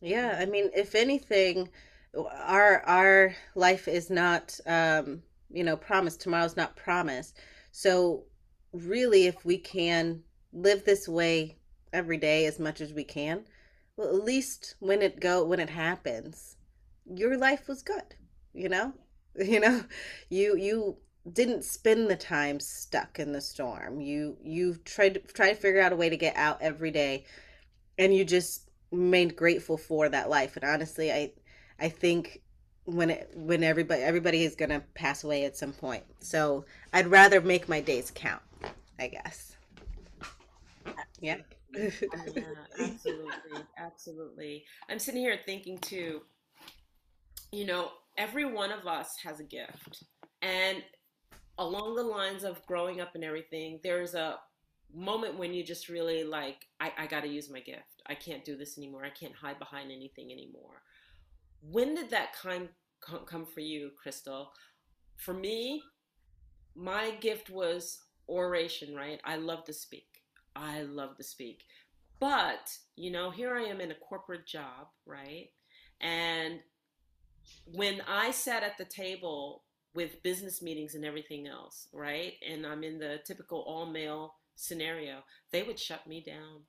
Yeah 0.00 0.36
i 0.40 0.46
mean 0.46 0.70
if 0.74 0.94
anything 0.94 1.68
our 2.16 2.80
our 2.80 3.36
life 3.54 3.88
is 3.88 4.10
not 4.10 4.58
um 4.66 5.22
you 5.50 5.62
know 5.64 5.76
promised. 5.76 6.20
Tomorrow's 6.20 6.56
not 6.56 6.76
promised. 6.76 7.38
So 7.70 8.24
really 8.72 9.26
if 9.26 9.44
we 9.44 9.58
can 9.58 10.22
live 10.52 10.84
this 10.84 11.08
way 11.08 11.56
every 11.92 12.16
day 12.16 12.46
as 12.46 12.58
much 12.58 12.80
as 12.80 12.92
we 12.92 13.04
can 13.04 13.44
well 13.96 14.08
at 14.08 14.24
least 14.24 14.74
when 14.80 15.00
it 15.00 15.20
go 15.20 15.44
when 15.44 15.60
it 15.60 15.70
happens 15.70 16.56
your 17.06 17.36
life 17.36 17.68
was 17.68 17.82
good 17.82 18.16
you 18.54 18.68
know 18.68 18.92
you 19.36 19.60
know 19.60 19.84
you 20.30 20.56
you 20.56 20.96
didn't 21.32 21.64
spend 21.64 22.10
the 22.10 22.16
time 22.16 22.60
stuck 22.60 23.18
in 23.18 23.32
the 23.32 23.40
storm. 23.40 24.00
You 24.00 24.36
you 24.42 24.76
tried 24.84 25.14
to 25.14 25.20
try 25.20 25.50
to 25.50 25.54
figure 25.54 25.80
out 25.80 25.92
a 25.92 25.96
way 25.96 26.10
to 26.10 26.16
get 26.16 26.36
out 26.36 26.60
every 26.60 26.90
day 26.90 27.24
and 27.98 28.14
you 28.14 28.24
just 28.24 28.68
remained 28.90 29.36
grateful 29.36 29.76
for 29.76 30.08
that 30.08 30.28
life. 30.28 30.56
And 30.56 30.64
honestly, 30.64 31.12
I 31.12 31.32
I 31.78 31.88
think 31.88 32.42
when 32.84 33.10
it 33.10 33.30
when 33.34 33.62
everybody 33.62 34.02
everybody 34.02 34.44
is 34.44 34.54
gonna 34.54 34.82
pass 34.94 35.24
away 35.24 35.44
at 35.44 35.56
some 35.56 35.72
point. 35.72 36.04
So 36.20 36.64
I'd 36.92 37.06
rather 37.06 37.40
make 37.40 37.68
my 37.68 37.80
days 37.80 38.10
count, 38.14 38.42
I 38.98 39.08
guess. 39.08 39.56
Yeah. 41.20 41.38
yeah, 41.74 41.88
uh, 42.12 42.84
absolutely, 42.84 43.62
absolutely. 43.78 44.64
I'm 44.90 44.98
sitting 44.98 45.22
here 45.22 45.38
thinking 45.46 45.78
too, 45.78 46.20
you 47.50 47.64
know, 47.64 47.90
every 48.16 48.44
one 48.44 48.70
of 48.70 48.86
us 48.86 49.16
has 49.24 49.40
a 49.40 49.44
gift. 49.44 50.04
And 50.42 50.82
along 51.58 51.96
the 51.96 52.02
lines 52.02 52.44
of 52.44 52.64
growing 52.66 53.00
up 53.00 53.14
and 53.14 53.24
everything, 53.24 53.80
there's 53.82 54.14
a 54.14 54.38
moment 54.94 55.38
when 55.38 55.52
you 55.52 55.64
just 55.64 55.88
really 55.88 56.24
like, 56.24 56.66
I, 56.80 56.92
I 56.98 57.06
got 57.06 57.22
to 57.22 57.28
use 57.28 57.50
my 57.50 57.60
gift. 57.60 58.02
I 58.06 58.14
can't 58.14 58.44
do 58.44 58.56
this 58.56 58.78
anymore. 58.78 59.04
I 59.04 59.10
can't 59.10 59.34
hide 59.34 59.58
behind 59.58 59.90
anything 59.90 60.30
anymore. 60.30 60.82
When 61.60 61.94
did 61.94 62.10
that 62.10 62.34
kind 62.34 62.68
come 63.26 63.46
for 63.46 63.60
you, 63.60 63.90
Krystal? 64.04 64.48
For 65.16 65.34
me, 65.34 65.82
my 66.74 67.12
gift 67.20 67.50
was 67.50 68.00
oration, 68.28 68.94
right? 68.94 69.20
I 69.24 69.36
love 69.36 69.64
to 69.64 69.72
speak. 69.72 70.08
I 70.56 70.82
love 70.82 71.16
to 71.16 71.22
speak. 71.22 71.62
But, 72.20 72.70
you 72.96 73.10
know, 73.10 73.30
here 73.30 73.56
I 73.56 73.62
am 73.62 73.80
in 73.80 73.90
a 73.90 73.96
corporate 73.96 74.46
job, 74.46 74.88
right? 75.06 75.50
And 76.00 76.60
when 77.66 78.00
I 78.08 78.30
sat 78.30 78.62
at 78.62 78.78
the 78.78 78.84
table 78.84 79.64
with 79.94 80.22
business 80.22 80.60
meetings 80.60 80.94
and 80.94 81.04
everything 81.04 81.46
else, 81.46 81.88
right? 81.92 82.34
And 82.48 82.66
I'm 82.66 82.82
in 82.82 82.98
the 82.98 83.20
typical 83.24 83.60
all 83.66 83.86
male 83.86 84.34
scenario, 84.56 85.20
they 85.52 85.62
would 85.62 85.78
shut 85.78 86.06
me 86.06 86.22
down. 86.24 86.62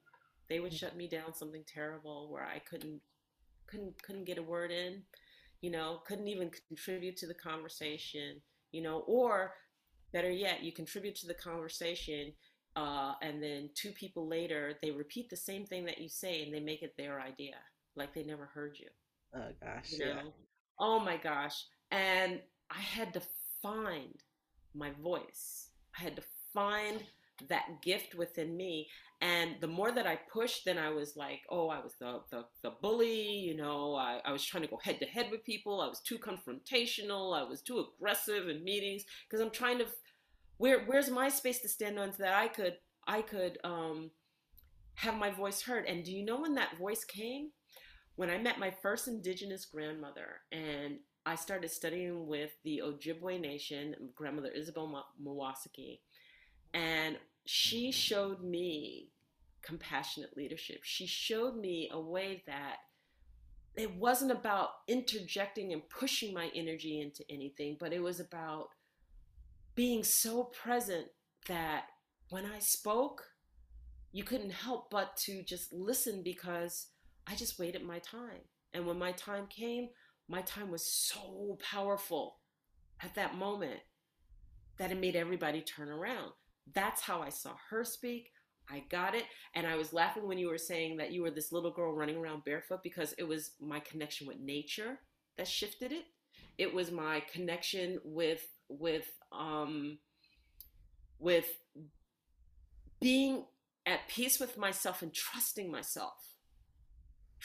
They 0.49 0.59
would 0.59 0.73
shut 0.73 0.95
me 0.95 1.07
down 1.07 1.33
something 1.33 1.63
terrible 1.67 2.31
where 2.31 2.43
I 2.43 2.59
couldn't 2.59 3.01
couldn't 3.67 4.01
couldn't 4.03 4.25
get 4.25 4.37
a 4.37 4.43
word 4.43 4.71
in, 4.71 5.03
you 5.61 5.71
know, 5.71 6.01
couldn't 6.07 6.27
even 6.27 6.51
contribute 6.67 7.17
to 7.17 7.27
the 7.27 7.33
conversation, 7.33 8.41
you 8.71 8.83
know, 8.83 8.99
or 9.07 9.53
better 10.13 10.31
yet, 10.31 10.63
you 10.63 10.71
contribute 10.71 11.15
to 11.15 11.27
the 11.27 11.33
conversation 11.33 12.33
uh, 12.75 13.13
and 13.21 13.41
then 13.41 13.69
two 13.73 13.91
people 13.91 14.27
later 14.27 14.73
they 14.81 14.91
repeat 14.91 15.29
the 15.29 15.37
same 15.37 15.65
thing 15.65 15.85
that 15.85 15.97
you 15.99 16.09
say 16.09 16.43
and 16.43 16.53
they 16.53 16.59
make 16.59 16.83
it 16.83 16.93
their 16.97 17.19
idea, 17.19 17.55
like 17.95 18.13
they 18.13 18.23
never 18.23 18.45
heard 18.45 18.77
you. 18.79 18.87
Oh 19.35 19.49
gosh. 19.61 19.91
You 19.91 19.99
know? 19.99 20.05
Yeah. 20.05 20.21
Oh 20.79 20.99
my 20.99 21.17
gosh. 21.17 21.65
And 21.91 22.41
I 22.69 22.79
had 22.79 23.13
to 23.13 23.21
find 23.61 24.23
my 24.73 24.91
voice. 25.01 25.69
I 25.97 26.03
had 26.03 26.15
to 26.15 26.23
find 26.53 27.03
that 27.49 27.81
gift 27.81 28.15
within 28.15 28.55
me. 28.55 28.87
And 29.21 29.55
the 29.61 29.67
more 29.67 29.91
that 29.91 30.07
I 30.07 30.19
pushed, 30.31 30.65
then 30.65 30.77
I 30.77 30.89
was 30.89 31.15
like, 31.15 31.41
oh, 31.49 31.69
I 31.69 31.79
was 31.79 31.93
the, 31.99 32.21
the, 32.31 32.45
the 32.63 32.71
bully, 32.81 33.29
you 33.29 33.55
know, 33.55 33.95
I, 33.95 34.19
I 34.25 34.31
was 34.31 34.43
trying 34.43 34.63
to 34.63 34.69
go 34.69 34.77
head 34.77 34.99
to 34.99 35.05
head 35.05 35.27
with 35.31 35.45
people. 35.45 35.81
I 35.81 35.87
was 35.87 36.01
too 36.01 36.17
confrontational. 36.17 37.37
I 37.37 37.43
was 37.43 37.61
too 37.61 37.79
aggressive 37.79 38.49
in 38.49 38.63
meetings 38.63 39.03
because 39.27 39.41
I'm 39.41 39.51
trying 39.51 39.79
to, 39.79 39.85
where, 40.57 40.83
where's 40.85 41.09
my 41.09 41.29
space 41.29 41.59
to 41.59 41.69
stand 41.69 41.97
on 41.97 42.11
so 42.11 42.23
that 42.23 42.33
I 42.35 42.47
could, 42.47 42.75
I 43.07 43.21
could 43.21 43.57
um, 43.63 44.11
have 44.95 45.15
my 45.15 45.31
voice 45.31 45.61
heard. 45.61 45.85
And 45.85 46.03
do 46.03 46.11
you 46.11 46.25
know 46.25 46.41
when 46.41 46.55
that 46.55 46.77
voice 46.77 47.03
came? 47.03 47.51
When 48.15 48.29
I 48.29 48.37
met 48.37 48.59
my 48.59 48.71
first 48.71 49.07
indigenous 49.07 49.65
grandmother 49.65 50.41
and 50.51 50.99
I 51.25 51.35
started 51.35 51.69
studying 51.71 52.27
with 52.27 52.51
the 52.63 52.81
Ojibwe 52.85 53.41
Nation, 53.41 53.95
grandmother 54.15 54.49
Isabel 54.49 55.05
Mawasaki, 55.21 55.99
and 56.73 57.17
she 57.45 57.91
showed 57.91 58.41
me 58.43 59.09
compassionate 59.61 60.37
leadership. 60.37 60.81
She 60.83 61.07
showed 61.07 61.57
me 61.57 61.89
a 61.91 61.99
way 61.99 62.43
that 62.47 62.77
it 63.75 63.93
wasn't 63.95 64.31
about 64.31 64.69
interjecting 64.87 65.73
and 65.73 65.87
pushing 65.89 66.33
my 66.33 66.49
energy 66.55 67.01
into 67.01 67.29
anything, 67.29 67.75
but 67.79 67.91
it 67.91 68.01
was 68.01 68.19
about 68.19 68.69
being 69.73 70.03
so 70.03 70.45
present 70.45 71.07
that 71.47 71.85
when 72.29 72.45
I 72.45 72.59
spoke, 72.59 73.23
you 74.11 74.23
couldn't 74.23 74.51
help 74.51 74.89
but 74.89 75.17
to 75.17 75.43
just 75.43 75.73
listen 75.73 76.21
because 76.23 76.87
I 77.27 77.35
just 77.35 77.59
waited 77.59 77.83
my 77.83 77.99
time. 77.99 78.41
And 78.73 78.85
when 78.85 78.99
my 78.99 79.11
time 79.13 79.47
came, 79.47 79.89
my 80.27 80.41
time 80.41 80.71
was 80.71 80.85
so 80.85 81.57
powerful 81.61 82.37
at 83.01 83.15
that 83.15 83.35
moment 83.35 83.79
that 84.77 84.91
it 84.91 84.99
made 84.99 85.15
everybody 85.15 85.61
turn 85.61 85.89
around. 85.89 86.31
That's 86.73 87.01
how 87.01 87.21
I 87.21 87.29
saw 87.29 87.53
her 87.69 87.83
speak. 87.83 88.31
I 88.69 88.83
got 88.89 89.13
it. 89.13 89.25
And 89.53 89.67
I 89.67 89.75
was 89.75 89.93
laughing 89.93 90.27
when 90.27 90.37
you 90.37 90.47
were 90.47 90.57
saying 90.57 90.97
that 90.97 91.11
you 91.11 91.21
were 91.21 91.31
this 91.31 91.51
little 91.51 91.71
girl 91.71 91.93
running 91.93 92.17
around 92.17 92.43
barefoot 92.43 92.81
because 92.83 93.13
it 93.17 93.27
was 93.27 93.51
my 93.61 93.79
connection 93.79 94.27
with 94.27 94.39
nature 94.39 94.99
that 95.37 95.47
shifted 95.47 95.91
it. 95.91 96.05
It 96.57 96.73
was 96.73 96.91
my 96.91 97.21
connection 97.31 97.99
with 98.03 98.45
with 98.69 99.07
um 99.31 99.99
with 101.19 101.45
being 102.99 103.45
at 103.85 104.07
peace 104.07 104.39
with 104.39 104.57
myself 104.57 105.01
and 105.01 105.13
trusting 105.13 105.69
myself. 105.69 106.34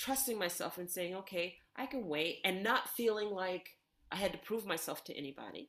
Trusting 0.01 0.39
myself 0.39 0.79
and 0.79 0.89
saying, 0.89 1.15
okay, 1.15 1.57
I 1.77 1.85
can 1.85 2.07
wait 2.07 2.39
and 2.43 2.63
not 2.63 2.89
feeling 2.89 3.29
like 3.29 3.69
I 4.11 4.17
had 4.17 4.33
to 4.33 4.39
prove 4.39 4.65
myself 4.65 5.05
to 5.05 5.15
anybody. 5.15 5.69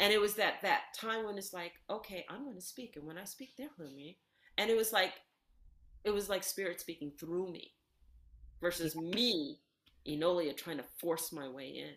And 0.00 0.10
it 0.14 0.18
was 0.18 0.36
that 0.36 0.62
that 0.62 0.94
time 0.96 1.26
when 1.26 1.36
it's 1.36 1.52
like, 1.52 1.74
okay, 1.90 2.24
I'm 2.30 2.44
going 2.44 2.56
to 2.56 2.62
speak, 2.62 2.96
and 2.96 3.06
when 3.06 3.18
I 3.18 3.24
speak, 3.24 3.50
they'll 3.56 3.68
hear 3.76 3.90
me. 3.94 4.16
And 4.56 4.70
it 4.70 4.76
was 4.78 4.94
like, 4.94 5.12
it 6.04 6.10
was 6.10 6.30
like 6.30 6.42
spirit 6.42 6.80
speaking 6.80 7.12
through 7.20 7.52
me, 7.52 7.72
versus 8.62 8.96
me, 8.96 9.58
Enolia, 10.08 10.54
trying 10.54 10.78
to 10.78 10.84
force 10.98 11.32
my 11.32 11.48
way 11.48 11.68
in. 11.68 11.94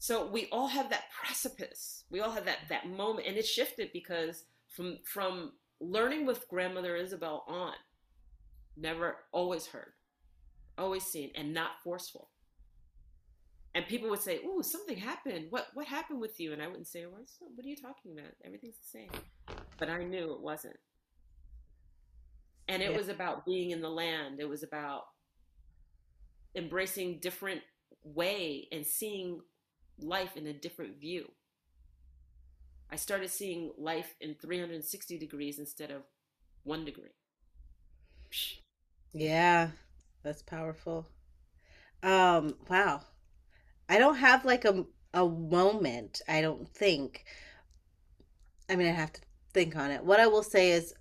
So 0.00 0.26
we 0.26 0.48
all 0.50 0.66
have 0.66 0.90
that 0.90 1.04
precipice. 1.24 2.04
We 2.10 2.20
all 2.20 2.32
have 2.32 2.44
that 2.46 2.58
that 2.70 2.88
moment, 2.88 3.28
and 3.28 3.36
it 3.36 3.46
shifted 3.46 3.90
because 3.92 4.46
from 4.68 4.98
from 5.04 5.52
learning 5.80 6.26
with 6.26 6.48
grandmother 6.48 6.96
Isabel 6.96 7.44
on, 7.46 7.74
never 8.76 9.18
always 9.30 9.66
heard 9.66 9.92
always 10.78 11.04
seen 11.04 11.30
and 11.34 11.52
not 11.52 11.82
forceful. 11.82 12.30
And 13.74 13.86
people 13.86 14.08
would 14.10 14.22
say, 14.22 14.38
"Ooh, 14.44 14.62
something 14.62 14.96
happened. 14.96 15.50
What 15.50 15.68
what 15.74 15.86
happened 15.86 16.20
with 16.20 16.40
you?" 16.40 16.52
And 16.52 16.62
I 16.62 16.66
wouldn't 16.66 16.86
say 16.86 17.02
a 17.02 17.10
word. 17.10 17.28
What 17.40 17.64
are 17.64 17.68
you 17.68 17.76
talking 17.76 18.12
about? 18.12 18.32
Everything's 18.44 18.78
the 18.78 18.86
same. 18.86 19.10
But 19.78 19.90
I 19.90 20.04
knew 20.04 20.32
it 20.32 20.40
wasn't. 20.40 20.78
And 22.66 22.82
it 22.82 22.90
yeah. 22.90 22.96
was 22.96 23.08
about 23.08 23.46
being 23.46 23.70
in 23.70 23.80
the 23.80 23.90
land. 23.90 24.40
It 24.40 24.48
was 24.48 24.62
about 24.62 25.04
embracing 26.54 27.20
different 27.20 27.62
way 28.02 28.68
and 28.72 28.86
seeing 28.86 29.40
life 29.98 30.36
in 30.36 30.46
a 30.46 30.52
different 30.52 31.00
view. 31.00 31.30
I 32.90 32.96
started 32.96 33.30
seeing 33.30 33.72
life 33.76 34.14
in 34.20 34.34
360 34.34 35.18
degrees 35.18 35.58
instead 35.58 35.90
of 35.90 36.02
one 36.64 36.84
degree. 36.84 37.10
Yeah, 39.12 39.70
that's 40.22 40.42
powerful. 40.42 41.08
Um, 42.02 42.54
wow. 42.68 43.02
I 43.88 43.98
don't 43.98 44.16
have 44.16 44.44
like 44.44 44.64
a 44.64 44.84
a 45.14 45.26
moment, 45.26 46.20
I 46.28 46.40
don't 46.40 46.68
think. 46.68 47.24
I 48.68 48.76
mean, 48.76 48.86
I 48.86 48.92
have 48.92 49.12
to 49.12 49.20
think 49.52 49.76
on 49.76 49.90
it. 49.90 50.04
What 50.04 50.20
I 50.20 50.26
will 50.26 50.42
say 50.42 50.72
is 50.72 50.94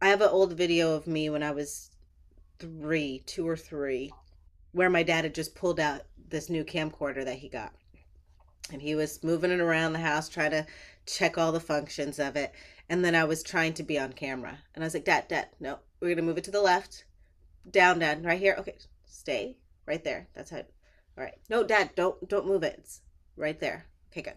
I 0.00 0.08
have 0.08 0.22
an 0.22 0.30
old 0.30 0.54
video 0.54 0.94
of 0.94 1.06
me 1.06 1.28
when 1.30 1.42
I 1.42 1.50
was 1.50 1.90
three, 2.58 3.22
two 3.26 3.46
or 3.46 3.56
three, 3.56 4.12
where 4.72 4.90
my 4.90 5.02
dad 5.02 5.24
had 5.24 5.34
just 5.34 5.54
pulled 5.54 5.78
out 5.78 6.02
this 6.28 6.48
new 6.48 6.64
camcorder 6.64 7.24
that 7.24 7.38
he 7.38 7.48
got. 7.48 7.72
And 8.72 8.82
he 8.82 8.94
was 8.94 9.22
moving 9.22 9.50
it 9.50 9.60
around 9.60 9.92
the 9.92 10.00
house, 10.00 10.28
trying 10.28 10.50
to 10.50 10.66
check 11.06 11.38
all 11.38 11.52
the 11.52 11.60
functions 11.60 12.18
of 12.18 12.36
it. 12.36 12.52
And 12.88 13.04
then 13.04 13.14
I 13.14 13.24
was 13.24 13.42
trying 13.42 13.74
to 13.74 13.82
be 13.82 13.98
on 13.98 14.12
camera. 14.12 14.58
And 14.74 14.82
I 14.82 14.86
was 14.86 14.94
like, 14.94 15.04
Dad, 15.04 15.28
Dad, 15.28 15.48
no, 15.60 15.78
we're 16.00 16.08
going 16.08 16.16
to 16.16 16.22
move 16.22 16.38
it 16.38 16.44
to 16.44 16.50
the 16.50 16.62
left. 16.62 17.04
Down, 17.70 17.98
Dad, 17.98 18.24
right 18.24 18.38
here. 18.38 18.56
Okay, 18.58 18.76
stay 19.06 19.56
right 19.86 20.02
there. 20.02 20.28
That's 20.34 20.50
how. 20.50 20.58
All 20.58 21.24
right. 21.24 21.34
No, 21.48 21.64
Dad, 21.64 21.90
don't 21.96 22.28
don't 22.28 22.46
move 22.46 22.62
it. 22.62 22.76
It's 22.78 23.00
right 23.36 23.58
there. 23.58 23.86
Okay, 24.10 24.22
good. 24.22 24.34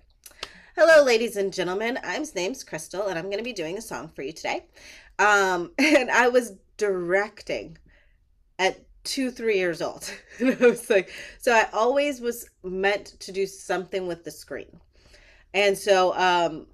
Hello, 0.75 1.03
ladies 1.03 1.35
and 1.35 1.51
gentlemen. 1.53 1.99
I'm 2.03 2.23
name's 2.35 2.63
Krystal, 2.63 3.09
and 3.09 3.19
I'm 3.19 3.25
going 3.25 3.37
to 3.37 3.43
be 3.43 3.53
doing 3.53 3.77
a 3.77 3.81
song 3.81 4.07
for 4.07 4.21
you 4.21 4.31
today. 4.31 4.65
Um, 5.19 5.71
and 5.77 6.09
I 6.09 6.29
was 6.29 6.53
directing 6.77 7.77
at 8.57 8.79
two, 9.03 9.29
three 9.29 9.57
years 9.57 9.81
old. 9.81 10.11
and 10.39 10.57
I 10.59 10.67
was 10.67 10.89
like, 10.89 11.11
so 11.37 11.53
I 11.53 11.67
always 11.73 12.21
was 12.21 12.49
meant 12.63 13.19
to 13.19 13.31
do 13.31 13.45
something 13.45 14.07
with 14.07 14.23
the 14.23 14.31
screen. 14.31 14.79
And 15.53 15.77
so 15.77 16.15
um, 16.15 16.67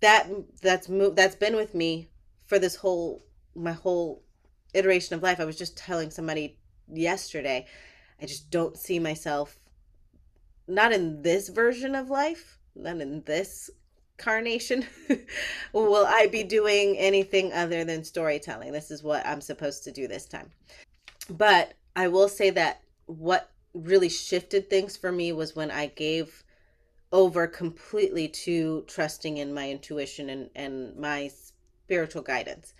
that 0.00 0.28
that's 0.60 0.88
that's 1.14 1.36
been 1.36 1.56
with 1.56 1.74
me 1.74 2.08
for 2.46 2.58
this 2.58 2.76
whole 2.76 3.24
my 3.54 3.72
whole 3.72 4.23
iteration 4.74 5.14
of 5.14 5.22
life. 5.22 5.40
I 5.40 5.44
was 5.44 5.56
just 5.56 5.76
telling 5.76 6.10
somebody 6.10 6.58
yesterday, 6.92 7.66
I 8.20 8.26
just 8.26 8.50
don't 8.50 8.76
see 8.76 8.98
myself 8.98 9.58
not 10.66 10.92
in 10.92 11.22
this 11.22 11.48
version 11.48 11.94
of 11.94 12.10
life, 12.10 12.58
not 12.74 13.00
in 13.00 13.22
this 13.24 13.70
carnation 14.16 14.86
will 15.72 16.06
I 16.06 16.28
be 16.28 16.44
doing 16.44 16.96
anything 16.96 17.52
other 17.52 17.84
than 17.84 18.04
storytelling. 18.04 18.72
This 18.72 18.90
is 18.90 19.02
what 19.02 19.26
I'm 19.26 19.40
supposed 19.40 19.84
to 19.84 19.92
do 19.92 20.06
this 20.06 20.26
time. 20.26 20.50
But 21.28 21.74
I 21.96 22.08
will 22.08 22.28
say 22.28 22.50
that 22.50 22.82
what 23.06 23.50
really 23.74 24.08
shifted 24.08 24.70
things 24.70 24.96
for 24.96 25.10
me 25.10 25.32
was 25.32 25.56
when 25.56 25.70
I 25.70 25.86
gave 25.86 26.44
over 27.12 27.46
completely 27.46 28.28
to 28.28 28.84
trusting 28.86 29.36
in 29.36 29.54
my 29.54 29.70
intuition 29.70 30.30
and, 30.30 30.50
and 30.54 30.96
my 30.96 31.30
spiritual 31.84 32.22
guidance. 32.22 32.74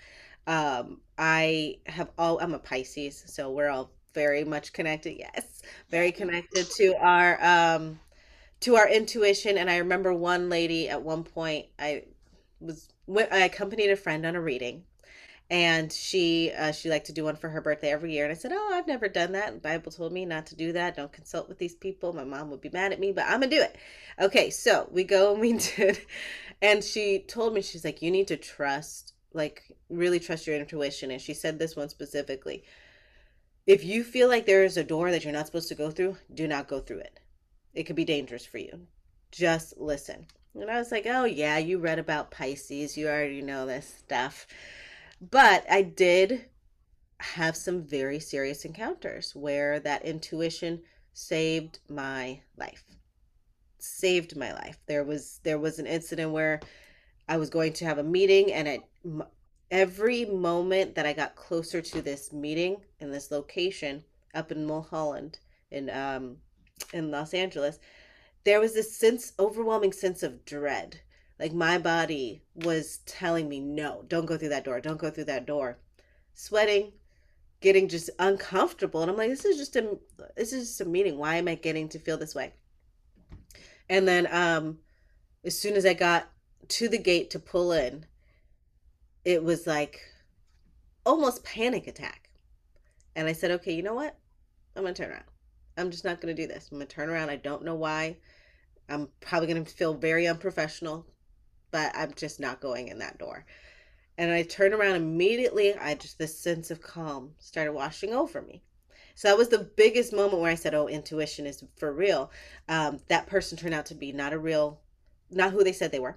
Um, 0.47 1.01
I 1.19 1.79
have 1.87 2.11
all, 2.19 2.39
I'm 2.41 2.55
a 2.55 2.59
Pisces, 2.59 3.25
so 3.27 3.51
we're 3.51 3.71
all 3.71 3.91
very 4.15 4.45
much 4.45 4.73
connected. 4.73 5.17
Yes, 5.19 5.63
very 5.91 6.13
connected 6.13 6.67
to 6.77 6.95
our, 7.01 7.43
um, 7.43 8.01
to 8.61 8.77
our 8.77 8.89
intuition. 8.89 9.59
And 9.59 9.71
I 9.71 9.79
remember 9.79 10.13
one 10.13 10.49
lady 10.49 10.89
at 10.89 11.03
one 11.03 11.25
point, 11.25 11.67
I 11.79 12.05
was, 12.61 12.89
I 13.09 13.41
accompanied 13.41 13.91
a 13.91 13.97
friend 13.97 14.25
on 14.27 14.37
a 14.37 14.41
reading 14.41 14.85
and 15.51 15.93
she 15.93 16.51
uh, 16.57 16.73
she 16.73 16.89
liked 16.89 17.07
to 17.07 17.13
do 17.13 17.25
one 17.25 17.37
for 17.37 17.49
her 17.49 17.61
birthday 17.61 17.93
every 17.93 18.13
year 18.13 18.25
and 18.25 18.33
i 18.33 18.35
said 18.35 18.51
oh 18.53 18.71
i've 18.75 18.87
never 18.87 19.09
done 19.09 19.33
that 19.33 19.61
bible 19.61 19.93
told 19.93 20.13
me 20.13 20.25
not 20.25 20.47
to 20.47 20.57
do 20.57 20.73
that 20.73 20.97
don't 20.97 21.13
consult 21.13 21.49
with 21.49 21.59
these 21.59 21.75
people 21.75 22.13
my 22.13 22.25
mom 22.25 22.51
would 22.51 22.61
be 22.61 22.71
mad 22.73 22.93
at 22.93 23.01
me 23.01 23.13
but 23.13 23.25
i'm 23.27 23.41
gonna 23.41 23.49
do 23.49 23.61
it 23.61 23.77
okay 24.21 24.49
so 24.49 24.89
we 24.91 25.05
go 25.05 25.33
and 25.33 25.41
we 25.41 25.53
did 25.77 26.01
and 26.63 26.83
she 26.83 27.19
told 27.29 27.53
me 27.53 27.61
she's 27.61 27.85
like 27.85 28.01
you 28.01 28.11
need 28.11 28.29
to 28.29 28.37
trust 28.37 29.13
like 29.35 29.65
really 29.97 30.21
trust 30.21 30.47
your 30.47 30.57
intuition 30.57 31.11
and 31.11 31.21
she 31.21 31.35
said 31.35 31.59
this 31.59 31.77
one 31.77 31.89
specifically 31.89 32.65
if 33.67 33.83
you 33.83 34.05
feel 34.05 34.29
like 34.29 34.45
there 34.45 34.65
is 34.65 34.77
a 34.77 34.85
door 34.85 35.11
that 35.11 35.25
you're 35.25 35.33
not 35.33 35.47
supposed 35.47 35.69
to 35.69 35.75
go 35.75 35.91
through 35.91 36.19
do 36.33 36.47
not 36.47 36.69
go 36.69 36.81
through 36.81 36.99
it. 36.99 37.21
It 37.73 37.85
could 37.85 37.97
be 37.97 38.05
dangerous 38.05 38.45
for 38.45 38.59
you. 38.59 38.87
Just 39.33 39.79
listen. 39.79 40.27
And 40.55 40.71
i 40.71 40.79
was 40.79 40.93
like 40.93 41.07
oh 41.07 41.25
yeah 41.25 41.59
you 41.59 41.79
read 41.79 41.99
about 41.99 42.31
pisces. 42.31 42.97
You 42.97 43.09
already 43.09 43.43
know 43.43 43.67
this 43.67 43.93
stuff. 43.99 44.47
But 45.21 45.65
I 45.71 45.83
did 45.83 46.47
have 47.21 47.57
some 47.57 47.83
very 47.83 48.21
serious 48.21 48.65
encounters 48.65 49.35
where 49.35 49.81
that 49.81 50.05
intuition 50.05 50.83
saved 51.15 51.79
my 51.89 52.41
life. 52.59 52.85
Saved 53.79 54.37
my 54.37 54.53
life. 54.53 54.79
There 54.87 55.05
was 55.05 55.41
there 55.43 55.59
was 55.59 55.79
an 55.79 55.87
incident 55.87 56.33
where 56.33 56.61
I 57.27 57.39
was 57.39 57.49
going 57.49 57.73
to 57.75 57.87
have 57.87 57.97
a 57.97 58.05
meeting 58.05 58.53
and 58.53 58.69
at 58.69 58.81
every 59.71 60.25
moment 60.25 60.95
that 60.95 61.07
I 61.07 61.13
got 61.13 61.37
closer 61.37 61.81
to 61.81 62.03
this 62.03 62.33
meeting 62.33 62.77
in 63.01 63.11
this 63.11 63.31
location 63.31 64.05
up 64.35 64.53
in 64.53 64.67
Mulholland 64.67 65.39
in 65.71 65.91
um 65.91 66.39
in 66.93 67.11
Los 67.11 67.35
Angeles, 67.35 67.79
there 68.45 68.61
was 68.61 68.75
this 68.75 68.97
sense 68.97 69.33
overwhelming 69.39 69.93
sense 69.93 70.23
of 70.23 70.45
dread 70.45 71.01
like 71.39 71.53
my 71.53 71.79
body 71.79 72.43
was 72.55 72.99
telling 73.07 73.49
me, 73.49 73.61
no, 73.61 74.05
don't 74.09 74.27
go 74.27 74.37
through 74.37 74.51
that 74.51 74.65
door. 74.65 74.81
Don't 74.81 75.01
go 75.01 75.11
through 75.11 75.25
that 75.25 75.47
door. 75.47 75.79
Sweating, 76.33 76.93
getting 77.61 77.89
just 77.89 78.11
uncomfortable. 78.19 79.03
And 79.03 79.11
I'm 79.11 79.17
like, 79.17 79.31
this 79.31 79.45
is 79.45 79.57
just 79.57 79.77
a 79.77 79.99
this 80.37 80.53
is 80.53 80.69
just 80.69 80.81
a 80.81 80.85
meeting. 80.85 81.19
Why 81.19 81.37
am 81.37 81.49
I 81.49 81.57
getting 81.57 81.89
to 81.91 81.99
feel 81.99 82.17
this 82.17 82.35
way? 82.35 82.53
And 83.89 84.07
then 84.07 84.29
um 84.31 84.79
as 85.45 85.59
soon 85.59 85.75
as 85.75 85.85
I 85.85 85.95
got 85.95 86.31
to 86.69 86.89
the 86.89 86.99
gate 86.99 87.31
to 87.31 87.39
pull 87.39 87.73
in, 87.73 88.07
it 89.25 89.43
was 89.43 89.67
like 89.67 90.01
almost 91.07 91.45
panic 91.45 91.87
attack. 91.87 92.31
And 93.17 93.29
I 93.29 93.33
said, 93.33 93.51
okay, 93.53 93.73
you 93.73 93.83
know 93.83 93.95
what? 93.95 94.17
I'm 94.77 94.83
gonna 94.83 94.95
turn 94.95 95.11
around. 95.11 95.25
I'm 95.77 95.91
just 95.91 96.05
not 96.05 96.21
gonna 96.21 96.35
do 96.35 96.47
this. 96.47 96.69
I'm 96.71 96.79
gonna 96.79 96.87
turn 96.87 97.11
around. 97.11 97.31
I 97.31 97.37
don't 97.37 97.65
know 97.65 97.75
why. 97.75 98.17
I'm 98.89 99.09
probably 99.21 99.49
gonna 99.49 99.65
feel 99.65 99.95
very 99.95 100.27
unprofessional 100.27 101.07
but 101.75 101.91
I'm 101.93 102.15
just 102.15 102.39
not 102.39 102.61
going 102.61 102.87
in 102.87 103.01
that 103.01 103.19
door. 103.19 103.45
And 104.17 104.31
I 104.31 104.45
turned 104.45 104.75
around 104.75 104.95
immediately. 104.95 105.75
I 105.75 105.97
just, 105.97 106.19
this 106.19 106.39
sense 106.39 106.71
of 106.71 106.81
calm 106.81 107.33
started 107.41 107.73
washing 107.73 108.15
over 108.15 108.41
me. 108.41 108.63
So 109.17 109.27
that 109.27 109.37
was 109.37 109.49
the 109.49 109.69
biggest 109.77 110.13
moment 110.13 110.41
where 110.41 110.53
I 110.53 110.55
said, 110.55 110.73
oh, 110.73 110.87
intuition 110.87 111.47
is 111.47 111.65
for 111.77 111.93
real. 111.93 112.31
Um, 112.69 113.01
that 113.09 113.27
person 113.27 113.59
turned 113.59 113.75
out 113.75 113.87
to 113.87 113.97
be 113.97 114.13
not 114.13 114.33
a 114.33 114.39
real, 114.39 114.83
not 115.33 115.51
who 115.51 115.65
they 115.65 115.73
said 115.73 115.91
they 115.91 115.99
were 115.99 116.17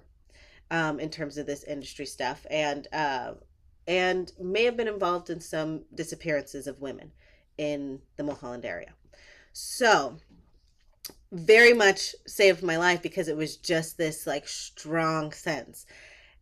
um, 0.70 1.00
in 1.00 1.10
terms 1.10 1.38
of 1.38 1.46
this 1.46 1.64
industry 1.64 2.06
stuff. 2.06 2.46
And, 2.50 2.86
uh, 2.92 3.34
and 3.86 4.32
may 4.38 4.64
have 4.64 4.76
been 4.76 4.88
involved 4.88 5.30
in 5.30 5.40
some 5.40 5.84
disappearances 5.94 6.66
of 6.66 6.80
women 6.80 7.12
in 7.56 8.00
the 8.16 8.22
Mulholland 8.22 8.64
area. 8.64 8.92
So 9.52 10.18
very 11.32 11.74
much 11.74 12.14
saved 12.26 12.62
my 12.62 12.76
life 12.76 13.02
because 13.02 13.28
it 13.28 13.36
was 13.36 13.56
just 13.56 13.98
this 13.98 14.26
like 14.26 14.48
strong 14.48 15.32
sense. 15.32 15.86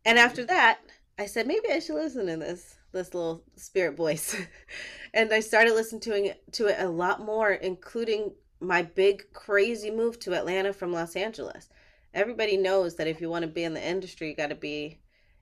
And 0.05 0.17
after 0.17 0.45
that, 0.45 0.79
I 1.17 1.25
said 1.25 1.47
maybe 1.47 1.69
I 1.71 1.79
should 1.79 1.95
listen 1.95 2.27
to 2.27 2.37
this 2.37 2.75
this 2.91 3.13
little 3.13 3.43
spirit 3.55 3.95
voice. 3.95 4.35
and 5.13 5.33
I 5.33 5.39
started 5.39 5.73
listening 5.73 6.01
to 6.01 6.25
it 6.25 6.53
to 6.53 6.67
it 6.67 6.79
a 6.79 6.89
lot 6.89 7.21
more 7.21 7.51
including 7.51 8.33
my 8.59 8.81
big 8.81 9.23
crazy 9.33 9.91
move 9.91 10.19
to 10.19 10.33
Atlanta 10.33 10.73
from 10.73 10.93
Los 10.93 11.15
Angeles. 11.15 11.69
Everybody 12.17 12.57
knows 12.57 12.95
that 12.95 13.05
if 13.05 13.21
you 13.21 13.29
want 13.29 13.43
to 13.43 13.47
be 13.47 13.63
in 13.63 13.75
the 13.75 13.87
industry, 13.87 14.29
you 14.29 14.35
got 14.35 14.49
to 14.49 14.55
be 14.55 14.97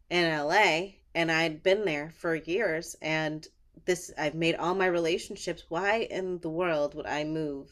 in 0.09 0.29
LA 0.29 0.95
and 1.15 1.31
I'd 1.31 1.63
been 1.63 1.85
there 1.85 2.11
for 2.17 2.35
years 2.35 2.97
and 3.01 3.47
this 3.85 4.11
I've 4.17 4.35
made 4.35 4.55
all 4.55 4.75
my 4.75 4.87
relationships. 4.87 5.63
Why 5.69 5.99
in 6.11 6.39
the 6.39 6.49
world 6.49 6.93
would 6.93 7.05
I 7.05 7.23
move 7.23 7.69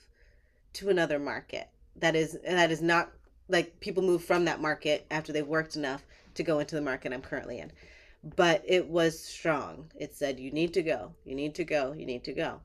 to 0.75 0.89
another 0.89 1.19
market 1.19 1.67
that 1.97 2.15
is 2.15 2.37
that 2.47 2.71
is 2.71 2.81
not 2.81 3.11
like 3.49 3.77
people 3.81 4.03
move 4.03 4.23
from 4.23 4.45
that 4.45 4.61
market 4.61 5.05
after 5.11 5.33
they've 5.33 5.45
worked 5.45 5.75
enough 5.75 6.05
to 6.35 6.43
go 6.43 6.59
into 6.59 6.75
the 6.75 6.81
market 6.81 7.11
I'm 7.11 7.21
currently 7.21 7.59
in. 7.59 7.73
But 8.23 8.63
it 8.65 8.87
was 8.87 9.19
strong. 9.19 9.91
It 9.99 10.15
said 10.15 10.39
you 10.39 10.49
need 10.49 10.73
to 10.75 10.81
go. 10.81 11.11
You 11.25 11.35
need 11.35 11.55
to 11.55 11.65
go. 11.65 11.91
You 11.91 12.05
need 12.05 12.23
to 12.23 12.31
go. 12.31 12.61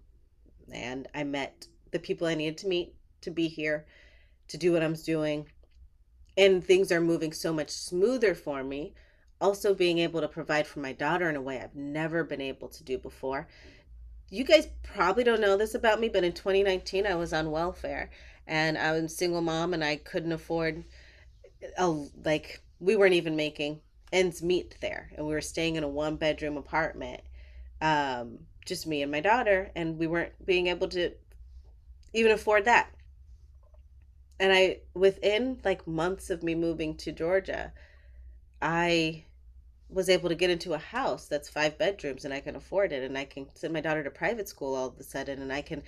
And 0.71 1.09
I 1.17 1.25
met 1.25 1.67
the 1.91 1.99
people 1.99 2.29
I 2.29 2.37
needed 2.37 2.59
to 2.59 2.69
meet 2.69 2.95
to 3.23 3.33
be 3.33 3.49
here 3.49 3.87
to 4.47 4.57
do 4.57 4.73
what 4.73 4.85
I'm 4.85 4.95
doing. 4.95 5.47
And 6.39 6.65
things 6.65 6.91
are 6.91 7.01
moving 7.03 7.35
so 7.35 7.53
much 7.53 7.69
smoother 7.69 8.35
for 8.35 8.65
me. 8.65 8.95
Also 9.41 9.75
being 9.75 9.99
able 9.99 10.23
to 10.23 10.29
provide 10.29 10.67
for 10.67 10.81
my 10.81 10.93
daughter 10.93 11.29
in 11.29 11.37
a 11.37 11.43
way 11.43 11.61
I've 11.61 11.75
never 11.75 12.25
been 12.25 12.41
able 12.41 12.69
to 12.69 12.83
do 12.83 12.97
before 12.97 13.47
you 14.31 14.45
guys 14.45 14.69
probably 14.83 15.25
don't 15.25 15.41
know 15.41 15.57
this 15.57 15.75
about 15.75 16.01
me, 16.01 16.09
but 16.09 16.25
in 16.25 16.33
2019 16.33 17.07
I 17.07 17.15
was 17.15 17.33
on 17.33 17.51
welfare 17.51 18.11
and 18.47 18.77
I 18.77 18.93
was 18.93 19.05
a 19.05 19.09
single 19.09 19.41
mom 19.41 19.75
and 19.75 19.85
I 19.85 19.97
couldn't 19.97 20.33
afford 20.33 20.85
a 21.77 21.87
like 22.25 22.63
we 22.81 22.97
weren't 22.97 23.15
even 23.15 23.37
making 23.37 23.81
ends 24.13 24.43
meet 24.43 24.77
there 24.81 25.11
and 25.17 25.27
we 25.27 25.33
were 25.33 25.41
staying 25.41 25.77
in 25.77 25.85
a 25.85 25.89
one 25.89 26.17
bedroom 26.17 26.57
apartment 26.57 27.21
um 27.83 28.39
just 28.65 28.87
me 28.87 29.03
and 29.03 29.11
my 29.11 29.21
daughter 29.21 29.71
and 29.75 29.99
we 29.99 30.07
weren't 30.07 30.33
being 30.47 30.69
able 30.69 30.89
to 30.89 31.11
even 32.15 32.31
afford 32.31 32.65
that 32.65 32.91
and 34.41 34.53
i 34.53 34.79
within 34.95 35.59
like 35.65 35.87
months 35.87 36.31
of 36.31 36.43
me 36.43 36.55
moving 36.55 36.97
to 36.97 37.13
georgia 37.13 37.73
i 38.63 39.25
was 39.91 40.09
able 40.09 40.29
to 40.29 40.35
get 40.35 40.51
into 40.51 40.75
a 40.75 40.79
house 40.79 41.27
that's 41.27 41.49
five 41.49 41.79
bedrooms 41.79 42.25
and 42.25 42.35
I 42.35 42.41
can 42.41 42.57
afford 42.57 42.93
it 42.93 43.03
and 43.03 43.17
I 43.17 43.25
can 43.25 43.47
send 43.55 43.73
my 43.73 43.81
daughter 43.81 44.05
to 44.05 44.11
private 44.11 44.49
school 44.49 44.75
all 44.75 44.89
of 44.89 44.99
a 44.99 45.03
sudden 45.03 45.41
and 45.41 45.53
I 45.53 45.63
can 45.63 45.83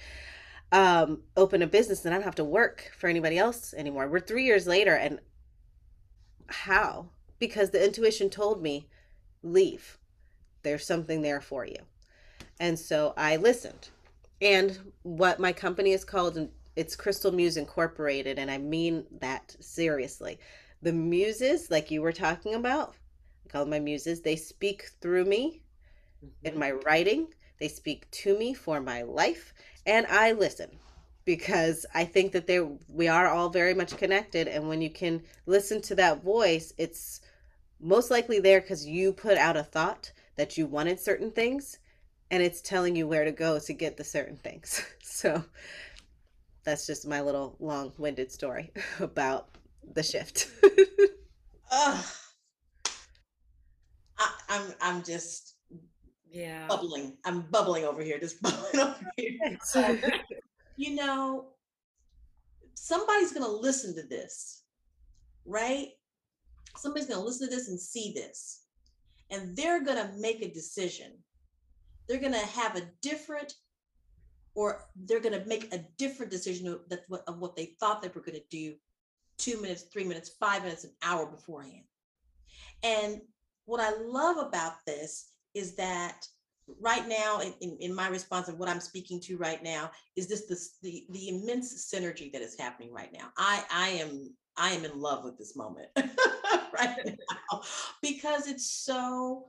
um, 0.73 1.23
open 1.37 1.63
a 1.63 1.67
business 1.67 2.05
and 2.05 2.15
I 2.15 2.17
don't 2.17 2.25
have 2.25 2.35
to 2.37 2.45
work 2.45 2.93
for 2.97 3.09
anybody 3.09 3.37
else 3.37 3.75
anymore. 3.75 4.09
We're 4.09 4.21
three 4.21 4.45
years 4.45 4.67
later 4.67 4.95
and 4.95 5.21
how? 6.47 7.11
Because 7.39 7.71
the 7.71 7.85
intuition 7.85 8.31
told 8.31 8.63
me, 8.63 8.89
leave. 9.43 9.99
There's 10.63 10.87
something 10.87 11.23
there 11.23 11.41
for 11.41 11.65
you. 11.65 11.79
And 12.59 12.79
so 12.79 13.15
I 13.17 13.37
listened. 13.37 13.89
And 14.43 14.79
what 15.03 15.39
my 15.39 15.53
company 15.53 15.93
is 15.93 16.05
called, 16.05 16.49
it's 16.77 16.97
Crystal 16.97 17.33
Muse 17.33 17.57
Incorporated, 17.57 18.39
and 18.39 18.51
I 18.51 18.59
mean 18.59 19.05
that 19.21 19.57
seriously. 19.61 20.39
The 20.83 20.93
muses, 20.93 21.71
like 21.71 21.91
you 21.91 22.03
were 22.03 22.13
talking 22.13 22.55
about, 22.55 22.95
I 23.45 23.49
call 23.51 23.63
them 23.63 23.71
my 23.71 23.81
muses, 23.81 24.23
they 24.23 24.37
speak 24.37 24.91
through 25.01 25.25
me 25.25 25.63
mm-hmm. 26.25 26.47
in 26.47 26.59
my 26.59 26.73
writing, 26.73 27.29
they 27.59 27.69
speak 27.69 28.11
to 28.11 28.39
me 28.39 28.55
for 28.55 28.81
my 28.81 29.03
life, 29.03 29.53
and 29.87 30.07
I 30.07 30.33
listen 30.33 30.71
because 31.25 31.85
I 31.95 32.05
think 32.05 32.33
that 32.33 32.47
they 32.47 32.61
we 32.89 33.09
are 33.09 33.29
all 33.29 33.51
very 33.51 33.75
much 33.75 33.97
connected 33.97 34.49
and 34.49 34.69
when 34.69 34.81
you 34.81 34.91
can 34.91 35.23
listen 35.45 35.83
to 35.83 35.95
that 35.97 36.25
voice 36.25 36.73
it's 36.79 37.21
most 37.79 38.11
likely 38.11 38.41
there 38.41 38.61
cuz 38.61 38.87
you 38.87 39.13
put 39.13 39.37
out 39.37 39.57
a 39.57 39.63
thought 39.63 40.13
that 40.37 40.57
you 40.57 40.67
wanted 40.67 40.99
certain 40.99 41.31
things 41.31 41.79
and 42.31 42.43
it's 42.43 42.61
telling 42.61 42.95
you 42.97 43.07
where 43.07 43.25
to 43.25 43.33
go 43.33 43.59
to 43.59 43.73
get 43.73 43.97
the 43.97 44.05
certain 44.05 44.37
things. 44.37 44.83
So 45.03 45.45
that's 46.65 46.87
just 46.87 47.07
my 47.07 47.21
little 47.21 47.57
long-winded 47.61 48.31
story 48.31 48.73
about 49.01 49.49
the 49.95 50.03
shift. 50.03 50.49
I, 51.73 52.05
I'm 54.49 54.75
I'm 54.81 55.03
just 55.03 55.55
yeah 56.31 56.67
bubbling. 56.69 57.17
I'm 57.25 57.43
bubbling 57.43 57.85
over 57.85 58.03
here, 58.03 58.19
just 58.19 58.43
bubbling 58.43 58.81
over 58.81 59.11
here. 59.17 59.59
you 60.77 60.95
know, 60.95 61.49
somebody's 62.75 63.33
gonna 63.33 63.49
listen 63.49 63.95
to 63.97 64.03
this, 64.03 64.65
right? 65.47 65.89
Somebody's 66.77 67.09
gonna 67.09 67.25
listen 67.25 67.49
to 67.49 67.55
this 67.55 67.69
and 67.69 67.81
see 67.81 68.13
this, 68.15 68.65
and 69.31 69.57
they're 69.57 69.83
gonna 69.83 70.13
make 70.19 70.43
a 70.43 70.53
decision 70.53 71.13
they're 72.11 72.19
going 72.19 72.33
to 72.33 72.39
have 72.39 72.77
a 72.77 72.83
different 73.03 73.55
or 74.55 74.87
they're 75.05 75.21
going 75.21 75.39
to 75.39 75.47
make 75.49 75.73
a 75.73 75.85
different 75.97 76.31
decision 76.31 76.69
of, 76.69 76.81
that, 76.89 77.05
of 77.27 77.39
what 77.39 77.57
they 77.57 77.77
thought 77.79 78.03
they 78.03 78.09
were 78.09 78.21
going 78.21 78.39
to 78.39 78.45
do 78.51 78.75
two 79.39 79.61
minutes, 79.61 79.83
three 79.83 80.05
minutes, 80.05 80.31
five 80.41 80.63
minutes, 80.63 80.85
an 80.85 80.91
hour 81.03 81.27
beforehand. 81.27 81.85
And 82.83 83.21
what 83.65 83.81
I 83.81 83.97
love 84.03 84.37
about 84.39 84.75
this 84.87 85.31
is 85.55 85.75
that 85.77 86.27
right 86.81 87.07
now, 87.09 87.41
in, 87.61 87.77
in 87.81 87.95
my 87.95 88.09
response 88.09 88.49
of 88.49 88.59
what 88.59 88.69
I'm 88.69 88.81
speaking 88.81 89.21
to 89.21 89.37
right 89.37 89.63
now, 89.63 89.91
is 90.17 90.29
this 90.29 90.47
the, 90.47 90.89
the, 90.89 91.07
the 91.11 91.29
immense 91.29 91.93
synergy 91.93 92.33
that 92.33 92.43
is 92.43 92.59
happening 92.59 92.93
right 92.93 93.13
now. 93.13 93.29
I, 93.37 93.65
I 93.73 93.89
am 93.91 94.35
I 94.57 94.71
am 94.71 94.85
in 94.85 95.01
love 95.01 95.25
with 95.25 95.39
this 95.39 95.57
moment 95.57 95.89
right 95.97 96.97
now 97.07 97.63
because 98.03 98.47
it's 98.47 98.71
so 98.71 99.47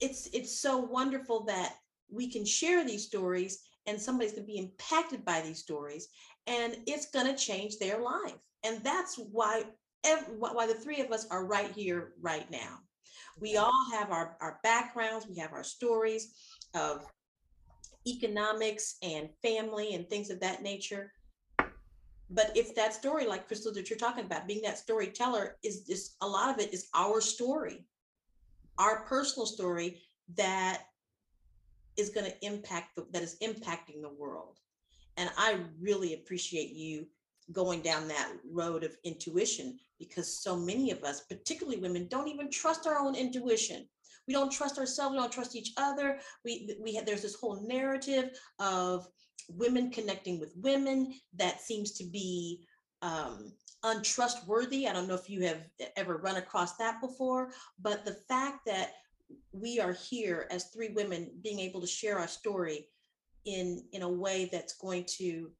it's 0.00 0.28
it's 0.32 0.58
so 0.58 0.78
wonderful 0.78 1.44
that 1.44 1.74
we 2.12 2.30
can 2.30 2.44
share 2.44 2.84
these 2.84 3.06
stories 3.06 3.60
and 3.86 4.00
somebody's 4.00 4.32
going 4.32 4.44
to 4.44 4.52
be 4.52 4.58
impacted 4.58 5.24
by 5.24 5.40
these 5.40 5.58
stories 5.58 6.08
and 6.46 6.76
it's 6.86 7.10
going 7.10 7.26
to 7.26 7.36
change 7.36 7.78
their 7.78 8.00
life. 8.00 8.40
And 8.64 8.82
that's 8.84 9.16
why 9.16 9.64
every, 10.04 10.34
why 10.34 10.66
the 10.66 10.74
three 10.74 11.00
of 11.00 11.12
us 11.12 11.26
are 11.30 11.46
right 11.46 11.70
here 11.72 12.12
right 12.20 12.50
now. 12.50 12.78
We 13.38 13.56
all 13.56 13.86
have 13.92 14.10
our, 14.10 14.36
our 14.40 14.58
backgrounds 14.62 15.26
we 15.26 15.36
have 15.38 15.52
our 15.52 15.64
stories 15.64 16.34
of 16.74 17.06
economics 18.06 18.96
and 19.02 19.28
family 19.42 19.94
and 19.94 20.08
things 20.08 20.30
of 20.30 20.40
that 20.40 20.62
nature. 20.62 21.12
But 22.32 22.52
it's 22.54 22.72
that 22.74 22.94
story 22.94 23.26
like 23.26 23.46
crystal 23.46 23.72
that 23.74 23.90
you're 23.90 23.98
talking 23.98 24.24
about 24.24 24.46
being 24.46 24.62
that 24.62 24.78
storyteller 24.78 25.56
is 25.64 25.84
just 25.86 26.16
a 26.20 26.26
lot 26.26 26.50
of 26.50 26.60
it 26.60 26.72
is 26.72 26.88
our 26.94 27.20
story 27.20 27.84
our 28.80 29.04
personal 29.04 29.46
story 29.46 30.00
that 30.36 30.84
is 31.96 32.10
going 32.10 32.26
to 32.26 32.46
impact 32.46 32.96
the, 32.96 33.06
that 33.12 33.22
is 33.22 33.36
impacting 33.42 34.02
the 34.02 34.14
world. 34.18 34.58
And 35.16 35.30
i 35.36 35.58
really 35.80 36.14
appreciate 36.14 36.70
you 36.70 37.06
going 37.52 37.80
down 37.80 38.08
that 38.08 38.32
road 38.50 38.84
of 38.84 38.96
intuition 39.04 39.78
because 39.98 40.42
so 40.42 40.56
many 40.56 40.90
of 40.90 41.02
us 41.02 41.22
particularly 41.22 41.80
women 41.80 42.06
don't 42.08 42.28
even 42.28 42.50
trust 42.50 42.86
our 42.86 42.98
own 42.98 43.14
intuition. 43.14 43.86
We 44.28 44.34
don't 44.34 44.52
trust 44.52 44.78
ourselves 44.78 45.12
we 45.12 45.18
don't 45.18 45.32
trust 45.32 45.56
each 45.56 45.72
other. 45.76 46.20
We 46.44 46.76
we 46.80 46.94
have 46.94 47.06
there's 47.06 47.22
this 47.22 47.34
whole 47.34 47.66
narrative 47.66 48.30
of 48.58 49.08
women 49.48 49.90
connecting 49.90 50.38
with 50.38 50.54
women 50.56 51.14
that 51.36 51.60
seems 51.60 51.92
to 51.92 52.04
be 52.04 52.64
um, 53.02 53.52
untrustworthy. 53.82 54.86
I 54.86 54.92
don't 54.92 55.08
know 55.08 55.14
if 55.14 55.30
you 55.30 55.44
have 55.46 55.64
ever 55.96 56.18
run 56.18 56.36
across 56.36 56.76
that 56.76 57.00
before, 57.00 57.50
but 57.80 58.04
the 58.04 58.18
fact 58.28 58.66
that 58.66 58.92
we 59.52 59.80
are 59.80 59.92
here 59.92 60.46
as 60.50 60.64
three 60.64 60.90
women 60.90 61.30
being 61.42 61.60
able 61.60 61.80
to 61.80 61.86
share 61.86 62.18
our 62.18 62.28
story 62.28 62.88
in 63.44 63.84
in 63.92 64.02
a 64.02 64.08
way 64.08 64.48
that's 64.52 64.76
going 64.76 65.04
to 65.04 65.50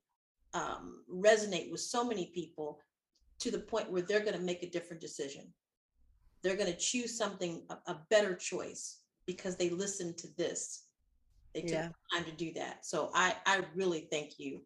um, 0.54 1.04
resonate 1.12 1.70
with 1.70 1.80
so 1.80 2.04
many 2.04 2.30
people 2.34 2.80
to 3.38 3.50
the 3.50 3.58
point 3.58 3.90
where 3.90 4.02
they're 4.02 4.20
going 4.20 4.36
to 4.36 4.44
make 4.44 4.62
a 4.62 4.70
different 4.70 5.00
decision. 5.00 5.52
They're 6.42 6.56
going 6.56 6.72
to 6.72 6.78
choose 6.78 7.16
something 7.16 7.62
a, 7.70 7.74
a 7.90 8.00
better 8.10 8.34
choice 8.34 9.00
because 9.26 9.56
they 9.56 9.70
listened 9.70 10.18
to 10.18 10.28
this. 10.36 10.84
They 11.54 11.62
took 11.62 11.70
yeah. 11.70 11.88
time 12.12 12.24
to 12.24 12.32
do 12.32 12.52
that. 12.54 12.84
So 12.86 13.10
I 13.14 13.34
I 13.46 13.62
really 13.74 14.08
thank 14.10 14.38
you 14.38 14.62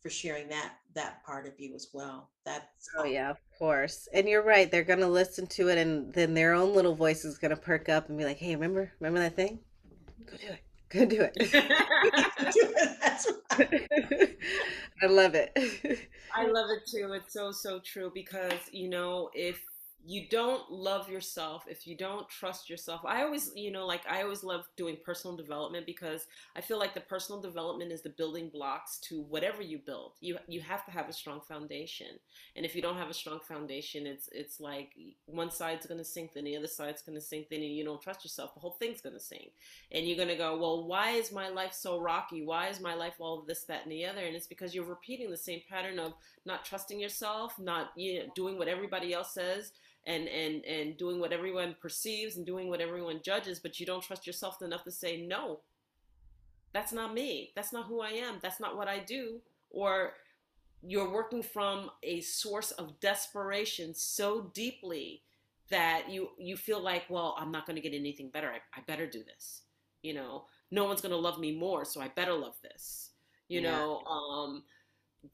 for 0.00 0.10
sharing 0.10 0.48
that 0.48 0.74
that 0.94 1.24
part 1.24 1.46
of 1.46 1.52
you 1.58 1.74
as 1.74 1.88
well. 1.92 2.30
That's 2.44 2.88
oh 2.98 3.04
yeah, 3.04 3.30
of 3.30 3.38
course. 3.58 4.08
And 4.12 4.28
you're 4.28 4.42
right. 4.42 4.70
They're 4.70 4.84
gonna 4.84 5.08
listen 5.08 5.46
to 5.48 5.68
it, 5.68 5.78
and 5.78 6.12
then 6.12 6.34
their 6.34 6.52
own 6.54 6.74
little 6.74 6.94
voice 6.94 7.24
is 7.24 7.38
gonna 7.38 7.56
perk 7.56 7.88
up 7.88 8.08
and 8.08 8.18
be 8.18 8.24
like, 8.24 8.38
"Hey, 8.38 8.54
remember 8.54 8.92
remember 9.00 9.20
that 9.20 9.36
thing? 9.36 9.60
Go 10.26 10.36
do 10.36 10.46
it. 10.46 10.60
Go 10.88 11.04
do 11.04 11.28
it." 11.34 11.36
That's 13.00 13.32
right. 13.58 14.38
I 15.02 15.06
love 15.06 15.34
it. 15.34 15.52
I 16.34 16.46
love 16.46 16.70
it 16.70 16.86
too. 16.90 17.12
It's 17.12 17.32
so 17.32 17.52
so 17.52 17.80
true 17.80 18.10
because 18.14 18.60
you 18.72 18.88
know 18.88 19.30
if 19.34 19.60
you 20.08 20.24
don't 20.30 20.70
love 20.70 21.10
yourself 21.10 21.64
if 21.68 21.84
you 21.84 21.96
don't 21.96 22.28
trust 22.28 22.70
yourself. 22.70 23.00
I 23.04 23.22
always 23.22 23.50
you 23.56 23.72
know 23.72 23.86
like 23.86 24.02
i 24.08 24.22
always 24.22 24.44
love 24.44 24.68
doing 24.76 24.96
personal 25.04 25.36
development 25.36 25.84
because 25.84 26.26
i 26.54 26.60
feel 26.60 26.78
like 26.78 26.94
the 26.94 27.00
personal 27.00 27.40
development 27.40 27.90
is 27.90 28.02
the 28.02 28.10
building 28.10 28.48
blocks 28.48 28.98
to 28.98 29.22
whatever 29.22 29.62
you 29.62 29.78
build. 29.78 30.12
You 30.20 30.38
you 30.46 30.60
have 30.60 30.84
to 30.86 30.92
have 30.92 31.08
a 31.08 31.12
strong 31.12 31.40
foundation. 31.40 32.06
And 32.54 32.64
if 32.64 32.76
you 32.76 32.82
don't 32.82 32.96
have 32.96 33.10
a 33.10 33.14
strong 33.14 33.40
foundation 33.40 34.06
it's 34.06 34.28
it's 34.32 34.60
like 34.60 34.90
one 35.26 35.50
side's 35.50 35.86
going 35.86 35.98
to 35.98 36.04
sink 36.04 36.34
then 36.34 36.44
the 36.44 36.56
other 36.56 36.68
side's 36.68 37.02
going 37.02 37.18
to 37.18 37.24
sink 37.24 37.48
then 37.48 37.62
you 37.62 37.84
don't 37.84 38.00
trust 38.00 38.24
yourself. 38.24 38.54
The 38.54 38.60
whole 38.60 38.76
thing's 38.78 39.00
going 39.00 39.16
to 39.16 39.20
sink. 39.20 39.50
And 39.90 40.06
you're 40.06 40.16
going 40.16 40.28
to 40.28 40.36
go 40.36 40.56
well 40.56 40.86
why 40.86 41.10
is 41.12 41.32
my 41.32 41.48
life 41.48 41.72
so 41.72 42.00
rocky? 42.00 42.44
Why 42.44 42.68
is 42.68 42.80
my 42.80 42.94
life 42.94 43.14
all 43.18 43.40
of 43.40 43.46
this 43.46 43.64
that 43.64 43.82
and 43.82 43.92
the 43.92 44.06
other? 44.06 44.20
And 44.20 44.36
it's 44.36 44.46
because 44.46 44.72
you're 44.72 44.84
repeating 44.84 45.30
the 45.30 45.36
same 45.36 45.62
pattern 45.68 45.98
of 45.98 46.14
not 46.44 46.64
trusting 46.64 47.00
yourself 47.00 47.58
not 47.58 47.90
you 47.96 48.20
know, 48.20 48.32
doing 48.36 48.56
what 48.56 48.68
everybody 48.68 49.12
else 49.12 49.34
says 49.34 49.72
and 50.06 50.28
and 50.28 50.64
and 50.64 50.96
doing 50.96 51.18
what 51.18 51.32
everyone 51.32 51.76
perceives 51.80 52.36
and 52.36 52.46
doing 52.46 52.68
what 52.68 52.80
everyone 52.80 53.20
judges 53.22 53.58
but 53.58 53.80
you 53.80 53.86
don't 53.86 54.02
trust 54.02 54.26
yourself 54.26 54.62
enough 54.62 54.84
to 54.84 54.90
say 54.90 55.26
no 55.26 55.60
that's 56.76 56.92
not 56.92 57.14
me. 57.14 57.52
That's 57.56 57.72
not 57.72 57.86
who 57.86 58.02
i 58.02 58.10
am. 58.10 58.34
That's 58.42 58.60
not 58.60 58.76
what 58.76 58.86
i 58.86 58.98
do. 58.98 59.40
Or 59.70 60.12
you're 60.82 61.10
working 61.10 61.42
from 61.42 61.90
a 62.02 62.20
source 62.20 62.70
of 62.72 63.00
desperation 63.00 63.94
so 63.94 64.50
deeply 64.52 65.22
that 65.70 66.10
you 66.10 66.28
you 66.38 66.56
feel 66.56 66.80
like 66.80 67.04
well 67.08 67.34
i'm 67.40 67.50
not 67.50 67.66
going 67.66 67.76
to 67.76 67.82
get 67.82 67.96
anything 67.96 68.28
better. 68.28 68.50
I, 68.50 68.58
I, 68.78 68.82
better 68.86 69.06
do 69.06 69.24
this. 69.24 69.62
You 70.02 70.12
know 70.14 70.44
no 70.70 70.84
one's 70.84 71.00
going 71.00 71.12
to 71.12 71.16
love 71.18 71.38
me 71.38 71.56
more 71.56 71.86
so 71.86 72.02
i 72.02 72.08
better 72.08 72.34
love 72.34 72.56
this. 72.62 73.10
You 73.48 73.62
yeah. 73.62 73.70
know 73.70 74.00
um 74.00 74.62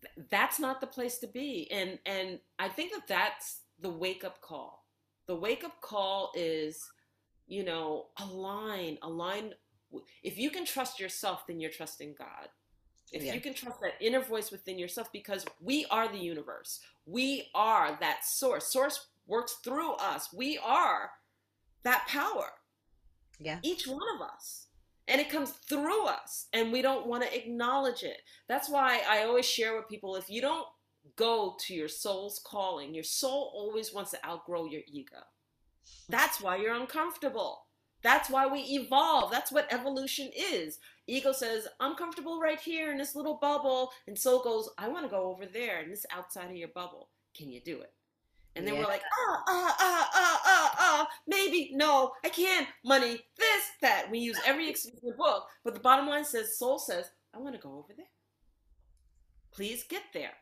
th- 0.01 0.29
that's 0.31 0.61
not 0.61 0.81
the 0.81 0.87
place 0.87 1.19
to 1.19 1.27
be. 1.27 1.69
And 1.73 1.99
and 2.07 2.39
i 2.61 2.69
think 2.69 2.93
that 2.93 3.09
that's 3.09 3.62
the 3.83 3.91
wake 3.91 4.25
up 4.25 4.41
call. 4.41 4.87
The 5.27 5.37
wake 5.37 5.65
up 5.65 5.81
call 5.81 6.33
is, 6.35 6.89
you 7.47 7.65
know, 7.65 8.07
align, 8.19 8.99
align. 9.03 9.55
If 10.23 10.39
you 10.39 10.51
can 10.51 10.65
trust 10.65 10.99
yourself, 10.99 11.47
then 11.47 11.61
you're 11.61 11.71
trusting 11.71 12.15
God. 12.19 12.49
If 13.13 13.25
yeah. 13.25 13.35
you 13.35 13.41
can 13.41 13.53
trust 13.53 13.81
that 13.83 13.95
inner 14.01 14.21
voice 14.21 14.51
within 14.51 14.79
yourself, 14.79 15.13
because 15.13 15.45
we 15.61 15.85
are 15.91 16.09
the 16.09 16.19
universe, 16.19 16.81
we 17.05 17.49
are 17.55 17.99
that 18.01 18.25
source. 18.25 18.73
Source 18.73 19.07
works 19.27 19.59
through 19.63 19.93
us. 19.95 20.33
We 20.33 20.59
are 20.65 21.11
that 21.85 22.07
power. 22.09 22.47
Yeah. 23.39 23.59
Each 23.63 23.87
one 23.87 24.01
of 24.15 24.23
us. 24.23 24.69
And 25.09 25.21
it 25.21 25.31
comes 25.31 25.51
through 25.69 26.07
us, 26.07 26.47
and 26.53 26.73
we 26.73 26.81
don't 26.81 27.09
want 27.09 27.25
to 27.25 27.37
acknowledge 27.37 28.05
it. 28.05 28.19
That's 28.49 28.71
why 28.71 29.03
I 29.09 29.25
always 29.25 29.45
share 29.45 29.77
with 29.77 29.89
people 29.89 30.15
if 30.15 30.31
you 30.31 30.41
don't 30.41 30.67
go 31.17 31.57
to 31.61 31.75
your 31.75 31.89
soul's 31.89 32.41
calling. 32.45 32.95
Your 32.95 33.05
soul 33.05 33.53
always 33.55 33.93
wants 33.93 34.11
to 34.13 34.27
outgrow 34.27 34.67
your 34.67 34.83
ego. 34.87 35.19
That's 36.09 36.41
why 36.41 36.57
you're 36.57 36.75
uncomfortable. 36.75 37.67
That's 38.03 38.29
why 38.29 38.47
we 38.47 38.61
evolve. 38.61 39.31
That's 39.31 39.53
what 39.53 39.73
evolution 39.73 40.31
is. 40.35 40.79
Ego 41.07 41.33
says, 41.33 41.69
I'm 41.79 41.95
comfortable 41.95 42.41
right 42.41 42.59
here 42.59 42.91
in 42.91 42.99
this 42.99 43.15
little 43.15 43.39
bubble. 43.41 43.93
And 44.07 44.19
soul 44.19 44.43
goes, 44.43 44.69
I 44.77 44.89
want 44.89 45.05
to 45.05 45.11
go 45.11 45.31
over 45.31 45.47
there 45.47 45.81
in 45.81 45.91
this 45.91 46.07
outside 46.11 46.51
of 46.51 46.57
your 46.57 46.69
bubble. 46.69 47.11
Can 47.37 47.51
you 47.51 47.61
do 47.61 47.81
it? 47.81 47.93
And 48.55 48.67
then 48.67 48.75
yeah. 48.75 48.81
we're 48.81 48.87
like, 48.87 49.03
ah, 49.03 49.43
ah, 49.49 49.77
ah, 49.79 50.11
ah, 50.15 50.41
ah, 50.45 50.75
ah, 50.79 51.09
maybe, 51.27 51.71
no, 51.73 52.13
I 52.23 52.29
can't, 52.29 52.69
money, 52.85 53.19
this, 53.39 53.65
that. 53.81 54.11
We 54.11 54.19
use 54.19 54.39
every 54.45 54.69
excuse 54.69 55.01
in 55.03 55.09
the 55.09 55.15
book. 55.15 55.47
But 55.65 55.75
the 55.75 55.81
bottom 55.81 56.07
line 56.07 56.25
says, 56.25 56.59
soul 56.59 56.79
says, 56.79 57.11
I 57.35 57.39
want 57.39 57.55
to 57.55 57.61
go 57.61 57.79
over 57.79 57.95
there. 57.97 58.07
Please 59.53 59.85
get 59.89 60.03
there. 60.13 60.33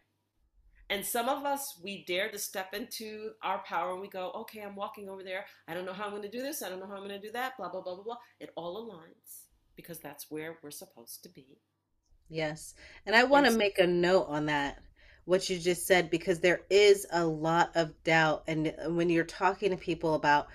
And 0.91 1.07
some 1.07 1.28
of 1.28 1.45
us, 1.45 1.78
we 1.80 2.05
dare 2.05 2.32
to 2.32 2.38
step 2.38 2.74
into 2.74 3.30
our 3.45 3.59
power 3.61 3.93
and 3.93 4.01
we 4.01 4.09
go, 4.09 4.32
okay, 4.34 4.61
I'm 4.61 4.74
walking 4.74 5.09
over 5.09 5.22
there. 5.22 5.47
I 5.68 5.74
don't 5.74 5.86
know 5.86 5.93
how 5.93 6.07
I'm 6.07 6.11
going 6.11 6.22
to 6.22 6.28
do 6.28 6.43
this. 6.43 6.62
I 6.62 6.68
don't 6.68 6.80
know 6.80 6.86
how 6.88 6.97
I'm 6.97 7.07
going 7.07 7.20
to 7.20 7.26
do 7.26 7.30
that. 7.30 7.57
Blah, 7.57 7.68
blah, 7.68 7.80
blah, 7.80 7.95
blah, 7.95 8.03
blah. 8.03 8.16
It 8.41 8.51
all 8.57 8.84
aligns 8.84 9.45
because 9.76 10.01
that's 10.01 10.32
where 10.32 10.59
we're 10.62 10.72
supposed 10.72 11.22
to 11.22 11.28
be. 11.28 11.61
Yes. 12.28 12.74
And 13.07 13.14
I 13.14 13.22
want 13.22 13.47
to 13.47 13.57
make 13.57 13.78
a 13.78 13.86
note 13.86 14.26
on 14.28 14.47
that, 14.47 14.78
what 15.26 15.49
you 15.49 15.61
just 15.61 15.86
said, 15.86 16.11
because 16.11 16.41
there 16.41 16.62
is 16.70 17.07
a 17.12 17.24
lot 17.24 17.70
of 17.76 17.95
doubt. 18.03 18.43
And 18.49 18.74
when 18.88 19.11
you're 19.11 19.22
talking 19.22 19.70
to 19.70 19.76
people 19.76 20.14
about 20.14 20.49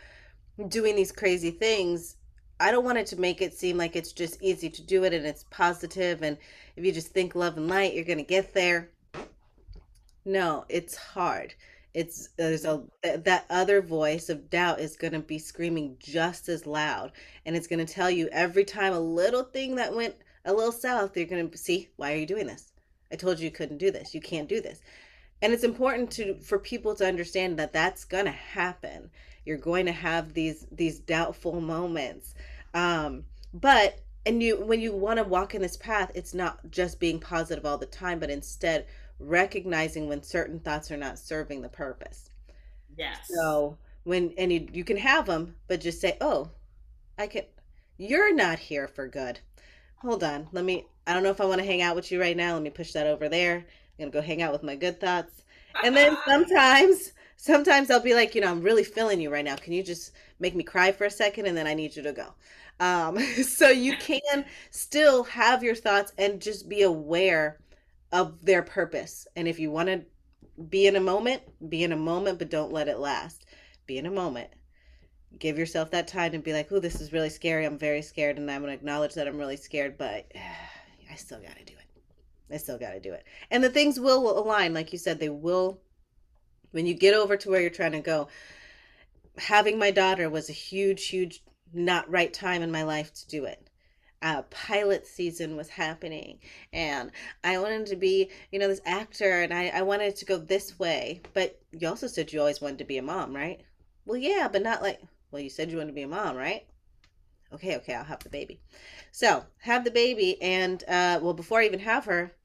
doing 0.67 0.97
these 0.97 1.13
crazy 1.13 1.51
things, 1.51 2.17
I 2.59 2.71
don't 2.71 2.85
want 2.85 2.97
it 2.97 3.07
to 3.07 3.19
make 3.19 3.41
it 3.41 3.53
seem 3.53 3.77
like 3.77 3.95
it's 3.95 4.11
just 4.11 4.41
easy 4.41 4.69
to 4.69 4.81
do 4.81 5.05
it 5.05 5.13
and 5.13 5.25
it's 5.25 5.45
positive 5.49 6.21
and 6.21 6.37
if 6.75 6.85
you 6.85 6.91
just 6.91 7.09
think 7.09 7.35
love 7.35 7.57
and 7.57 7.67
light, 7.67 7.93
you're 7.93 8.05
going 8.05 8.17
to 8.17 8.23
get 8.23 8.53
there. 8.53 8.91
No, 10.25 10.65
it's 10.69 10.95
hard. 10.95 11.53
It's 11.93 12.29
there's 12.35 12.65
a 12.65 12.83
that 13.03 13.45
other 13.49 13.81
voice 13.81 14.27
of 14.27 14.49
doubt 14.49 14.79
is 14.79 14.97
going 14.97 15.13
to 15.13 15.19
be 15.19 15.39
screaming 15.39 15.95
just 15.99 16.49
as 16.49 16.65
loud 16.65 17.13
and 17.45 17.55
it's 17.55 17.67
going 17.67 17.85
to 17.85 17.93
tell 17.93 18.09
you 18.09 18.27
every 18.33 18.65
time 18.65 18.91
a 18.91 18.99
little 18.99 19.43
thing 19.43 19.75
that 19.75 19.95
went 19.95 20.15
a 20.43 20.53
little 20.53 20.73
south, 20.73 21.15
you're 21.15 21.25
going 21.25 21.49
to 21.49 21.57
see 21.57 21.89
why 21.95 22.11
are 22.13 22.17
you 22.17 22.25
doing 22.25 22.47
this? 22.47 22.73
I 23.11 23.15
told 23.15 23.39
you 23.39 23.45
you 23.45 23.51
couldn't 23.51 23.77
do 23.77 23.91
this. 23.91 24.13
You 24.13 24.19
can't 24.19 24.49
do 24.49 24.59
this. 24.59 24.81
And 25.41 25.53
it's 25.53 25.63
important 25.63 26.11
to 26.11 26.35
for 26.39 26.59
people 26.59 26.95
to 26.95 27.07
understand 27.07 27.57
that 27.59 27.71
that's 27.71 28.03
going 28.03 28.25
to 28.25 28.31
happen. 28.31 29.11
You're 29.45 29.57
going 29.57 29.85
to 29.85 29.91
have 29.93 30.33
these 30.33 30.65
these 30.71 30.99
doubtful 30.99 31.61
moments. 31.61 32.33
Um 32.73 33.25
but 33.53 33.99
and 34.25 34.41
you 34.41 34.57
when 34.57 34.81
you 34.81 34.93
want 34.93 35.17
to 35.19 35.23
walk 35.23 35.55
in 35.55 35.61
this 35.61 35.77
path, 35.77 36.11
it's 36.15 36.33
not 36.33 36.59
just 36.71 36.99
being 36.99 37.19
positive 37.19 37.65
all 37.65 37.77
the 37.77 37.85
time, 37.85 38.19
but 38.19 38.29
instead 38.29 38.85
recognizing 39.19 40.07
when 40.07 40.23
certain 40.23 40.59
thoughts 40.59 40.91
are 40.91 40.97
not 40.97 41.19
serving 41.19 41.61
the 41.61 41.69
purpose. 41.69 42.29
Yes. 42.97 43.17
So 43.29 43.77
when 44.03 44.33
and 44.37 44.51
you, 44.51 44.67
you 44.71 44.83
can 44.83 44.97
have 44.97 45.25
them, 45.25 45.55
but 45.67 45.81
just 45.81 46.01
say, 46.01 46.17
"Oh, 46.21 46.49
I 47.17 47.27
can. 47.27 47.43
You're 47.97 48.33
not 48.33 48.59
here 48.59 48.87
for 48.87 49.07
good. 49.07 49.39
Hold 49.97 50.23
on. 50.23 50.47
Let 50.51 50.65
me. 50.65 50.85
I 51.07 51.13
don't 51.13 51.23
know 51.23 51.29
if 51.29 51.41
I 51.41 51.45
want 51.45 51.59
to 51.59 51.67
hang 51.67 51.81
out 51.81 51.95
with 51.95 52.11
you 52.11 52.19
right 52.19 52.35
now. 52.35 52.53
Let 52.53 52.63
me 52.63 52.69
push 52.69 52.93
that 52.93 53.07
over 53.07 53.29
there. 53.29 53.57
I'm 53.57 53.65
gonna 53.99 54.11
go 54.11 54.21
hang 54.21 54.41
out 54.41 54.51
with 54.51 54.63
my 54.63 54.75
good 54.75 54.99
thoughts. 54.99 55.43
And 55.83 55.95
then 55.95 56.17
sometimes, 56.27 57.13
sometimes 57.37 57.91
I'll 57.91 57.99
be 57.99 58.13
like, 58.13 58.35
you 58.35 58.41
know, 58.41 58.51
I'm 58.51 58.61
really 58.61 58.83
feeling 58.83 59.21
you 59.21 59.31
right 59.31 59.45
now. 59.45 59.55
Can 59.55 59.73
you 59.73 59.83
just 59.83 60.11
make 60.39 60.55
me 60.55 60.63
cry 60.63 60.91
for 60.91 61.05
a 61.05 61.11
second, 61.11 61.45
and 61.45 61.57
then 61.57 61.67
I 61.67 61.73
need 61.73 61.95
you 61.95 62.03
to 62.03 62.13
go. 62.13 62.33
Um, 62.79 63.17
so 63.43 63.69
you 63.69 63.95
can 63.97 64.45
still 64.69 65.23
have 65.23 65.63
your 65.63 65.75
thoughts 65.75 66.13
and 66.17 66.41
just 66.41 66.67
be 66.69 66.81
aware 66.81 67.59
of 68.15 68.45
their 68.45 68.63
purpose. 68.63 69.27
And 69.35 69.45
if 69.45 69.59
you 69.59 69.69
want 69.69 69.89
to 69.89 70.05
be 70.69 70.87
in 70.87 70.95
a 70.95 71.01
moment, 71.01 71.41
be 71.69 71.83
in 71.83 71.91
a 71.91 71.97
moment, 71.97 72.39
but 72.39 72.49
don't 72.49 72.71
let 72.71 72.87
it 72.87 72.97
last. 72.97 73.45
Be 73.85 73.97
in 73.97 74.05
a 74.05 74.11
moment. 74.11 74.49
Give 75.37 75.59
yourself 75.59 75.91
that 75.91 76.07
time 76.07 76.31
to 76.31 76.39
be 76.39 76.53
like, 76.53 76.71
oh, 76.71 76.79
this 76.79 77.01
is 77.01 77.11
really 77.11 77.29
scary. 77.29 77.65
I'm 77.65 77.77
very 77.77 78.01
scared. 78.01 78.37
And 78.37 78.49
I'm 78.49 78.61
going 78.61 78.71
to 78.71 78.73
acknowledge 78.73 79.15
that 79.15 79.27
I'm 79.27 79.37
really 79.37 79.57
scared, 79.57 79.97
but 79.97 80.31
I 81.11 81.15
still 81.15 81.41
got 81.41 81.57
to 81.57 81.65
do 81.65 81.73
it. 81.73 82.53
I 82.53 82.55
still 82.55 82.77
got 82.77 82.91
to 82.91 83.01
do 83.01 83.11
it. 83.11 83.25
And 83.51 83.61
the 83.61 83.69
things 83.69 83.99
will 83.99 84.39
align. 84.39 84.73
Like 84.73 84.93
you 84.93 84.97
said, 84.97 85.19
they 85.19 85.29
will. 85.29 85.81
When 86.71 86.85
you 86.85 86.93
get 86.93 87.13
over 87.13 87.35
to 87.35 87.49
where 87.49 87.59
you're 87.59 87.69
trying 87.69 87.91
to 87.91 87.99
go, 87.99 88.29
having 89.37 89.77
my 89.77 89.91
daughter 89.91 90.29
was 90.29 90.49
a 90.49 90.53
huge, 90.53 91.07
huge, 91.07 91.43
not 91.73 92.09
right 92.09 92.33
time 92.33 92.61
in 92.61 92.71
my 92.71 92.83
life 92.83 93.13
to 93.13 93.27
do 93.27 93.43
it 93.43 93.69
uh, 94.21 94.41
pilot 94.43 95.05
season 95.05 95.55
was 95.55 95.69
happening. 95.69 96.39
And 96.73 97.11
i 97.43 97.57
wanted 97.57 97.85
to 97.87 97.95
be 97.95 98.29
you 98.51 98.59
know 98.59 98.67
this 98.67 98.81
actor 98.85 99.41
and 99.41 99.53
I, 99.53 99.67
I 99.67 99.81
wanted 99.81 100.15
to 100.15 100.25
go 100.25 100.37
this 100.37 100.79
way. 100.79 101.21
But 101.33 101.59
you 101.71 101.87
also 101.87 102.07
said 102.07 102.31
you 102.31 102.39
always 102.39 102.61
wanted 102.61 102.79
to 102.79 102.85
be 102.85 102.97
a 102.97 103.03
mom 103.03 103.35
right? 103.35 103.61
Well 104.05 104.17
yeah 104.17 104.47
but 104.51 104.63
not 104.63 104.81
like 104.81 105.01
well 105.31 105.41
you 105.41 105.49
said 105.49 105.71
you 105.71 105.77
wanted 105.77 105.91
to 105.91 105.95
be 105.95 106.03
a 106.03 106.07
mom 106.07 106.35
right? 106.35 106.65
Okay 107.53 107.75
okay 107.77 107.93
i'll 107.93 108.03
have 108.03 108.23
the 108.23 108.29
baby. 108.29 108.59
So 109.11 109.45
have 109.59 109.83
the 109.83 109.91
baby 109.91 110.41
and 110.41 110.83
uh, 110.87 111.19
well 111.21 111.33
before 111.33 111.59
i 111.59 111.65
even 111.65 111.79
have 111.79 112.05
her 112.05 112.35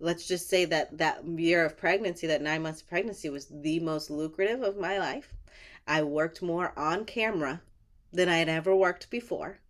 let's 0.00 0.26
just 0.26 0.48
say 0.48 0.64
that 0.64 0.96
that 0.98 1.24
year 1.26 1.64
of 1.64 1.76
pregnancy 1.76 2.26
that 2.26 2.42
nine 2.42 2.62
months 2.62 2.80
of 2.80 2.88
pregnancy 2.88 3.28
was 3.28 3.46
the 3.50 3.78
most 3.80 4.10
lucrative 4.10 4.62
of 4.62 4.76
my 4.76 4.98
life. 4.98 5.34
I 5.86 6.02
worked 6.02 6.42
more 6.42 6.72
on 6.78 7.04
camera 7.04 7.60
than 8.12 8.28
i 8.28 8.38
had 8.38 8.48
ever 8.48 8.74
worked 8.74 9.08
before 9.10 9.60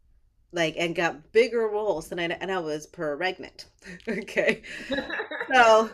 like 0.52 0.74
and 0.76 0.94
got 0.94 1.32
bigger 1.32 1.68
roles 1.68 2.08
than 2.08 2.18
I 2.18 2.24
and 2.24 2.50
I 2.50 2.58
was 2.58 2.86
pregnant. 2.86 3.66
okay. 4.08 4.62
so 5.52 5.90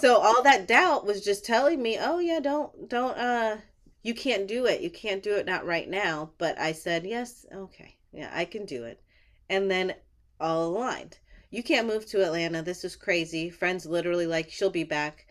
so 0.00 0.16
all 0.16 0.42
that 0.42 0.66
doubt 0.68 1.06
was 1.06 1.24
just 1.24 1.44
telling 1.44 1.82
me, 1.82 1.98
"Oh 2.00 2.18
yeah, 2.18 2.40
don't 2.40 2.88
don't 2.88 3.16
uh 3.16 3.58
you 4.02 4.14
can't 4.14 4.46
do 4.46 4.66
it. 4.66 4.80
You 4.80 4.90
can't 4.90 5.22
do 5.22 5.36
it 5.36 5.46
not 5.46 5.66
right 5.66 5.88
now." 5.88 6.30
But 6.38 6.58
I 6.58 6.72
said, 6.72 7.06
"Yes, 7.06 7.46
okay. 7.52 7.96
Yeah, 8.12 8.30
I 8.32 8.44
can 8.44 8.66
do 8.66 8.84
it." 8.84 9.00
And 9.48 9.70
then 9.70 9.94
all 10.40 10.66
aligned. 10.66 11.18
You 11.50 11.62
can't 11.62 11.86
move 11.86 12.06
to 12.06 12.24
Atlanta. 12.24 12.62
This 12.62 12.84
is 12.84 12.96
crazy. 12.96 13.50
Friends 13.50 13.86
literally 13.86 14.26
like, 14.26 14.50
"She'll 14.50 14.70
be 14.70 14.84
back." 14.84 15.26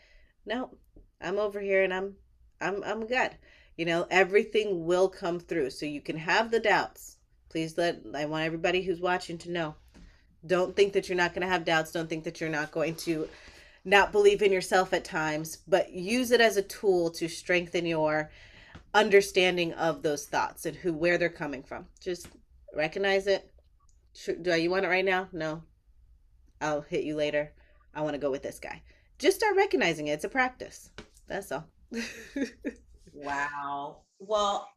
No. 0.45 0.71
I'm 1.23 1.39
over 1.39 1.61
here 1.61 1.83
and 1.83 1.93
I'm 1.93 2.15
I'm 2.59 2.83
I'm 2.83 3.05
good. 3.07 3.31
You 3.77 3.85
know, 3.85 4.05
everything 4.11 4.85
will 4.85 5.09
come 5.09 5.39
through. 5.39 5.69
So 5.69 5.85
you 5.85 6.01
can 6.01 6.17
have 6.17 6.51
the 6.51 6.59
doubts 6.59 7.12
Please 7.53 7.77
let 7.77 8.01
I 8.15 8.25
want 8.25 8.45
everybody 8.45 8.81
who's 8.81 8.99
watching 8.99 9.37
to 9.37 9.51
know. 9.51 9.75
Don't 10.43 10.75
think 10.75 10.93
that 10.93 11.07
you're 11.07 11.15
not 11.15 11.35
going 11.35 11.43
to 11.45 11.53
have 11.53 11.63
doubts. 11.63 11.91
Don't 11.91 12.09
think 12.09 12.23
that 12.23 12.41
you're 12.41 12.49
not 12.49 12.71
going 12.71 12.95
to 12.95 13.29
not 13.85 14.11
believe 14.11 14.41
in 14.41 14.51
yourself 14.51 14.91
at 14.91 15.05
times, 15.05 15.59
but 15.67 15.93
use 15.93 16.31
it 16.31 16.41
as 16.41 16.57
a 16.57 16.63
tool 16.63 17.11
to 17.11 17.27
strengthen 17.27 17.85
your 17.85 18.31
understanding 18.95 19.71
of 19.73 20.01
those 20.01 20.25
thoughts 20.25 20.65
and 20.65 20.75
who 20.75 20.93
where 20.93 21.19
they're 21.19 21.29
coming 21.29 21.61
from. 21.61 21.85
Just 22.01 22.27
recognize 22.73 23.27
it. 23.27 23.53
Do 24.41 24.55
you 24.59 24.71
want 24.71 24.85
it 24.85 24.89
right 24.89 25.05
now? 25.05 25.29
No. 25.31 25.61
I'll 26.59 26.81
hit 26.81 27.03
you 27.03 27.15
later. 27.15 27.53
I 27.93 28.01
want 28.01 28.15
to 28.15 28.19
go 28.19 28.31
with 28.31 28.41
this 28.41 28.57
guy. 28.57 28.81
Just 29.19 29.37
start 29.37 29.55
recognizing 29.55 30.07
it. 30.07 30.13
It's 30.13 30.23
a 30.23 30.29
practice. 30.29 30.89
That's 31.27 31.51
all. 31.51 31.67
wow. 33.13 34.01
Well, 34.17 34.67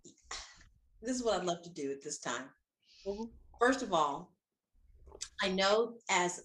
this 1.01 1.17
is 1.17 1.25
what 1.25 1.41
I'd 1.41 1.47
love 1.47 1.63
to 1.63 1.71
do 1.71 1.91
at 1.91 2.05
this 2.05 2.19
time. 2.19 2.51
Mm-hmm. 3.07 3.25
First 3.61 3.83
of 3.83 3.93
all, 3.93 4.33
I 5.43 5.49
know 5.49 5.95
as 6.11 6.43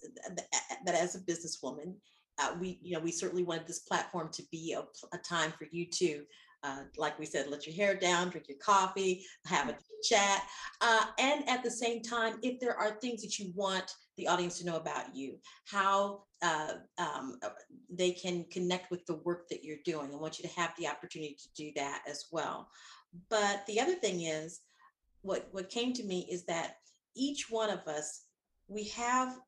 that 0.84 0.94
as 0.94 1.14
a 1.14 1.20
businesswoman, 1.20 1.94
uh, 2.38 2.54
we 2.58 2.78
you 2.82 2.94
know 2.94 3.00
we 3.00 3.12
certainly 3.12 3.42
wanted 3.42 3.66
this 3.66 3.80
platform 3.80 4.30
to 4.32 4.42
be 4.50 4.72
a, 4.72 4.80
a 5.14 5.18
time 5.18 5.52
for 5.58 5.66
you 5.70 5.86
to, 5.86 6.22
uh, 6.62 6.82
like 6.96 7.18
we 7.18 7.26
said, 7.26 7.48
let 7.48 7.66
your 7.66 7.74
hair 7.76 7.94
down, 7.94 8.30
drink 8.30 8.48
your 8.48 8.58
coffee, 8.58 9.24
have 9.46 9.68
a 9.68 9.76
chat, 10.02 10.42
uh, 10.80 11.04
and 11.18 11.46
at 11.48 11.62
the 11.62 11.70
same 11.70 12.00
time, 12.00 12.38
if 12.42 12.60
there 12.60 12.76
are 12.76 12.98
things 13.00 13.20
that 13.22 13.38
you 13.38 13.52
want 13.54 13.94
the 14.16 14.26
audience 14.28 14.58
to 14.58 14.66
know 14.66 14.76
about 14.76 15.14
you, 15.14 15.38
how 15.66 16.22
uh, 16.42 16.74
um, 16.98 17.38
uh, 17.42 17.50
they 17.90 18.12
can 18.12 18.44
connect 18.50 18.90
with 18.90 19.04
the 19.06 19.16
work 19.24 19.48
that 19.48 19.64
you're 19.64 19.76
doing. 19.84 20.10
I 20.12 20.16
want 20.16 20.38
you 20.38 20.48
to 20.48 20.60
have 20.60 20.72
the 20.78 20.88
opportunity 20.88 21.36
to 21.38 21.48
do 21.56 21.72
that 21.76 22.02
as 22.08 22.26
well. 22.30 22.68
But 23.28 23.64
the 23.66 23.80
other 23.80 23.94
thing 23.94 24.22
is, 24.22 24.60
what 25.22 25.48
what 25.52 25.70
came 25.70 25.92
to 25.94 26.04
me 26.04 26.28
is 26.30 26.44
that 26.44 26.76
each 27.14 27.50
one 27.50 27.70
of 27.70 27.86
us 27.86 28.24
we 28.68 28.84
have 28.88 29.38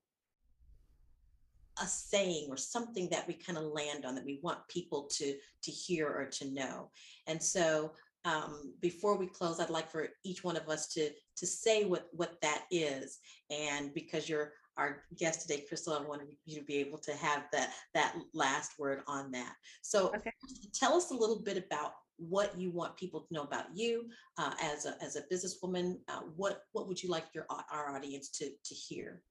a 1.82 1.86
saying 1.86 2.46
or 2.48 2.56
something 2.56 3.08
that 3.10 3.26
we 3.26 3.34
kind 3.34 3.58
of 3.58 3.64
land 3.64 4.04
on 4.04 4.14
that 4.14 4.24
we 4.24 4.38
want 4.42 4.66
people 4.68 5.08
to 5.10 5.36
to 5.62 5.70
hear 5.70 6.08
or 6.08 6.26
to 6.26 6.50
know. 6.52 6.90
And 7.26 7.42
so 7.42 7.92
um, 8.24 8.72
before 8.80 9.18
we 9.18 9.26
close 9.26 9.60
i'd 9.60 9.68
like 9.68 9.90
for 9.90 10.08
each 10.24 10.42
one 10.42 10.56
of 10.56 10.66
us 10.70 10.86
to 10.94 11.10
to 11.36 11.46
say 11.46 11.84
what 11.84 12.08
what 12.12 12.40
that 12.42 12.64
is. 12.70 13.18
And 13.50 13.92
because 13.92 14.28
you're 14.28 14.52
our 14.76 15.02
guest 15.18 15.42
today 15.42 15.64
crystal 15.68 15.94
i 15.94 16.06
wanted 16.06 16.28
you 16.46 16.58
to 16.58 16.64
be 16.64 16.76
able 16.76 16.98
to 16.98 17.12
have 17.14 17.44
that 17.52 17.72
that 17.94 18.14
last 18.32 18.78
word 18.78 19.00
on 19.06 19.30
that 19.30 19.54
so 19.82 20.08
okay. 20.14 20.32
tell 20.72 20.94
us 20.94 21.10
a 21.10 21.14
little 21.14 21.40
bit 21.40 21.56
about 21.56 21.94
what 22.16 22.58
you 22.58 22.70
want 22.70 22.96
people 22.96 23.20
to 23.20 23.34
know 23.34 23.42
about 23.42 23.66
you 23.74 24.08
uh, 24.38 24.52
as 24.62 24.86
a 24.86 25.02
as 25.02 25.16
a 25.16 25.22
businesswoman. 25.22 25.98
Uh, 26.08 26.20
what 26.36 26.62
what 26.72 26.88
would 26.88 27.02
you 27.02 27.10
like 27.10 27.24
your 27.34 27.46
our 27.50 27.94
audience 27.94 28.28
to 28.30 28.50
to 28.64 28.74
hear? 28.74 29.22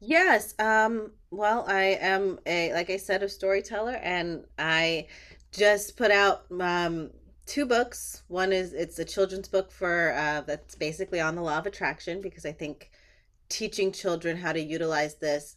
Yes. 0.00 0.54
Um, 0.58 1.12
well, 1.30 1.64
I 1.68 1.98
am 2.00 2.38
a 2.46 2.72
like 2.72 2.90
I 2.90 2.96
said 2.96 3.22
a 3.22 3.28
storyteller, 3.28 3.96
and 4.02 4.44
I 4.58 5.06
just 5.52 5.96
put 5.96 6.10
out 6.10 6.44
um, 6.60 7.10
two 7.46 7.66
books. 7.66 8.22
One 8.28 8.52
is 8.52 8.72
it's 8.72 8.98
a 8.98 9.04
children's 9.04 9.48
book 9.48 9.70
for 9.70 10.12
uh, 10.14 10.42
that's 10.42 10.74
basically 10.74 11.20
on 11.20 11.34
the 11.34 11.42
law 11.42 11.58
of 11.58 11.66
attraction 11.66 12.20
because 12.20 12.44
I 12.46 12.52
think 12.52 12.90
teaching 13.48 13.92
children 13.92 14.36
how 14.36 14.52
to 14.52 14.60
utilize 14.60 15.16
this 15.16 15.56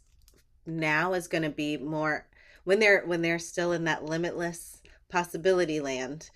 now 0.65 1.13
is 1.13 1.27
going 1.27 1.43
to 1.43 1.49
be 1.49 1.77
more 1.77 2.27
when 2.63 2.79
they're 2.79 3.03
when 3.05 3.21
they're 3.21 3.39
still 3.39 3.71
in 3.71 3.83
that 3.85 4.05
limitless 4.05 4.81
possibility 5.09 5.79
land. 5.79 6.29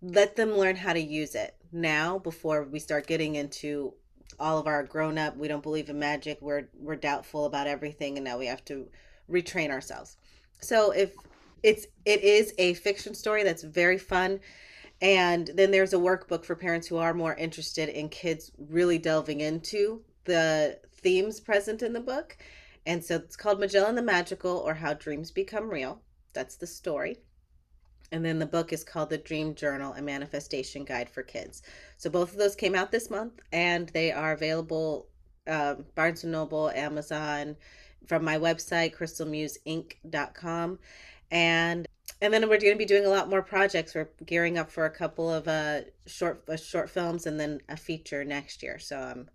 Let 0.00 0.36
them 0.36 0.52
learn 0.52 0.76
how 0.76 0.92
to 0.92 1.00
use 1.00 1.34
it 1.34 1.54
now 1.70 2.18
before 2.18 2.64
we 2.64 2.78
start 2.78 3.06
getting 3.06 3.34
into 3.34 3.94
all 4.40 4.58
of 4.58 4.66
our 4.66 4.82
grown 4.82 5.18
up. 5.18 5.36
We 5.36 5.48
don't 5.48 5.62
believe 5.62 5.90
in 5.90 5.98
magic. 5.98 6.38
We're 6.40 6.68
we're 6.74 6.96
doubtful 6.96 7.44
about 7.44 7.66
everything, 7.66 8.16
and 8.16 8.24
now 8.24 8.38
we 8.38 8.46
have 8.46 8.64
to 8.66 8.88
retrain 9.30 9.70
ourselves. 9.70 10.16
So 10.60 10.90
if 10.92 11.14
it's 11.62 11.86
it 12.04 12.22
is 12.22 12.54
a 12.58 12.74
fiction 12.74 13.14
story 13.14 13.44
that's 13.44 13.62
very 13.62 13.98
fun 13.98 14.40
and 15.00 15.50
then 15.56 15.72
there's 15.72 15.92
a 15.92 15.98
workbook 15.98 16.44
for 16.44 16.54
parents 16.54 16.86
who 16.86 16.96
are 16.96 17.12
more 17.12 17.34
interested 17.34 17.88
in 17.88 18.08
kids 18.08 18.52
really 18.56 18.98
delving 18.98 19.40
into 19.40 20.00
the 20.24 20.78
themes 20.92 21.40
present 21.40 21.82
in 21.82 21.92
the 21.92 22.00
book. 22.00 22.36
And 22.86 23.04
so 23.04 23.16
it's 23.16 23.36
called 23.36 23.60
magellan 23.60 23.94
the 23.94 24.02
magical 24.02 24.58
or 24.58 24.74
how 24.74 24.94
dreams 24.94 25.30
become 25.30 25.70
real. 25.70 26.00
That's 26.32 26.56
the 26.56 26.66
story. 26.66 27.18
And 28.10 28.24
then 28.24 28.38
the 28.38 28.46
book 28.46 28.72
is 28.72 28.84
called 28.84 29.10
the 29.10 29.18
dream 29.18 29.54
journal 29.54 29.94
a 29.94 30.02
manifestation 30.02 30.84
guide 30.84 31.08
for 31.08 31.22
kids. 31.22 31.62
So 31.96 32.10
both 32.10 32.32
of 32.32 32.38
those 32.38 32.54
came 32.54 32.74
out 32.74 32.92
this 32.92 33.10
month 33.10 33.40
and 33.52 33.88
they 33.88 34.12
are 34.12 34.32
available 34.32 35.08
um, 35.46 35.86
barnes 35.96 36.22
and 36.22 36.32
noble 36.32 36.70
amazon 36.70 37.56
from 38.06 38.24
my 38.24 38.38
website 38.38 38.94
crystalmuseinc.com 38.96 40.78
and 41.32 41.88
and 42.20 42.32
then 42.32 42.42
we're 42.42 42.58
going 42.58 42.74
to 42.74 42.78
be 42.78 42.84
doing 42.84 43.04
a 43.04 43.08
lot 43.08 43.28
more 43.28 43.42
projects. 43.42 43.96
We're 43.96 44.10
gearing 44.24 44.56
up 44.56 44.70
for 44.70 44.84
a 44.84 44.90
couple 44.90 45.32
of 45.32 45.48
uh 45.48 45.80
short 46.06 46.44
uh, 46.48 46.56
short 46.56 46.88
films 46.88 47.26
and 47.26 47.40
then 47.40 47.60
a 47.68 47.76
feature 47.76 48.24
next 48.24 48.62
year. 48.62 48.78
So 48.78 48.96
i'm 48.96 49.28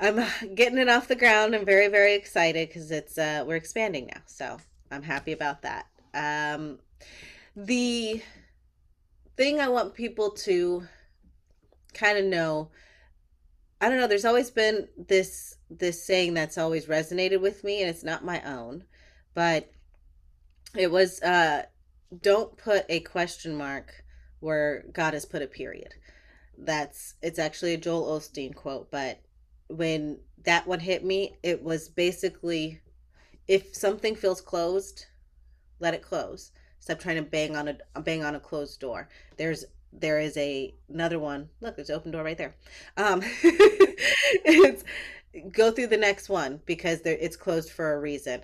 i'm 0.00 0.54
getting 0.54 0.78
it 0.78 0.88
off 0.88 1.08
the 1.08 1.16
ground 1.16 1.54
i'm 1.54 1.64
very 1.64 1.88
very 1.88 2.14
excited 2.14 2.68
because 2.68 2.90
it's 2.90 3.18
uh 3.18 3.44
we're 3.46 3.56
expanding 3.56 4.06
now 4.06 4.20
so 4.26 4.56
i'm 4.90 5.02
happy 5.02 5.32
about 5.32 5.62
that 5.62 5.86
um 6.14 6.78
the 7.56 8.22
thing 9.36 9.60
i 9.60 9.68
want 9.68 9.94
people 9.94 10.30
to 10.30 10.82
kind 11.94 12.18
of 12.18 12.24
know 12.24 12.70
i 13.80 13.88
don't 13.88 13.98
know 13.98 14.06
there's 14.06 14.24
always 14.24 14.50
been 14.50 14.88
this 14.96 15.56
this 15.70 16.04
saying 16.04 16.34
that's 16.34 16.58
always 16.58 16.86
resonated 16.86 17.40
with 17.40 17.62
me 17.64 17.80
and 17.80 17.90
it's 17.90 18.04
not 18.04 18.24
my 18.24 18.42
own 18.42 18.84
but 19.34 19.70
it 20.76 20.90
was 20.90 21.20
uh 21.22 21.62
don't 22.22 22.56
put 22.56 22.84
a 22.88 23.00
question 23.00 23.56
mark 23.56 24.04
where 24.40 24.84
God 24.92 25.14
has 25.14 25.24
put 25.24 25.42
a 25.42 25.46
period. 25.46 25.94
That's 26.58 27.14
it's 27.22 27.38
actually 27.38 27.74
a 27.74 27.78
Joel 27.78 28.18
Osteen 28.18 28.54
quote, 28.54 28.90
but 28.90 29.20
when 29.70 30.18
that 30.44 30.66
one 30.66 30.80
hit 30.80 31.04
me, 31.04 31.36
it 31.42 31.62
was 31.62 31.88
basically 31.88 32.80
if 33.48 33.74
something 33.74 34.14
feels 34.14 34.40
closed, 34.40 35.06
let 35.80 35.94
it 35.94 36.02
close. 36.02 36.52
Stop 36.78 37.00
trying 37.00 37.16
to 37.16 37.22
bang 37.22 37.56
on 37.56 37.76
a 37.94 38.00
bang 38.00 38.22
on 38.24 38.34
a 38.34 38.40
closed 38.40 38.80
door. 38.80 39.08
There's 39.36 39.64
there 39.92 40.20
is 40.20 40.36
a 40.36 40.74
another 40.88 41.18
one. 41.18 41.48
Look, 41.60 41.76
there's 41.76 41.90
an 41.90 41.96
open 41.96 42.12
door 42.12 42.22
right 42.22 42.38
there. 42.38 42.54
Um, 42.96 43.22
it's 44.44 44.84
go 45.52 45.70
through 45.70 45.88
the 45.88 45.96
next 45.96 46.28
one 46.28 46.60
because 46.64 47.02
there 47.02 47.18
it's 47.20 47.36
closed 47.36 47.70
for 47.70 47.92
a 47.92 48.00
reason. 48.00 48.42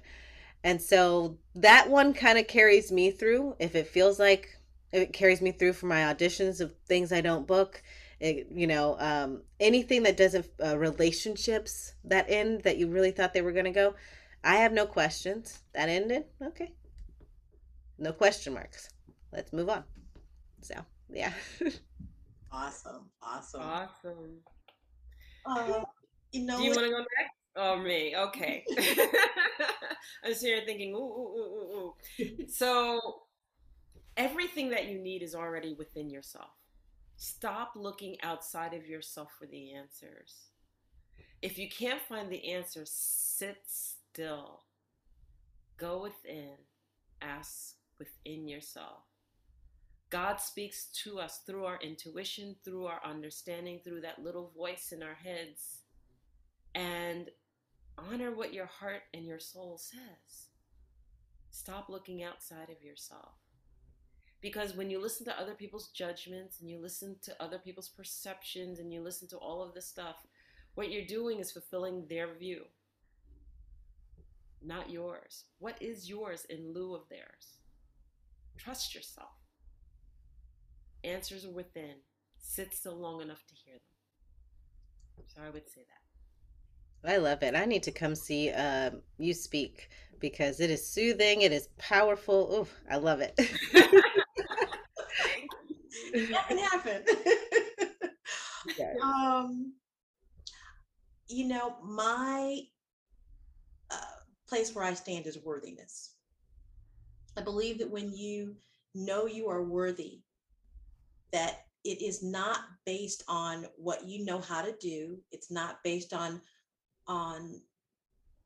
And 0.65 0.83
so 0.83 1.39
that 1.55 1.89
one 1.89 2.13
kind 2.13 2.39
of 2.39 2.49
carries 2.49 2.91
me 2.91 3.11
through. 3.11 3.55
If 3.59 3.77
it 3.77 3.87
feels 3.87 4.19
like 4.19 4.59
it 4.93 5.13
carries 5.13 5.41
me 5.41 5.53
through 5.53 5.75
for 5.75 5.87
my 5.87 6.13
auditions 6.13 6.61
of 6.61 6.75
things 6.87 7.13
I 7.13 7.21
don't 7.21 7.47
book, 7.47 7.83
it, 8.21 8.49
you 8.51 8.67
know, 8.67 8.97
um, 8.99 9.43
anything 9.61 10.03
that 10.05 10.17
doesn't 10.17 10.47
uh, 10.65 10.79
relationships 10.79 11.95
that 12.05 12.27
end 12.29 12.63
that 12.63 12.79
you 12.79 12.89
really 12.89 13.11
thought 13.11 13.35
they 13.35 13.43
were 13.43 13.53
going 13.53 13.67
to 13.67 13.71
go. 13.71 13.95
I 14.43 14.57
have 14.57 14.73
no 14.73 14.87
questions. 14.87 15.61
That 15.75 15.89
ended. 15.89 16.25
Okay. 16.43 16.73
No 17.99 18.13
question 18.13 18.55
marks. 18.55 18.89
Let's 19.33 19.53
move 19.53 19.69
on. 19.69 19.85
So, 20.63 20.75
yeah. 21.11 21.33
awesome. 22.53 23.11
Awesome. 23.23 23.61
Awesome. 23.63 24.39
Uh, 25.45 25.83
you 26.33 26.45
know, 26.45 26.59
Do 26.59 26.65
you 26.65 26.71
want 26.71 26.85
to 26.85 26.91
go 26.91 26.99
next? 26.99 27.35
Oh, 27.57 27.77
me. 27.79 28.15
Okay. 28.17 28.65
I'm 30.25 30.35
sitting 30.35 30.57
here 30.57 30.63
thinking, 30.67 30.95
ooh, 30.95 30.99
ooh, 30.99 31.39
ooh, 31.39 31.95
ooh. 32.21 32.49
So, 32.49 33.23
everything 34.17 34.71
that 34.71 34.87
you 34.87 34.99
need 34.99 35.23
is 35.23 35.35
already 35.35 35.75
within 35.75 36.11
yourself. 36.11 36.51
Stop 37.17 37.73
looking 37.75 38.17
outside 38.23 38.75
of 38.75 38.87
yourself 38.87 39.31
for 39.39 39.47
the 39.47 39.73
answers. 39.75 40.49
If 41.43 41.59
you 41.59 41.69
can't 41.69 42.03
find 42.03 42.31
the 42.31 42.53
answers, 42.53 42.91
sit 42.91 43.63
still. 43.67 44.63
Go 45.77 46.03
within. 46.03 46.57
Ask 47.23 47.77
within 47.99 48.49
yourself. 48.49 49.05
God 50.11 50.41
speaks 50.41 50.87
to 51.05 51.19
us 51.19 51.41
through 51.47 51.65
our 51.65 51.79
intuition, 51.83 52.57
through 52.65 52.87
our 52.87 53.01
understanding, 53.05 53.81
through 53.83 54.03
that 54.03 54.23
little 54.23 54.53
voice 54.57 54.93
in 54.93 55.03
our 55.03 55.15
heads. 55.15 55.83
And 56.75 57.31
honor 57.99 58.35
what 58.35 58.53
your 58.53 58.67
heart 58.67 59.03
and 59.15 59.25
your 59.27 59.41
soul 59.41 59.79
says. 59.79 60.49
Stop 61.51 61.89
looking 61.89 62.23
outside 62.23 62.69
of 62.71 62.83
yourself. 62.85 63.46
Because 64.47 64.77
when 64.77 64.91
you 64.91 65.03
listen 65.03 65.27
to 65.27 65.41
other 65.41 65.55
people's 65.55 65.89
judgments 65.89 66.61
and 66.61 66.71
you 66.71 66.79
listen 66.79 67.17
to 67.23 67.43
other 67.43 67.59
people's 67.59 67.89
perceptions 67.89 68.79
and 68.79 68.93
you 68.93 69.03
listen 69.03 69.27
to 69.27 69.37
all 69.39 69.61
of 69.61 69.75
this 69.75 69.89
stuff, 69.89 70.25
what 70.77 70.93
you're 70.93 71.05
doing 71.05 71.41
is 71.41 71.51
fulfilling 71.51 72.07
their 72.09 72.33
view, 72.33 72.63
not 74.65 74.89
yours. 74.89 75.47
What 75.59 75.83
is 75.83 76.09
yours 76.09 76.47
in 76.49 76.73
lieu 76.73 76.95
of 76.95 77.09
theirs? 77.11 77.59
Trust 78.57 78.95
yourself. 78.95 79.33
Answers 81.03 81.45
are 81.45 81.51
within. 81.51 81.97
Sit 82.39 82.73
still 82.73 82.95
long 82.95 83.21
enough 83.23 83.45
to 83.49 83.55
hear 83.57 83.75
them. 83.75 85.27
So 85.27 85.43
I 85.45 85.51
would 85.51 85.69
say 85.69 85.81
that. 87.03 87.11
I 87.13 87.17
love 87.17 87.43
it. 87.43 87.57
I 87.57 87.65
need 87.65 87.83
to 87.83 87.91
come 87.91 88.15
see 88.15 88.51
um, 88.51 89.03
you 89.19 89.35
speak 89.35 89.91
because 90.21 90.61
it 90.61 90.71
is 90.71 90.87
soothing. 90.87 91.41
It 91.41 91.51
is 91.51 91.69
powerful. 91.79 92.49
Oh, 92.53 92.69
I 92.89 92.99
love 92.99 93.21
it. 93.21 93.41
that 96.13 96.49
can 96.49 96.59
happen. 96.71 97.03
Yes. 98.79 98.97
Um, 99.03 99.75
you 101.29 101.47
know, 101.47 101.77
my 101.85 102.61
uh, 103.91 103.97
place 104.49 104.75
where 104.75 104.85
I 104.85 104.95
stand 104.95 105.27
is 105.27 105.39
worthiness. 105.45 106.15
I 107.37 107.43
believe 107.43 107.79
that 107.79 107.91
when 107.91 108.13
you 108.13 108.57
know 108.95 109.27
you 109.27 109.49
are 109.49 109.63
worthy, 109.63 110.21
that 111.33 111.67
it 111.85 112.03
is 112.03 112.23
not 112.23 112.61
based 112.85 113.23
on 113.29 113.67
what 113.77 114.05
you 114.05 114.25
know 114.25 114.41
how 114.41 114.63
to 114.63 114.75
do. 114.81 115.19
It's 115.31 115.51
not 115.51 115.83
based 115.85 116.13
on 116.13 116.41
on 117.07 117.61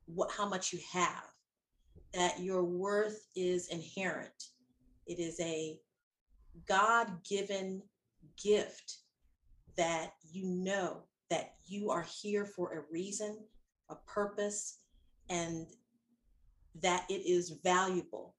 what 0.07 0.31
how 0.31 0.47
much 0.47 0.73
you 0.73 0.81
have 0.93 1.25
that 2.13 2.41
your 2.41 2.65
worth 2.65 3.27
is 3.37 3.69
inherent 3.69 4.51
it 5.11 5.19
is 5.19 5.41
a 5.41 5.77
god-given 6.67 7.83
gift 8.43 8.99
that 9.77 10.13
you 10.31 10.47
know 10.47 11.03
that 11.31 11.55
you 11.67 11.91
are 11.91 12.07
here 12.21 12.45
for 12.45 12.73
a 12.73 12.93
reason 12.93 13.39
a 13.89 13.95
purpose 14.07 14.79
and 15.29 15.67
that 16.81 17.05
it 17.09 17.27
is 17.27 17.59
valuable 17.63 18.35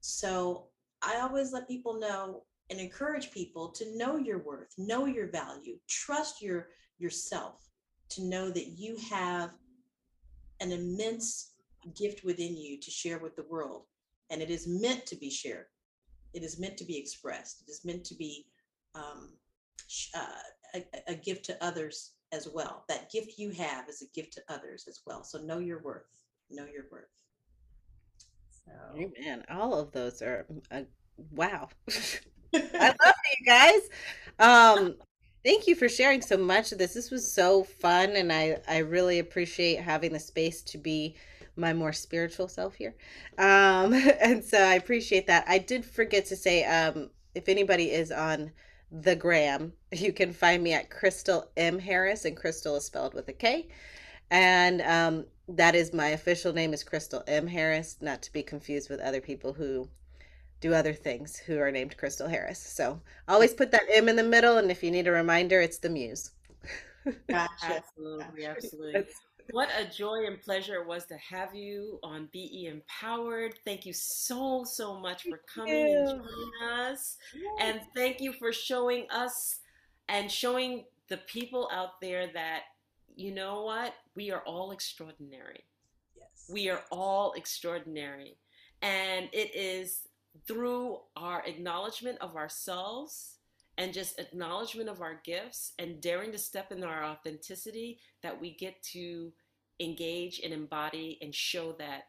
so 0.00 0.66
i 1.02 1.20
always 1.20 1.52
let 1.52 1.68
people 1.68 1.98
know 1.98 2.42
and 2.70 2.80
encourage 2.80 3.30
people 3.30 3.68
to 3.68 3.96
know 3.96 4.16
your 4.16 4.38
worth 4.38 4.72
know 4.78 5.06
your 5.06 5.30
value 5.30 5.76
trust 5.88 6.42
your 6.42 6.68
yourself 6.98 7.68
to 8.08 8.22
know 8.22 8.50
that 8.50 8.68
you 8.68 8.96
have 9.10 9.50
an 10.60 10.72
immense 10.72 11.54
gift 11.94 12.24
within 12.24 12.56
you 12.56 12.78
to 12.80 12.90
share 12.90 13.18
with 13.18 13.36
the 13.36 13.44
world. 13.48 13.82
And 14.30 14.40
it 14.40 14.50
is 14.50 14.66
meant 14.66 15.06
to 15.06 15.16
be 15.16 15.30
shared, 15.30 15.66
it 16.34 16.42
is 16.42 16.58
meant 16.58 16.76
to 16.78 16.84
be 16.84 16.98
expressed, 16.98 17.62
it 17.66 17.70
is 17.70 17.84
meant 17.84 18.04
to 18.04 18.14
be 18.14 18.46
um, 18.94 19.32
uh, 20.16 20.26
a, 20.74 20.84
a 21.08 21.14
gift 21.14 21.44
to 21.46 21.64
others 21.64 22.12
as 22.32 22.48
well. 22.52 22.84
That 22.88 23.10
gift 23.10 23.38
you 23.38 23.50
have 23.50 23.88
is 23.88 24.02
a 24.02 24.06
gift 24.14 24.32
to 24.34 24.42
others 24.48 24.86
as 24.88 25.00
well. 25.06 25.24
So 25.24 25.38
know 25.38 25.58
your 25.58 25.80
worth. 25.82 26.06
Know 26.50 26.66
your 26.66 26.84
worth. 26.90 27.04
So. 28.66 28.72
Amen. 28.96 29.44
All 29.50 29.74
of 29.74 29.92
those 29.92 30.22
are 30.22 30.46
uh, 30.70 30.82
wow. 31.30 31.68
I 32.54 32.94
love 33.04 33.14
you 33.38 33.46
guys. 33.46 33.80
Um, 34.38 34.94
Thank 35.44 35.66
you 35.66 35.74
for 35.74 35.90
sharing 35.90 36.22
so 36.22 36.38
much 36.38 36.72
of 36.72 36.78
this. 36.78 36.94
This 36.94 37.10
was 37.10 37.30
so 37.30 37.64
fun, 37.64 38.16
and 38.16 38.32
I 38.32 38.56
I 38.66 38.78
really 38.78 39.18
appreciate 39.18 39.78
having 39.78 40.14
the 40.14 40.18
space 40.18 40.62
to 40.62 40.78
be 40.78 41.16
my 41.56 41.72
more 41.72 41.92
spiritual 41.92 42.48
self 42.48 42.74
here. 42.74 42.94
Um, 43.38 43.92
and 44.20 44.44
so 44.44 44.58
I 44.58 44.74
appreciate 44.74 45.26
that. 45.26 45.44
I 45.48 45.58
did 45.58 45.84
forget 45.84 46.26
to 46.26 46.36
say, 46.36 46.64
um, 46.64 47.10
if 47.34 47.48
anybody 47.48 47.90
is 47.90 48.10
on 48.12 48.52
the 48.90 49.16
gram, 49.16 49.72
you 49.92 50.12
can 50.12 50.32
find 50.32 50.62
me 50.62 50.72
at 50.72 50.90
Krystal 50.90 51.46
M 51.56 51.78
Harris, 51.78 52.24
and 52.24 52.36
Krystal 52.36 52.76
is 52.76 52.84
spelled 52.84 53.14
with 53.14 53.28
a 53.28 53.32
K. 53.32 53.68
And 54.30 54.80
um, 54.82 55.26
that 55.48 55.74
is 55.74 55.92
my 55.92 56.08
official 56.08 56.52
name 56.52 56.72
is 56.72 56.82
Krystal 56.84 57.22
M 57.26 57.46
Harris, 57.46 57.98
not 58.00 58.22
to 58.22 58.32
be 58.32 58.42
confused 58.42 58.90
with 58.90 59.00
other 59.00 59.20
people 59.20 59.52
who 59.52 59.88
do 60.60 60.72
other 60.72 60.94
things 60.94 61.36
who 61.36 61.58
are 61.58 61.70
named 61.70 61.96
Crystal 61.96 62.28
Harris. 62.28 62.58
So 62.58 63.00
always 63.28 63.52
put 63.52 63.70
that 63.72 63.82
M 63.92 64.08
in 64.08 64.16
the 64.16 64.22
middle, 64.22 64.56
and 64.56 64.70
if 64.70 64.82
you 64.82 64.90
need 64.90 65.06
a 65.06 65.12
reminder, 65.12 65.60
it's 65.60 65.78
the 65.78 65.90
Muse. 65.90 66.30
Gotcha. 67.28 67.50
Absolutely, 67.62 68.46
absolutely. 68.46 69.04
What 69.50 69.68
a 69.78 69.84
joy 69.84 70.24
and 70.26 70.40
pleasure 70.40 70.74
it 70.76 70.86
was 70.86 71.04
to 71.06 71.16
have 71.16 71.54
you 71.54 71.98
on 72.02 72.28
Be 72.32 72.66
Empowered. 72.66 73.54
Thank 73.64 73.86
you 73.86 73.92
so, 73.92 74.64
so 74.64 74.98
much 74.98 75.24
for 75.24 75.42
coming 75.52 75.94
and 75.94 76.08
joining 76.08 76.80
us. 76.80 77.16
And 77.60 77.80
thank 77.94 78.20
you 78.20 78.32
for 78.32 78.52
showing 78.52 79.06
us 79.10 79.60
and 80.08 80.30
showing 80.30 80.84
the 81.08 81.18
people 81.18 81.68
out 81.72 82.00
there 82.00 82.28
that, 82.32 82.62
you 83.16 83.34
know 83.34 83.64
what? 83.64 83.94
We 84.16 84.30
are 84.30 84.42
all 84.46 84.70
extraordinary. 84.70 85.64
Yes. 86.16 86.48
We 86.50 86.68
are 86.70 86.82
all 86.90 87.32
extraordinary. 87.34 88.38
And 88.82 89.28
it 89.32 89.54
is 89.54 90.08
through 90.46 90.98
our 91.16 91.44
acknowledgement 91.46 92.18
of 92.20 92.34
ourselves 92.34 93.38
and 93.78 93.92
just 93.92 94.18
acknowledgement 94.18 94.88
of 94.88 95.00
our 95.00 95.20
gifts 95.24 95.72
and 95.78 96.00
daring 96.00 96.32
to 96.32 96.38
step 96.38 96.70
in 96.70 96.84
our 96.84 97.04
authenticity 97.04 97.98
that 98.22 98.40
we 98.40 98.54
get 98.54 98.82
to 98.82 99.32
engage 99.80 100.40
and 100.44 100.52
embody 100.52 101.18
and 101.20 101.34
show 101.34 101.72
that 101.72 102.04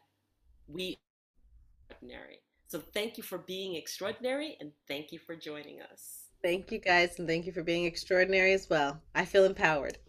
we 0.68 0.92
are 0.92 1.94
extraordinary. 1.94 2.38
So 2.68 2.80
thank 2.80 3.16
you 3.16 3.22
for 3.22 3.38
being 3.38 3.74
extraordinary 3.76 4.56
and 4.60 4.72
thank 4.88 5.12
you 5.12 5.18
for 5.18 5.34
joining 5.36 5.80
us. 5.80 6.22
Thank 6.42 6.70
you 6.70 6.78
guys, 6.78 7.18
and 7.18 7.26
thank 7.26 7.46
you 7.46 7.52
for 7.52 7.62
being 7.62 7.86
extraordinary 7.86 8.52
as 8.52 8.68
well. 8.70 9.00
I 9.14 9.24
feel 9.24 9.44
empowered. 9.44 9.98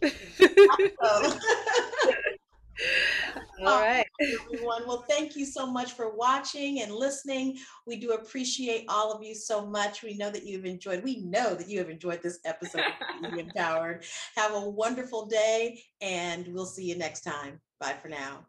All 3.60 3.68
um, 3.68 3.80
right. 3.80 4.06
everyone. 4.20 4.86
Well, 4.86 5.04
thank 5.08 5.36
you 5.36 5.44
so 5.44 5.66
much 5.66 5.92
for 5.92 6.14
watching 6.14 6.82
and 6.82 6.92
listening. 6.92 7.58
We 7.86 7.96
do 7.96 8.12
appreciate 8.12 8.84
all 8.88 9.12
of 9.12 9.22
you 9.22 9.34
so 9.34 9.66
much. 9.66 10.02
We 10.02 10.16
know 10.16 10.30
that 10.30 10.44
you've 10.44 10.64
enjoyed, 10.64 11.02
we 11.02 11.22
know 11.22 11.54
that 11.54 11.68
you 11.68 11.78
have 11.78 11.90
enjoyed 11.90 12.22
this 12.22 12.38
episode 12.44 12.84
of 13.22 13.32
Be 13.32 13.40
Empowered. 13.40 14.04
Have 14.36 14.54
a 14.54 14.68
wonderful 14.68 15.26
day, 15.26 15.82
and 16.00 16.48
we'll 16.48 16.66
see 16.66 16.84
you 16.84 16.96
next 16.96 17.22
time. 17.22 17.60
Bye 17.80 17.96
for 18.00 18.08
now. 18.08 18.46